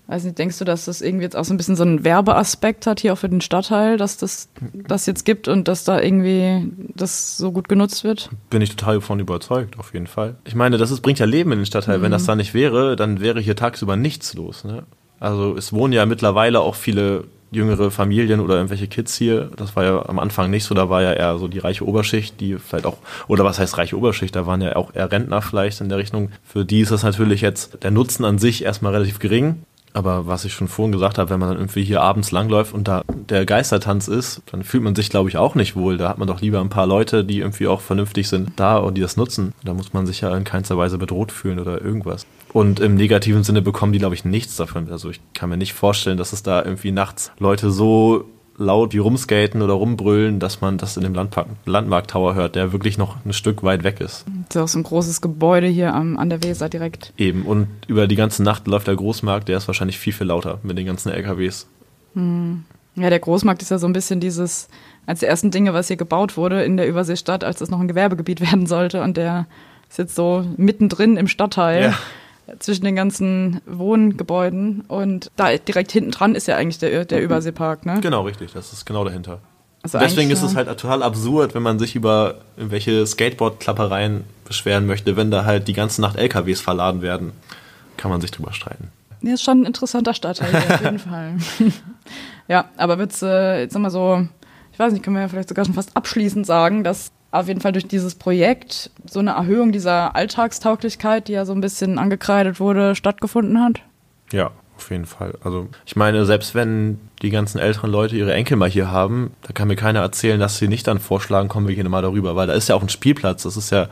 Weiß 0.06 0.24
nicht, 0.24 0.38
denkst 0.38 0.58
du, 0.58 0.66
dass 0.66 0.84
das 0.84 1.00
irgendwie 1.00 1.24
jetzt 1.24 1.34
auch 1.34 1.44
so 1.44 1.54
ein 1.54 1.56
bisschen 1.56 1.76
so 1.76 1.82
einen 1.82 2.04
Werbeaspekt 2.04 2.86
hat 2.86 3.00
hier 3.00 3.14
auch 3.14 3.18
für 3.18 3.28
den 3.28 3.40
Stadtteil, 3.40 3.96
dass 3.96 4.18
das 4.18 4.48
das 4.86 5.06
jetzt 5.06 5.24
gibt 5.24 5.48
und 5.48 5.66
dass 5.66 5.84
da 5.84 5.98
irgendwie 5.98 6.70
das 6.94 7.38
so 7.38 7.52
gut 7.52 7.70
genutzt 7.70 8.04
wird? 8.04 8.28
Bin 8.50 8.60
ich 8.60 8.76
total 8.76 8.96
davon 8.96 9.18
überzeugt, 9.18 9.78
auf 9.78 9.94
jeden 9.94 10.06
Fall. 10.06 10.36
Ich 10.44 10.54
meine, 10.54 10.76
das 10.76 10.90
ist, 10.90 11.00
bringt 11.00 11.18
ja 11.20 11.26
Leben 11.26 11.52
in 11.52 11.60
den 11.60 11.66
Stadtteil. 11.66 12.02
Wenn 12.02 12.10
das 12.10 12.26
da 12.26 12.36
nicht 12.36 12.52
wäre, 12.52 12.96
dann 12.96 13.20
wäre 13.20 13.40
hier 13.40 13.56
tagsüber 13.56 13.96
nichts 13.96 14.34
los. 14.34 14.64
Ne? 14.64 14.82
Also 15.20 15.56
es 15.56 15.72
wohnen 15.72 15.94
ja 15.94 16.04
mittlerweile 16.04 16.60
auch 16.60 16.74
viele 16.74 17.24
jüngere 17.50 17.90
Familien 17.90 18.40
oder 18.40 18.56
irgendwelche 18.56 18.88
Kids 18.88 19.16
hier. 19.16 19.50
Das 19.56 19.74
war 19.76 19.84
ja 19.84 20.06
am 20.06 20.18
Anfang 20.18 20.50
nicht 20.50 20.64
so, 20.64 20.74
da 20.74 20.90
war 20.90 21.02
ja 21.02 21.12
eher 21.12 21.38
so 21.38 21.48
die 21.48 21.60
reiche 21.60 21.86
Oberschicht, 21.86 22.40
die 22.40 22.58
vielleicht 22.58 22.84
auch, 22.84 22.98
oder 23.28 23.44
was 23.44 23.58
heißt 23.58 23.78
reiche 23.78 23.96
Oberschicht, 23.96 24.36
da 24.36 24.46
waren 24.46 24.60
ja 24.60 24.76
auch 24.76 24.94
eher 24.94 25.10
Rentner 25.10 25.40
vielleicht 25.40 25.80
in 25.80 25.88
der 25.88 25.98
Richtung. 25.98 26.30
Für 26.42 26.64
die 26.64 26.80
ist 26.80 26.92
das 26.92 27.04
natürlich 27.04 27.40
jetzt 27.40 27.82
der 27.82 27.90
Nutzen 27.90 28.24
an 28.24 28.38
sich 28.38 28.64
erstmal 28.64 28.92
relativ 28.92 29.18
gering. 29.18 29.62
Aber 29.94 30.26
was 30.26 30.44
ich 30.44 30.52
schon 30.52 30.66
vorhin 30.66 30.90
gesagt 30.90 31.18
habe, 31.18 31.30
wenn 31.30 31.38
man 31.38 31.50
dann 31.50 31.58
irgendwie 31.58 31.84
hier 31.84 32.02
abends 32.02 32.32
langläuft 32.32 32.74
und 32.74 32.88
da 32.88 33.02
der 33.30 33.46
Geistertanz 33.46 34.08
ist, 34.08 34.42
dann 34.50 34.64
fühlt 34.64 34.82
man 34.82 34.96
sich, 34.96 35.08
glaube 35.08 35.28
ich, 35.28 35.36
auch 35.36 35.54
nicht 35.54 35.76
wohl. 35.76 35.96
Da 35.96 36.08
hat 36.08 36.18
man 36.18 36.26
doch 36.26 36.40
lieber 36.40 36.60
ein 36.60 36.68
paar 36.68 36.86
Leute, 36.86 37.24
die 37.24 37.38
irgendwie 37.38 37.68
auch 37.68 37.80
vernünftig 37.80 38.28
sind, 38.28 38.50
da 38.56 38.76
und 38.76 38.94
die 38.96 39.00
das 39.00 39.16
nutzen. 39.16 39.54
Da 39.64 39.72
muss 39.72 39.92
man 39.92 40.04
sich 40.04 40.20
ja 40.20 40.36
in 40.36 40.42
keinster 40.42 40.76
Weise 40.76 40.98
bedroht 40.98 41.30
fühlen 41.30 41.60
oder 41.60 41.80
irgendwas. 41.80 42.26
Und 42.52 42.80
im 42.80 42.96
negativen 42.96 43.44
Sinne 43.44 43.62
bekommen 43.62 43.92
die, 43.92 44.00
glaube 44.00 44.16
ich, 44.16 44.24
nichts 44.24 44.56
davon. 44.56 44.90
Also 44.90 45.10
ich 45.10 45.20
kann 45.32 45.48
mir 45.48 45.56
nicht 45.56 45.74
vorstellen, 45.74 46.18
dass 46.18 46.32
es 46.32 46.42
da 46.42 46.64
irgendwie 46.64 46.90
nachts 46.90 47.30
Leute 47.38 47.70
so 47.70 48.24
laut 48.56 48.92
wie 48.92 48.98
rumskaten 48.98 49.62
oder 49.62 49.74
rumbrüllen, 49.74 50.38
dass 50.38 50.60
man 50.60 50.78
das 50.78 50.96
in 50.96 51.02
dem 51.02 51.14
Landpark, 51.14 51.46
Landmarkt 51.64 52.10
Tower 52.10 52.34
hört, 52.34 52.54
der 52.54 52.72
wirklich 52.72 52.98
noch 52.98 53.24
ein 53.24 53.32
Stück 53.32 53.62
weit 53.62 53.84
weg 53.84 54.00
ist. 54.00 54.24
Das 54.48 54.56
ist 54.56 54.62
auch 54.62 54.68
so 54.68 54.78
ein 54.78 54.84
großes 54.84 55.20
Gebäude 55.20 55.66
hier 55.66 55.94
am, 55.94 56.16
an 56.16 56.30
der 56.30 56.42
Weser 56.42 56.68
direkt. 56.68 57.12
Eben. 57.16 57.42
Und 57.42 57.68
über 57.88 58.06
die 58.06 58.16
ganze 58.16 58.42
Nacht 58.42 58.66
läuft 58.66 58.86
der 58.86 58.96
Großmarkt, 58.96 59.48
der 59.48 59.56
ist 59.56 59.66
wahrscheinlich 59.66 59.98
viel, 59.98 60.12
viel 60.12 60.26
lauter 60.26 60.58
mit 60.62 60.78
den 60.78 60.86
ganzen 60.86 61.10
LKWs. 61.10 61.66
Ja, 62.96 63.10
der 63.10 63.18
Großmarkt 63.18 63.60
ist 63.62 63.70
ja 63.70 63.78
so 63.78 63.86
ein 63.86 63.92
bisschen 63.92 64.20
dieses, 64.20 64.68
als 65.06 65.20
die 65.20 65.26
ersten 65.26 65.50
Dinge, 65.50 65.74
was 65.74 65.88
hier 65.88 65.96
gebaut 65.96 66.36
wurde 66.36 66.62
in 66.62 66.76
der 66.76 66.86
Überseestadt, 66.86 67.42
als 67.42 67.58
das 67.58 67.70
noch 67.70 67.80
ein 67.80 67.88
Gewerbegebiet 67.88 68.40
werden 68.52 68.66
sollte. 68.66 69.02
Und 69.02 69.16
der 69.16 69.46
ist 69.88 69.98
jetzt 69.98 70.14
so 70.14 70.44
mittendrin 70.56 71.16
im 71.16 71.26
Stadtteil. 71.26 71.94
Zwischen 72.58 72.84
den 72.84 72.94
ganzen 72.94 73.60
Wohngebäuden 73.66 74.82
und 74.82 75.30
da 75.36 75.56
direkt 75.56 75.92
hinten 75.92 76.10
dran 76.10 76.34
ist 76.34 76.46
ja 76.46 76.56
eigentlich 76.56 76.78
der, 76.78 77.04
der 77.04 77.22
Überseepark, 77.22 77.86
ne? 77.86 78.00
Genau, 78.00 78.22
richtig. 78.22 78.52
Das 78.52 78.72
ist 78.72 78.84
genau 78.84 79.04
dahinter. 79.04 79.40
Also 79.82 79.98
Deswegen 79.98 80.30
ist 80.30 80.42
es 80.42 80.56
halt 80.56 80.68
total 80.78 81.02
absurd, 81.02 81.54
wenn 81.54 81.62
man 81.62 81.78
sich 81.78 81.94
über 81.94 82.36
irgendwelche 82.56 83.06
Skateboard-Klappereien 83.06 84.24
beschweren 84.46 84.86
möchte, 84.86 85.16
wenn 85.16 85.30
da 85.30 85.44
halt 85.44 85.68
die 85.68 85.74
ganze 85.74 86.00
Nacht 86.00 86.16
LKWs 86.16 86.60
verladen 86.62 87.02
werden. 87.02 87.32
Kann 87.98 88.10
man 88.10 88.20
sich 88.22 88.30
drüber 88.30 88.52
streiten. 88.52 88.88
Ja, 89.20 89.34
ist 89.34 89.42
schon 89.42 89.62
ein 89.62 89.66
interessanter 89.66 90.14
Stadtteil 90.14 90.54
auf 90.54 90.82
jeden 90.82 90.98
Fall. 91.10 91.36
ja, 92.48 92.66
aber 92.76 92.98
wird's, 92.98 93.22
äh, 93.22 93.60
jetzt 93.60 93.74
nochmal 93.74 93.90
so, 93.90 94.26
ich 94.72 94.78
weiß 94.78 94.92
nicht, 94.92 95.02
können 95.02 95.16
wir 95.16 95.22
ja 95.22 95.28
vielleicht 95.28 95.48
sogar 95.48 95.64
schon 95.64 95.74
fast 95.74 95.96
abschließend 95.96 96.46
sagen, 96.46 96.82
dass 96.82 97.12
auf 97.34 97.48
jeden 97.48 97.60
Fall 97.60 97.72
durch 97.72 97.86
dieses 97.86 98.14
Projekt 98.14 98.90
so 99.08 99.18
eine 99.18 99.32
Erhöhung 99.32 99.72
dieser 99.72 100.14
Alltagstauglichkeit, 100.14 101.28
die 101.28 101.32
ja 101.32 101.44
so 101.44 101.52
ein 101.52 101.60
bisschen 101.60 101.98
angekreidet 101.98 102.60
wurde, 102.60 102.94
stattgefunden 102.94 103.60
hat? 103.60 103.80
Ja, 104.32 104.52
auf 104.76 104.90
jeden 104.90 105.06
Fall. 105.06 105.34
Also 105.42 105.68
ich 105.84 105.96
meine, 105.96 106.26
selbst 106.26 106.54
wenn 106.54 107.00
die 107.22 107.30
ganzen 107.30 107.58
älteren 107.58 107.90
Leute 107.90 108.16
ihre 108.16 108.32
Enkel 108.32 108.56
mal 108.56 108.70
hier 108.70 108.90
haben, 108.90 109.32
da 109.42 109.52
kann 109.52 109.68
mir 109.68 109.76
keiner 109.76 110.00
erzählen, 110.00 110.38
dass 110.38 110.58
sie 110.58 110.68
nicht 110.68 110.86
dann 110.86 111.00
vorschlagen, 111.00 111.48
kommen 111.48 111.66
wir 111.66 111.74
hier 111.74 111.88
mal 111.88 112.02
darüber, 112.02 112.36
weil 112.36 112.46
da 112.46 112.52
ist 112.52 112.68
ja 112.68 112.76
auch 112.76 112.82
ein 112.82 112.88
Spielplatz. 112.88 113.42
Das 113.42 113.56
ist 113.56 113.70
ja 113.70 113.88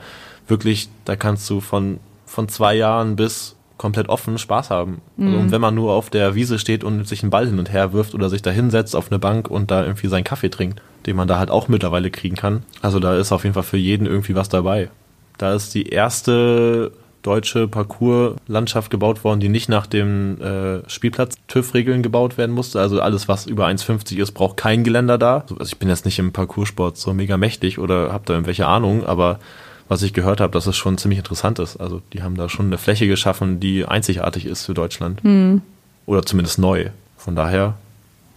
wirklich, 0.47 0.89
da 1.05 1.15
kannst 1.15 1.49
du 1.49 1.59
von, 1.59 1.99
von 2.25 2.47
zwei 2.47 2.75
Jahren 2.75 3.15
bis 3.15 3.55
komplett 3.77 4.09
offen 4.09 4.37
Spaß 4.37 4.69
haben. 4.69 5.01
Also, 5.19 5.37
und 5.37 5.51
wenn 5.51 5.61
man 5.61 5.75
nur 5.75 5.93
auf 5.93 6.09
der 6.09 6.35
Wiese 6.35 6.59
steht 6.59 6.83
und 6.83 7.07
sich 7.07 7.23
einen 7.23 7.31
Ball 7.31 7.47
hin 7.47 7.59
und 7.59 7.71
her 7.71 7.93
wirft 7.93 8.13
oder 8.13 8.29
sich 8.29 8.41
da 8.41 8.51
hinsetzt 8.51 8.95
auf 8.95 9.11
eine 9.11 9.19
Bank 9.19 9.49
und 9.49 9.71
da 9.71 9.83
irgendwie 9.83 10.07
seinen 10.07 10.23
Kaffee 10.23 10.49
trinkt, 10.49 10.81
den 11.05 11.15
man 11.15 11.27
da 11.27 11.39
halt 11.39 11.51
auch 11.51 11.67
mittlerweile 11.67 12.11
kriegen 12.11 12.35
kann. 12.35 12.63
Also 12.81 12.99
da 12.99 13.17
ist 13.17 13.31
auf 13.31 13.43
jeden 13.43 13.53
Fall 13.53 13.63
für 13.63 13.77
jeden 13.77 14.05
irgendwie 14.05 14.35
was 14.35 14.49
dabei. 14.49 14.89
Da 15.37 15.53
ist 15.53 15.73
die 15.73 15.89
erste 15.89 16.91
deutsche 17.23 17.67
Parcours-Landschaft 17.67 18.91
gebaut 18.91 19.23
worden, 19.23 19.39
die 19.39 19.49
nicht 19.49 19.69
nach 19.69 19.87
dem 19.87 20.39
äh, 20.41 20.87
Spielplatz-TÜV-Regeln 20.89 22.03
gebaut 22.03 22.37
werden 22.37 22.53
musste. 22.53 22.79
Also 22.79 23.01
alles, 23.01 23.27
was 23.27 23.47
über 23.47 23.65
1,50 23.65 24.17
ist, 24.17 24.33
braucht 24.33 24.57
kein 24.57 24.83
Geländer 24.83 25.17
da. 25.17 25.45
Also 25.49 25.71
ich 25.71 25.79
bin 25.79 25.89
jetzt 25.89 26.05
nicht 26.05 26.19
im 26.19 26.33
Parcoursport 26.33 26.97
so 26.97 27.13
mega 27.13 27.37
mächtig 27.37 27.79
oder 27.79 28.11
habe 28.11 28.25
da 28.25 28.33
irgendwelche 28.33 28.67
Ahnung, 28.67 29.05
aber 29.05 29.39
was 29.87 30.01
ich 30.01 30.13
gehört 30.13 30.39
habe, 30.39 30.53
dass 30.53 30.67
es 30.67 30.75
schon 30.75 30.97
ziemlich 30.97 31.19
interessant 31.19 31.59
ist. 31.59 31.77
Also 31.77 32.01
die 32.13 32.23
haben 32.23 32.35
da 32.35 32.49
schon 32.49 32.67
eine 32.67 32.77
Fläche 32.77 33.07
geschaffen, 33.07 33.59
die 33.59 33.85
einzigartig 33.85 34.45
ist 34.45 34.65
für 34.65 34.73
Deutschland. 34.73 35.21
Oder 36.05 36.23
zumindest 36.23 36.59
neu. 36.59 36.89
Von 37.17 37.35
daher 37.35 37.75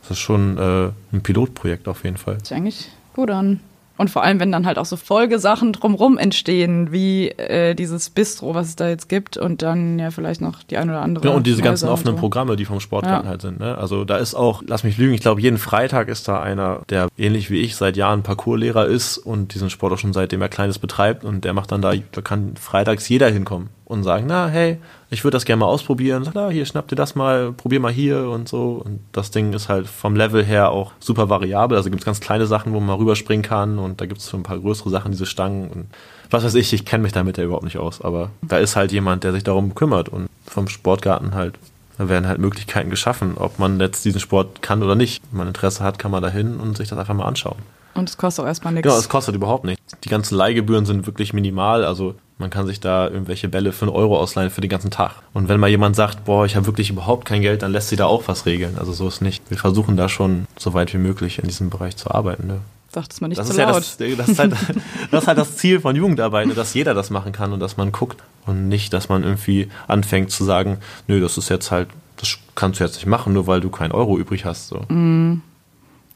ist 0.02 0.10
es 0.12 0.18
schon 0.18 0.58
äh, 0.58 0.90
ein 1.12 1.22
Pilotprojekt 1.22 1.88
auf 1.88 2.04
jeden 2.04 2.16
Fall. 2.16 2.34
Hört 2.34 2.46
sich 2.46 2.56
eigentlich 2.56 2.90
gut 3.14 3.30
an. 3.30 3.60
Und 3.98 4.10
vor 4.10 4.22
allem, 4.22 4.40
wenn 4.40 4.52
dann 4.52 4.66
halt 4.66 4.78
auch 4.78 4.84
so 4.84 4.96
Folgesachen 4.96 5.72
drumrum 5.72 6.18
entstehen, 6.18 6.92
wie 6.92 7.28
äh, 7.28 7.74
dieses 7.74 8.10
Bistro, 8.10 8.54
was 8.54 8.68
es 8.68 8.76
da 8.76 8.88
jetzt 8.88 9.08
gibt, 9.08 9.36
und 9.36 9.62
dann 9.62 9.98
ja 9.98 10.10
vielleicht 10.10 10.40
noch 10.40 10.62
die 10.62 10.76
ein 10.76 10.90
oder 10.90 11.00
andere. 11.00 11.28
Ja, 11.28 11.34
und 11.34 11.46
diese 11.46 11.62
ganzen 11.62 11.84
Häuser 11.84 11.88
und 11.88 11.92
offenen 11.94 12.14
so. 12.16 12.20
Programme, 12.20 12.56
die 12.56 12.64
vom 12.64 12.80
Sportgarten 12.80 13.24
Ja. 13.24 13.30
halt 13.30 13.42
sind. 13.42 13.60
Ne? 13.60 13.76
Also 13.78 14.04
da 14.04 14.16
ist 14.18 14.34
auch, 14.34 14.62
lass 14.66 14.84
mich 14.84 14.98
lügen, 14.98 15.14
ich 15.14 15.20
glaube, 15.20 15.40
jeden 15.40 15.58
Freitag 15.58 16.08
ist 16.08 16.28
da 16.28 16.40
einer, 16.40 16.80
der 16.90 17.08
ähnlich 17.16 17.50
wie 17.50 17.60
ich 17.60 17.76
seit 17.76 17.96
Jahren 17.96 18.22
Parcourslehrer 18.22 18.86
ist 18.86 19.18
und 19.18 19.54
diesen 19.54 19.70
Sport 19.70 19.94
auch 19.94 19.98
schon 19.98 20.12
seitdem 20.12 20.42
er 20.42 20.48
Kleines 20.48 20.78
betreibt 20.78 21.24
und 21.24 21.44
der 21.44 21.52
macht 21.52 21.72
dann 21.72 21.82
da, 21.82 21.94
da 22.12 22.20
kann 22.20 22.56
freitags 22.56 23.08
jeder 23.08 23.28
hinkommen 23.30 23.68
und 23.86 24.02
sagen, 24.02 24.26
na 24.28 24.48
hey, 24.48 24.78
ich 25.10 25.24
würde 25.24 25.36
das 25.36 25.44
gerne 25.44 25.60
mal 25.60 25.66
ausprobieren. 25.66 26.24
Sag, 26.24 26.34
na, 26.34 26.50
hier 26.50 26.66
schnapp 26.66 26.88
dir 26.88 26.96
das 26.96 27.14
mal, 27.14 27.52
probier 27.52 27.80
mal 27.80 27.92
hier 27.92 28.28
und 28.28 28.48
so. 28.48 28.82
Und 28.84 29.00
das 29.12 29.30
Ding 29.30 29.52
ist 29.52 29.68
halt 29.68 29.86
vom 29.86 30.16
Level 30.16 30.44
her 30.44 30.70
auch 30.70 30.92
super 31.00 31.30
variabel. 31.30 31.76
Also 31.78 31.88
gibt 31.88 32.02
es 32.02 32.06
ganz 32.06 32.20
kleine 32.20 32.46
Sachen, 32.46 32.72
wo 32.72 32.80
man 32.80 32.88
mal 32.88 32.96
rüberspringen 32.96 33.44
kann 33.44 33.78
und 33.78 34.00
da 34.00 34.06
gibt 34.06 34.20
es 34.20 34.34
ein 34.34 34.42
paar 34.42 34.58
größere 34.58 34.90
Sachen, 34.90 35.12
diese 35.12 35.26
Stangen 35.26 35.70
und 35.70 35.86
was 36.30 36.44
weiß 36.44 36.54
ich, 36.56 36.72
ich 36.72 36.84
kenne 36.84 37.04
mich 37.04 37.12
damit 37.12 37.38
ja 37.38 37.44
überhaupt 37.44 37.64
nicht 37.64 37.78
aus, 37.78 38.00
aber 38.00 38.30
da 38.42 38.58
ist 38.58 38.74
halt 38.74 38.90
jemand, 38.90 39.22
der 39.22 39.32
sich 39.32 39.44
darum 39.44 39.76
kümmert 39.76 40.08
und 40.08 40.28
vom 40.44 40.68
Sportgarten 40.68 41.34
halt, 41.34 41.54
da 41.98 42.08
werden 42.08 42.26
halt 42.26 42.38
Möglichkeiten 42.38 42.90
geschaffen, 42.90 43.34
ob 43.36 43.58
man 43.58 43.78
jetzt 43.78 44.04
diesen 44.04 44.20
Sport 44.20 44.60
kann 44.60 44.82
oder 44.82 44.96
nicht. 44.96 45.22
Wenn 45.30 45.38
man 45.38 45.48
Interesse 45.48 45.82
hat, 45.82 45.98
kann 45.98 46.10
man 46.10 46.22
da 46.22 46.28
hin 46.28 46.56
und 46.56 46.76
sich 46.76 46.88
das 46.88 46.98
einfach 46.98 47.14
mal 47.14 47.26
anschauen. 47.26 47.58
Und 47.94 48.10
es 48.10 48.18
kostet 48.18 48.44
auch 48.44 48.48
erstmal 48.48 48.74
nichts. 48.74 48.86
Genau, 48.86 48.98
es 48.98 49.08
kostet 49.08 49.34
überhaupt 49.34 49.64
nichts. 49.64 49.96
Die 50.04 50.08
ganzen 50.08 50.36
Leihgebühren 50.36 50.84
sind 50.84 51.06
wirklich 51.06 51.32
minimal, 51.32 51.84
also 51.84 52.14
man 52.38 52.50
kann 52.50 52.66
sich 52.66 52.80
da 52.80 53.08
irgendwelche 53.08 53.48
Bälle 53.48 53.72
für 53.72 53.86
einen 53.86 53.94
Euro 53.94 54.18
ausleihen 54.18 54.50
für 54.50 54.60
den 54.60 54.68
ganzen 54.68 54.90
Tag. 54.90 55.14
Und 55.32 55.48
wenn 55.48 55.58
mal 55.58 55.70
jemand 55.70 55.96
sagt, 55.96 56.24
boah, 56.26 56.44
ich 56.44 56.54
habe 56.54 56.66
wirklich 56.66 56.90
überhaupt 56.90 57.24
kein 57.24 57.40
Geld, 57.40 57.62
dann 57.62 57.72
lässt 57.72 57.88
sie 57.88 57.96
da 57.96 58.06
auch 58.06 58.24
was 58.26 58.44
regeln. 58.44 58.76
Also 58.78 58.92
so 58.92 59.08
ist 59.08 59.22
nicht. 59.22 59.42
Wir 59.48 59.56
versuchen 59.56 59.96
da 59.96 60.08
schon 60.08 60.46
so 60.58 60.74
weit 60.74 60.92
wie 60.92 60.98
möglich 60.98 61.38
in 61.38 61.46
diesem 61.46 61.70
Bereich 61.70 61.96
zu 61.96 62.10
arbeiten. 62.10 62.46
Ne? 62.46 62.60
Sagt 62.92 63.12
es 63.12 63.20
mal 63.20 63.28
nicht 63.28 63.38
Das 63.38 63.46
zu 63.46 63.52
ist 63.52 63.58
ja 63.58 63.70
laut. 63.70 63.76
das, 63.78 63.96
das, 63.96 64.28
ist 64.28 64.38
halt, 64.38 64.52
das 65.10 65.22
ist 65.22 65.28
halt 65.28 65.38
das 65.38 65.56
Ziel 65.56 65.80
von 65.80 65.96
Jugendarbeit, 65.96 66.46
ne, 66.46 66.54
dass 66.54 66.74
jeder 66.74 66.92
das 66.92 67.10
machen 67.10 67.32
kann 67.32 67.52
und 67.52 67.60
dass 67.60 67.78
man 67.78 67.90
guckt 67.90 68.22
und 68.44 68.68
nicht, 68.68 68.92
dass 68.92 69.08
man 69.08 69.22
irgendwie 69.22 69.68
anfängt 69.88 70.30
zu 70.30 70.44
sagen, 70.44 70.78
nö, 71.06 71.20
das 71.20 71.38
ist 71.38 71.48
jetzt 71.48 71.70
halt, 71.70 71.88
das 72.18 72.38
kannst 72.54 72.80
du 72.80 72.84
jetzt 72.84 72.96
nicht 72.96 73.06
machen, 73.06 73.32
nur 73.32 73.46
weil 73.46 73.60
du 73.60 73.70
keinen 73.70 73.92
Euro 73.92 74.18
übrig 74.18 74.44
hast. 74.44 74.68
So. 74.68 74.80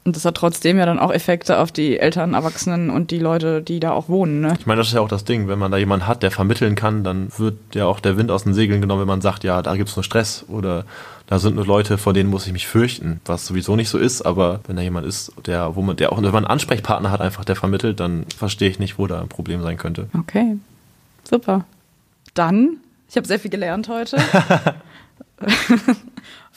Und 0.03 0.15
das 0.15 0.25
hat 0.25 0.35
trotzdem 0.35 0.79
ja 0.79 0.87
dann 0.87 0.97
auch 0.97 1.11
Effekte 1.11 1.59
auf 1.59 1.71
die 1.71 1.99
Eltern, 1.99 2.33
Erwachsenen 2.33 2.89
und 2.89 3.11
die 3.11 3.19
Leute, 3.19 3.61
die 3.61 3.79
da 3.79 3.91
auch 3.91 4.09
wohnen. 4.09 4.41
Ne? 4.41 4.55
Ich 4.59 4.65
meine, 4.65 4.79
das 4.79 4.87
ist 4.87 4.93
ja 4.95 5.01
auch 5.01 5.07
das 5.07 5.25
Ding, 5.25 5.47
wenn 5.47 5.59
man 5.59 5.71
da 5.71 5.77
jemanden 5.77 6.07
hat, 6.07 6.23
der 6.23 6.31
vermitteln 6.31 6.73
kann, 6.73 7.03
dann 7.03 7.31
wird 7.37 7.57
ja 7.75 7.85
auch 7.85 7.99
der 7.99 8.17
Wind 8.17 8.31
aus 8.31 8.43
den 8.43 8.55
Segeln 8.55 8.81
genommen, 8.81 9.01
wenn 9.01 9.07
man 9.07 9.21
sagt, 9.21 9.43
ja, 9.43 9.61
da 9.61 9.75
gibt's 9.75 9.95
nur 9.95 10.03
Stress 10.03 10.45
oder 10.47 10.85
da 11.27 11.37
sind 11.37 11.55
nur 11.55 11.67
Leute, 11.67 11.99
vor 11.99 12.13
denen 12.13 12.31
muss 12.31 12.47
ich 12.47 12.51
mich 12.53 12.67
fürchten, 12.67 13.21
was 13.25 13.45
sowieso 13.45 13.75
nicht 13.75 13.89
so 13.89 13.99
ist, 13.99 14.23
aber 14.23 14.61
wenn 14.65 14.75
da 14.75 14.81
jemand 14.81 15.05
ist, 15.05 15.33
der, 15.45 15.75
wo 15.75 15.83
man, 15.83 15.95
der 15.95 16.11
auch 16.11 16.17
wenn 16.17 16.25
man 16.25 16.45
einen 16.45 16.47
Ansprechpartner 16.47 17.11
hat, 17.11 17.21
einfach 17.21 17.45
der 17.45 17.55
vermittelt, 17.55 17.99
dann 17.99 18.25
verstehe 18.35 18.69
ich 18.69 18.79
nicht, 18.79 18.97
wo 18.97 19.05
da 19.05 19.21
ein 19.21 19.29
Problem 19.29 19.61
sein 19.61 19.77
könnte. 19.77 20.07
Okay, 20.17 20.57
super. 21.23 21.63
Dann, 22.33 22.77
ich 23.07 23.17
habe 23.17 23.27
sehr 23.27 23.39
viel 23.39 23.51
gelernt 23.51 23.87
heute. 23.87 24.17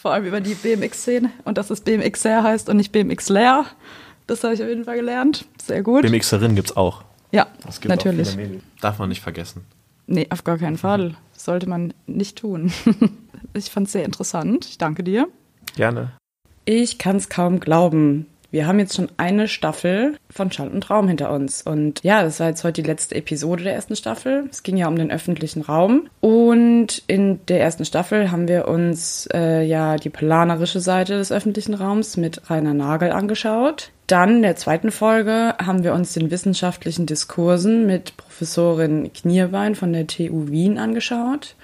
Vor 0.05 0.13
allem 0.13 0.27
über 0.27 0.43
die 0.43 0.55
BMX-Szene 0.55 1.31
und 1.47 1.57
dass 1.57 1.71
es 1.71 1.81
BMX-Lair 1.81 2.43
heißt 2.43 2.69
und 2.69 2.77
nicht 2.77 2.93
BMX-Lair. 2.93 3.65
Das 4.27 4.45
habe 4.45 4.53
ich 4.53 4.63
auf 4.63 4.69
jeden 4.69 4.85
Fall 4.85 4.97
gelernt. 4.97 5.47
Sehr 5.63 5.83
gut. 5.83 6.03
BMXerin 6.03 6.55
gibt's 6.55 6.77
auch. 6.77 7.05
ja, 7.33 7.47
Es 7.67 7.81
gibt 7.81 7.91
auch 7.91 7.97
natürlich. 7.97 8.37
Darf 8.83 8.99
man 8.99 9.09
nicht 9.09 9.23
vergessen. 9.23 9.65
Nee, 10.07 10.27
auf 10.29 10.45
gar 10.45 10.59
keinen 10.59 10.77
Fall. 10.77 11.15
Das 11.33 11.47
sollte 11.47 11.67
man 11.67 11.95
nicht 12.07 12.37
tun. 12.37 12.71
ich 13.55 13.71
fand 13.71 13.87
es 13.87 13.95
sehr 13.95 14.05
interessant. 14.05 14.67
Ich 14.67 14.77
danke 14.77 15.05
dir. 15.05 15.27
Gerne. 15.75 16.13
Ich 16.67 16.99
kann 16.99 17.17
es 17.17 17.31
kaum 17.31 17.59
glauben. 17.59 18.27
Wir 18.55 18.69
haben 18.69 18.79
jetzt 18.79 18.95
schon 18.95 19.09
eine 19.17 19.49
Staffel 19.49 20.17
von 20.31 20.53
Schall 20.53 20.69
und 20.69 20.89
Raum 20.89 21.09
hinter 21.09 21.33
uns. 21.33 21.63
Und 21.63 22.05
ja, 22.05 22.23
das 22.23 22.39
war 22.39 22.47
jetzt 22.47 22.63
heute 22.63 22.83
die 22.83 22.89
letzte 22.89 23.17
Episode 23.17 23.65
der 23.65 23.75
ersten 23.75 23.97
Staffel. 23.97 24.45
Es 24.49 24.63
ging 24.63 24.77
ja 24.77 24.87
um 24.87 24.95
den 24.95 25.11
öffentlichen 25.11 25.63
Raum. 25.63 26.09
Und 26.21 27.03
in 27.09 27.45
der 27.47 27.61
ersten 27.61 27.85
Staffel 27.85 28.31
haben 28.31 28.47
wir 28.47 28.69
uns 28.69 29.29
äh, 29.35 29.65
ja 29.65 29.97
die 29.97 30.09
planerische 30.09 30.79
Seite 30.79 31.17
des 31.17 31.33
öffentlichen 31.33 31.75
Raums 31.75 32.17
mit 32.17 32.49
Rainer 32.49 32.75
Nagel 32.75 33.11
angeschaut. 33.11 33.91
Dann 34.07 34.37
in 34.37 34.43
der 34.43 34.55
zweiten 34.55 34.93
Folge 34.93 35.57
haben 35.61 35.83
wir 35.83 35.93
uns 35.93 36.13
den 36.13 36.31
wissenschaftlichen 36.31 37.07
Diskursen 37.07 37.87
mit 37.87 38.17
Professorin 38.17 39.13
Knierbein 39.13 39.75
von 39.75 39.93
der 39.93 40.07
TU 40.07 40.47
Wien 40.47 40.79
angeschaut. 40.79 41.57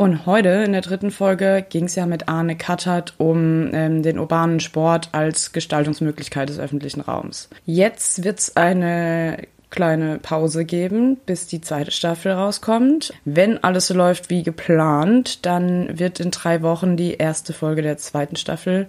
Und 0.00 0.26
heute 0.26 0.50
in 0.50 0.70
der 0.70 0.80
dritten 0.80 1.10
Folge 1.10 1.66
ging 1.68 1.86
es 1.86 1.96
ja 1.96 2.06
mit 2.06 2.28
Arne 2.28 2.56
Kattert 2.56 3.14
um 3.18 3.70
ähm, 3.74 4.04
den 4.04 4.20
urbanen 4.20 4.60
Sport 4.60 5.08
als 5.10 5.50
Gestaltungsmöglichkeit 5.50 6.48
des 6.48 6.60
öffentlichen 6.60 7.00
Raums. 7.00 7.48
Jetzt 7.66 8.22
wird 8.22 8.38
es 8.38 8.56
eine 8.56 9.38
kleine 9.70 10.20
Pause 10.20 10.64
geben, 10.64 11.16
bis 11.26 11.48
die 11.48 11.60
zweite 11.60 11.90
Staffel 11.90 12.30
rauskommt. 12.30 13.12
Wenn 13.24 13.62
alles 13.64 13.88
so 13.88 13.94
läuft 13.94 14.30
wie 14.30 14.44
geplant, 14.44 15.44
dann 15.44 15.98
wird 15.98 16.20
in 16.20 16.30
drei 16.30 16.62
Wochen 16.62 16.96
die 16.96 17.14
erste 17.14 17.52
Folge 17.52 17.82
der 17.82 17.98
zweiten 17.98 18.36
Staffel 18.36 18.86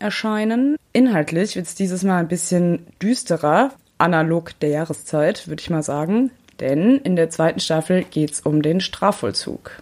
erscheinen. 0.00 0.76
Inhaltlich 0.92 1.54
wird 1.54 1.68
es 1.68 1.76
dieses 1.76 2.02
Mal 2.02 2.18
ein 2.18 2.28
bisschen 2.28 2.84
düsterer, 3.00 3.70
analog 3.98 4.58
der 4.58 4.70
Jahreszeit, 4.70 5.46
würde 5.46 5.62
ich 5.62 5.70
mal 5.70 5.84
sagen. 5.84 6.32
Denn 6.60 6.96
in 6.96 7.14
der 7.14 7.30
zweiten 7.30 7.60
Staffel 7.60 8.02
geht 8.02 8.32
es 8.32 8.40
um 8.40 8.62
den 8.62 8.80
Strafvollzug. 8.80 9.80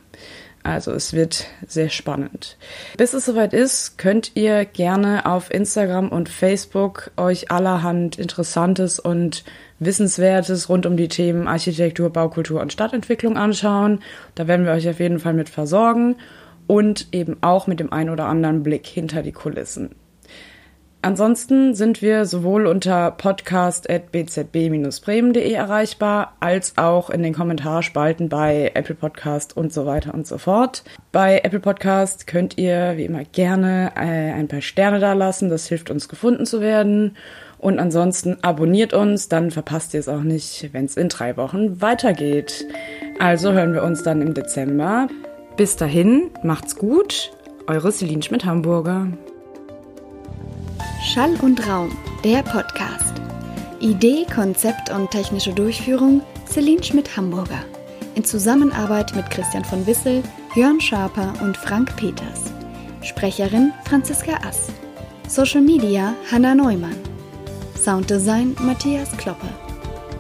Also 0.66 0.90
es 0.90 1.12
wird 1.12 1.46
sehr 1.68 1.90
spannend. 1.90 2.57
Bis 2.96 3.14
es 3.14 3.24
soweit 3.24 3.52
ist, 3.52 3.98
könnt 3.98 4.33
ihr 4.35 4.64
gerne 4.64 5.24
auf 5.24 5.55
Instagram 5.55 6.09
und 6.09 6.29
Facebook 6.29 7.12
euch 7.16 7.52
allerhand 7.52 8.18
Interessantes 8.18 8.98
und 8.98 9.44
Wissenswertes 9.79 10.68
rund 10.68 10.85
um 10.85 10.96
die 10.96 11.07
Themen 11.07 11.46
Architektur, 11.46 12.11
Baukultur 12.11 12.61
und 12.61 12.72
Stadtentwicklung 12.72 13.37
anschauen. 13.37 14.00
Da 14.35 14.48
werden 14.48 14.66
wir 14.66 14.72
euch 14.72 14.88
auf 14.88 14.98
jeden 14.98 15.20
Fall 15.20 15.35
mit 15.35 15.48
versorgen 15.48 16.16
und 16.66 17.07
eben 17.12 17.37
auch 17.42 17.68
mit 17.68 17.79
dem 17.79 17.92
ein 17.92 18.11
oder 18.11 18.24
anderen 18.26 18.64
Blick 18.64 18.88
hinter 18.88 19.22
die 19.22 19.31
Kulissen. 19.31 19.94
Ansonsten 21.07 21.75
sind 21.77 22.03
wir 22.03 22.27
sowohl 22.27 22.66
unter 22.66 23.12
podcast.bzb-bremen.de 23.12 25.53
erreichbar, 25.53 26.35
als 26.40 26.77
auch 26.79 27.11
in 27.11 27.23
den 27.23 27.33
Kommentarspalten 27.33 28.29
bei 28.29 28.73
Apple 28.75 28.97
Podcast 28.97 29.57
und 29.57 29.73
so 29.73 29.87
weiter 29.87 30.12
und 30.14 30.27
so 30.27 30.37
fort. 30.37 30.83
Bei 31.12 31.42
Apple 31.45 31.61
Podcast 31.61 32.27
könnt 32.27 32.59
ihr 32.59 32.95
wie 32.97 33.05
immer 33.05 33.23
gerne 33.23 33.92
äh, 33.95 34.33
ein 34.33 34.49
paar 34.49 34.62
Sterne 34.62 34.99
dalassen, 34.99 35.49
das 35.49 35.69
hilft 35.69 35.92
uns 35.92 36.09
gefunden 36.09 36.45
zu 36.45 36.61
werden. 36.61 37.16
Und 37.59 37.79
ansonsten 37.79 38.38
abonniert 38.42 38.92
uns, 38.92 39.29
dann 39.29 39.53
verpasst 39.53 39.95
ihr 39.95 40.01
es 40.01 40.09
auch 40.09 40.23
nicht, 40.23 40.71
wenn 40.73 40.87
es 40.87 40.97
in 40.97 41.09
drei 41.09 41.37
Wochen 41.37 41.81
weitergeht. 41.81 42.66
Also 43.21 43.53
hören 43.53 43.75
wir 43.75 43.85
uns 43.85 44.03
dann 44.03 44.23
im 44.23 44.35
Dezember. 44.35 45.07
Bis 45.57 45.77
dahin, 45.77 46.31
macht's 46.42 46.75
gut. 46.75 47.31
Eure 47.69 47.92
Celine 47.92 48.25
Schmidt-Hamburger. 48.25 49.07
Schall 51.07 51.37
und 51.40 51.69
Raum, 51.69 51.97
der 52.25 52.42
Podcast. 52.42 53.14
Idee, 53.79 54.27
Konzept 54.35 54.90
und 54.90 55.09
technische 55.12 55.52
Durchführung 55.52 56.21
Celine 56.46 56.83
Schmidt-Hamburger. 56.83 57.65
In 58.17 58.25
Zusammenarbeit 58.25 59.15
mit 59.15 59.31
Christian 59.31 59.65
von 59.65 59.87
Wissel, 59.87 60.25
Jörn 60.57 60.81
Schaper 60.81 61.33
und 61.42 61.57
Frank 61.57 61.94
Peters. 61.96 62.52
Sprecherin 63.02 63.73
Franziska 63.85 64.33
Ass. 64.46 64.67
Social 65.29 65.61
Media 65.63 66.13
Hanna 66.31 66.57
Neumann. 66.57 66.98
Sounddesign 67.81 68.57
Matthias 68.61 69.17
Kloppe. 69.17 69.48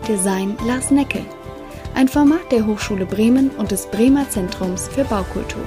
Design 0.06 0.56
Lars 0.68 0.92
Neckel. 0.92 1.24
Ein 1.96 2.06
Format 2.06 2.52
der 2.52 2.64
Hochschule 2.64 3.06
Bremen 3.06 3.50
und 3.58 3.72
des 3.72 3.86
Bremer 3.90 4.30
Zentrums 4.30 4.86
für 4.86 5.04
Baukultur. 5.04 5.64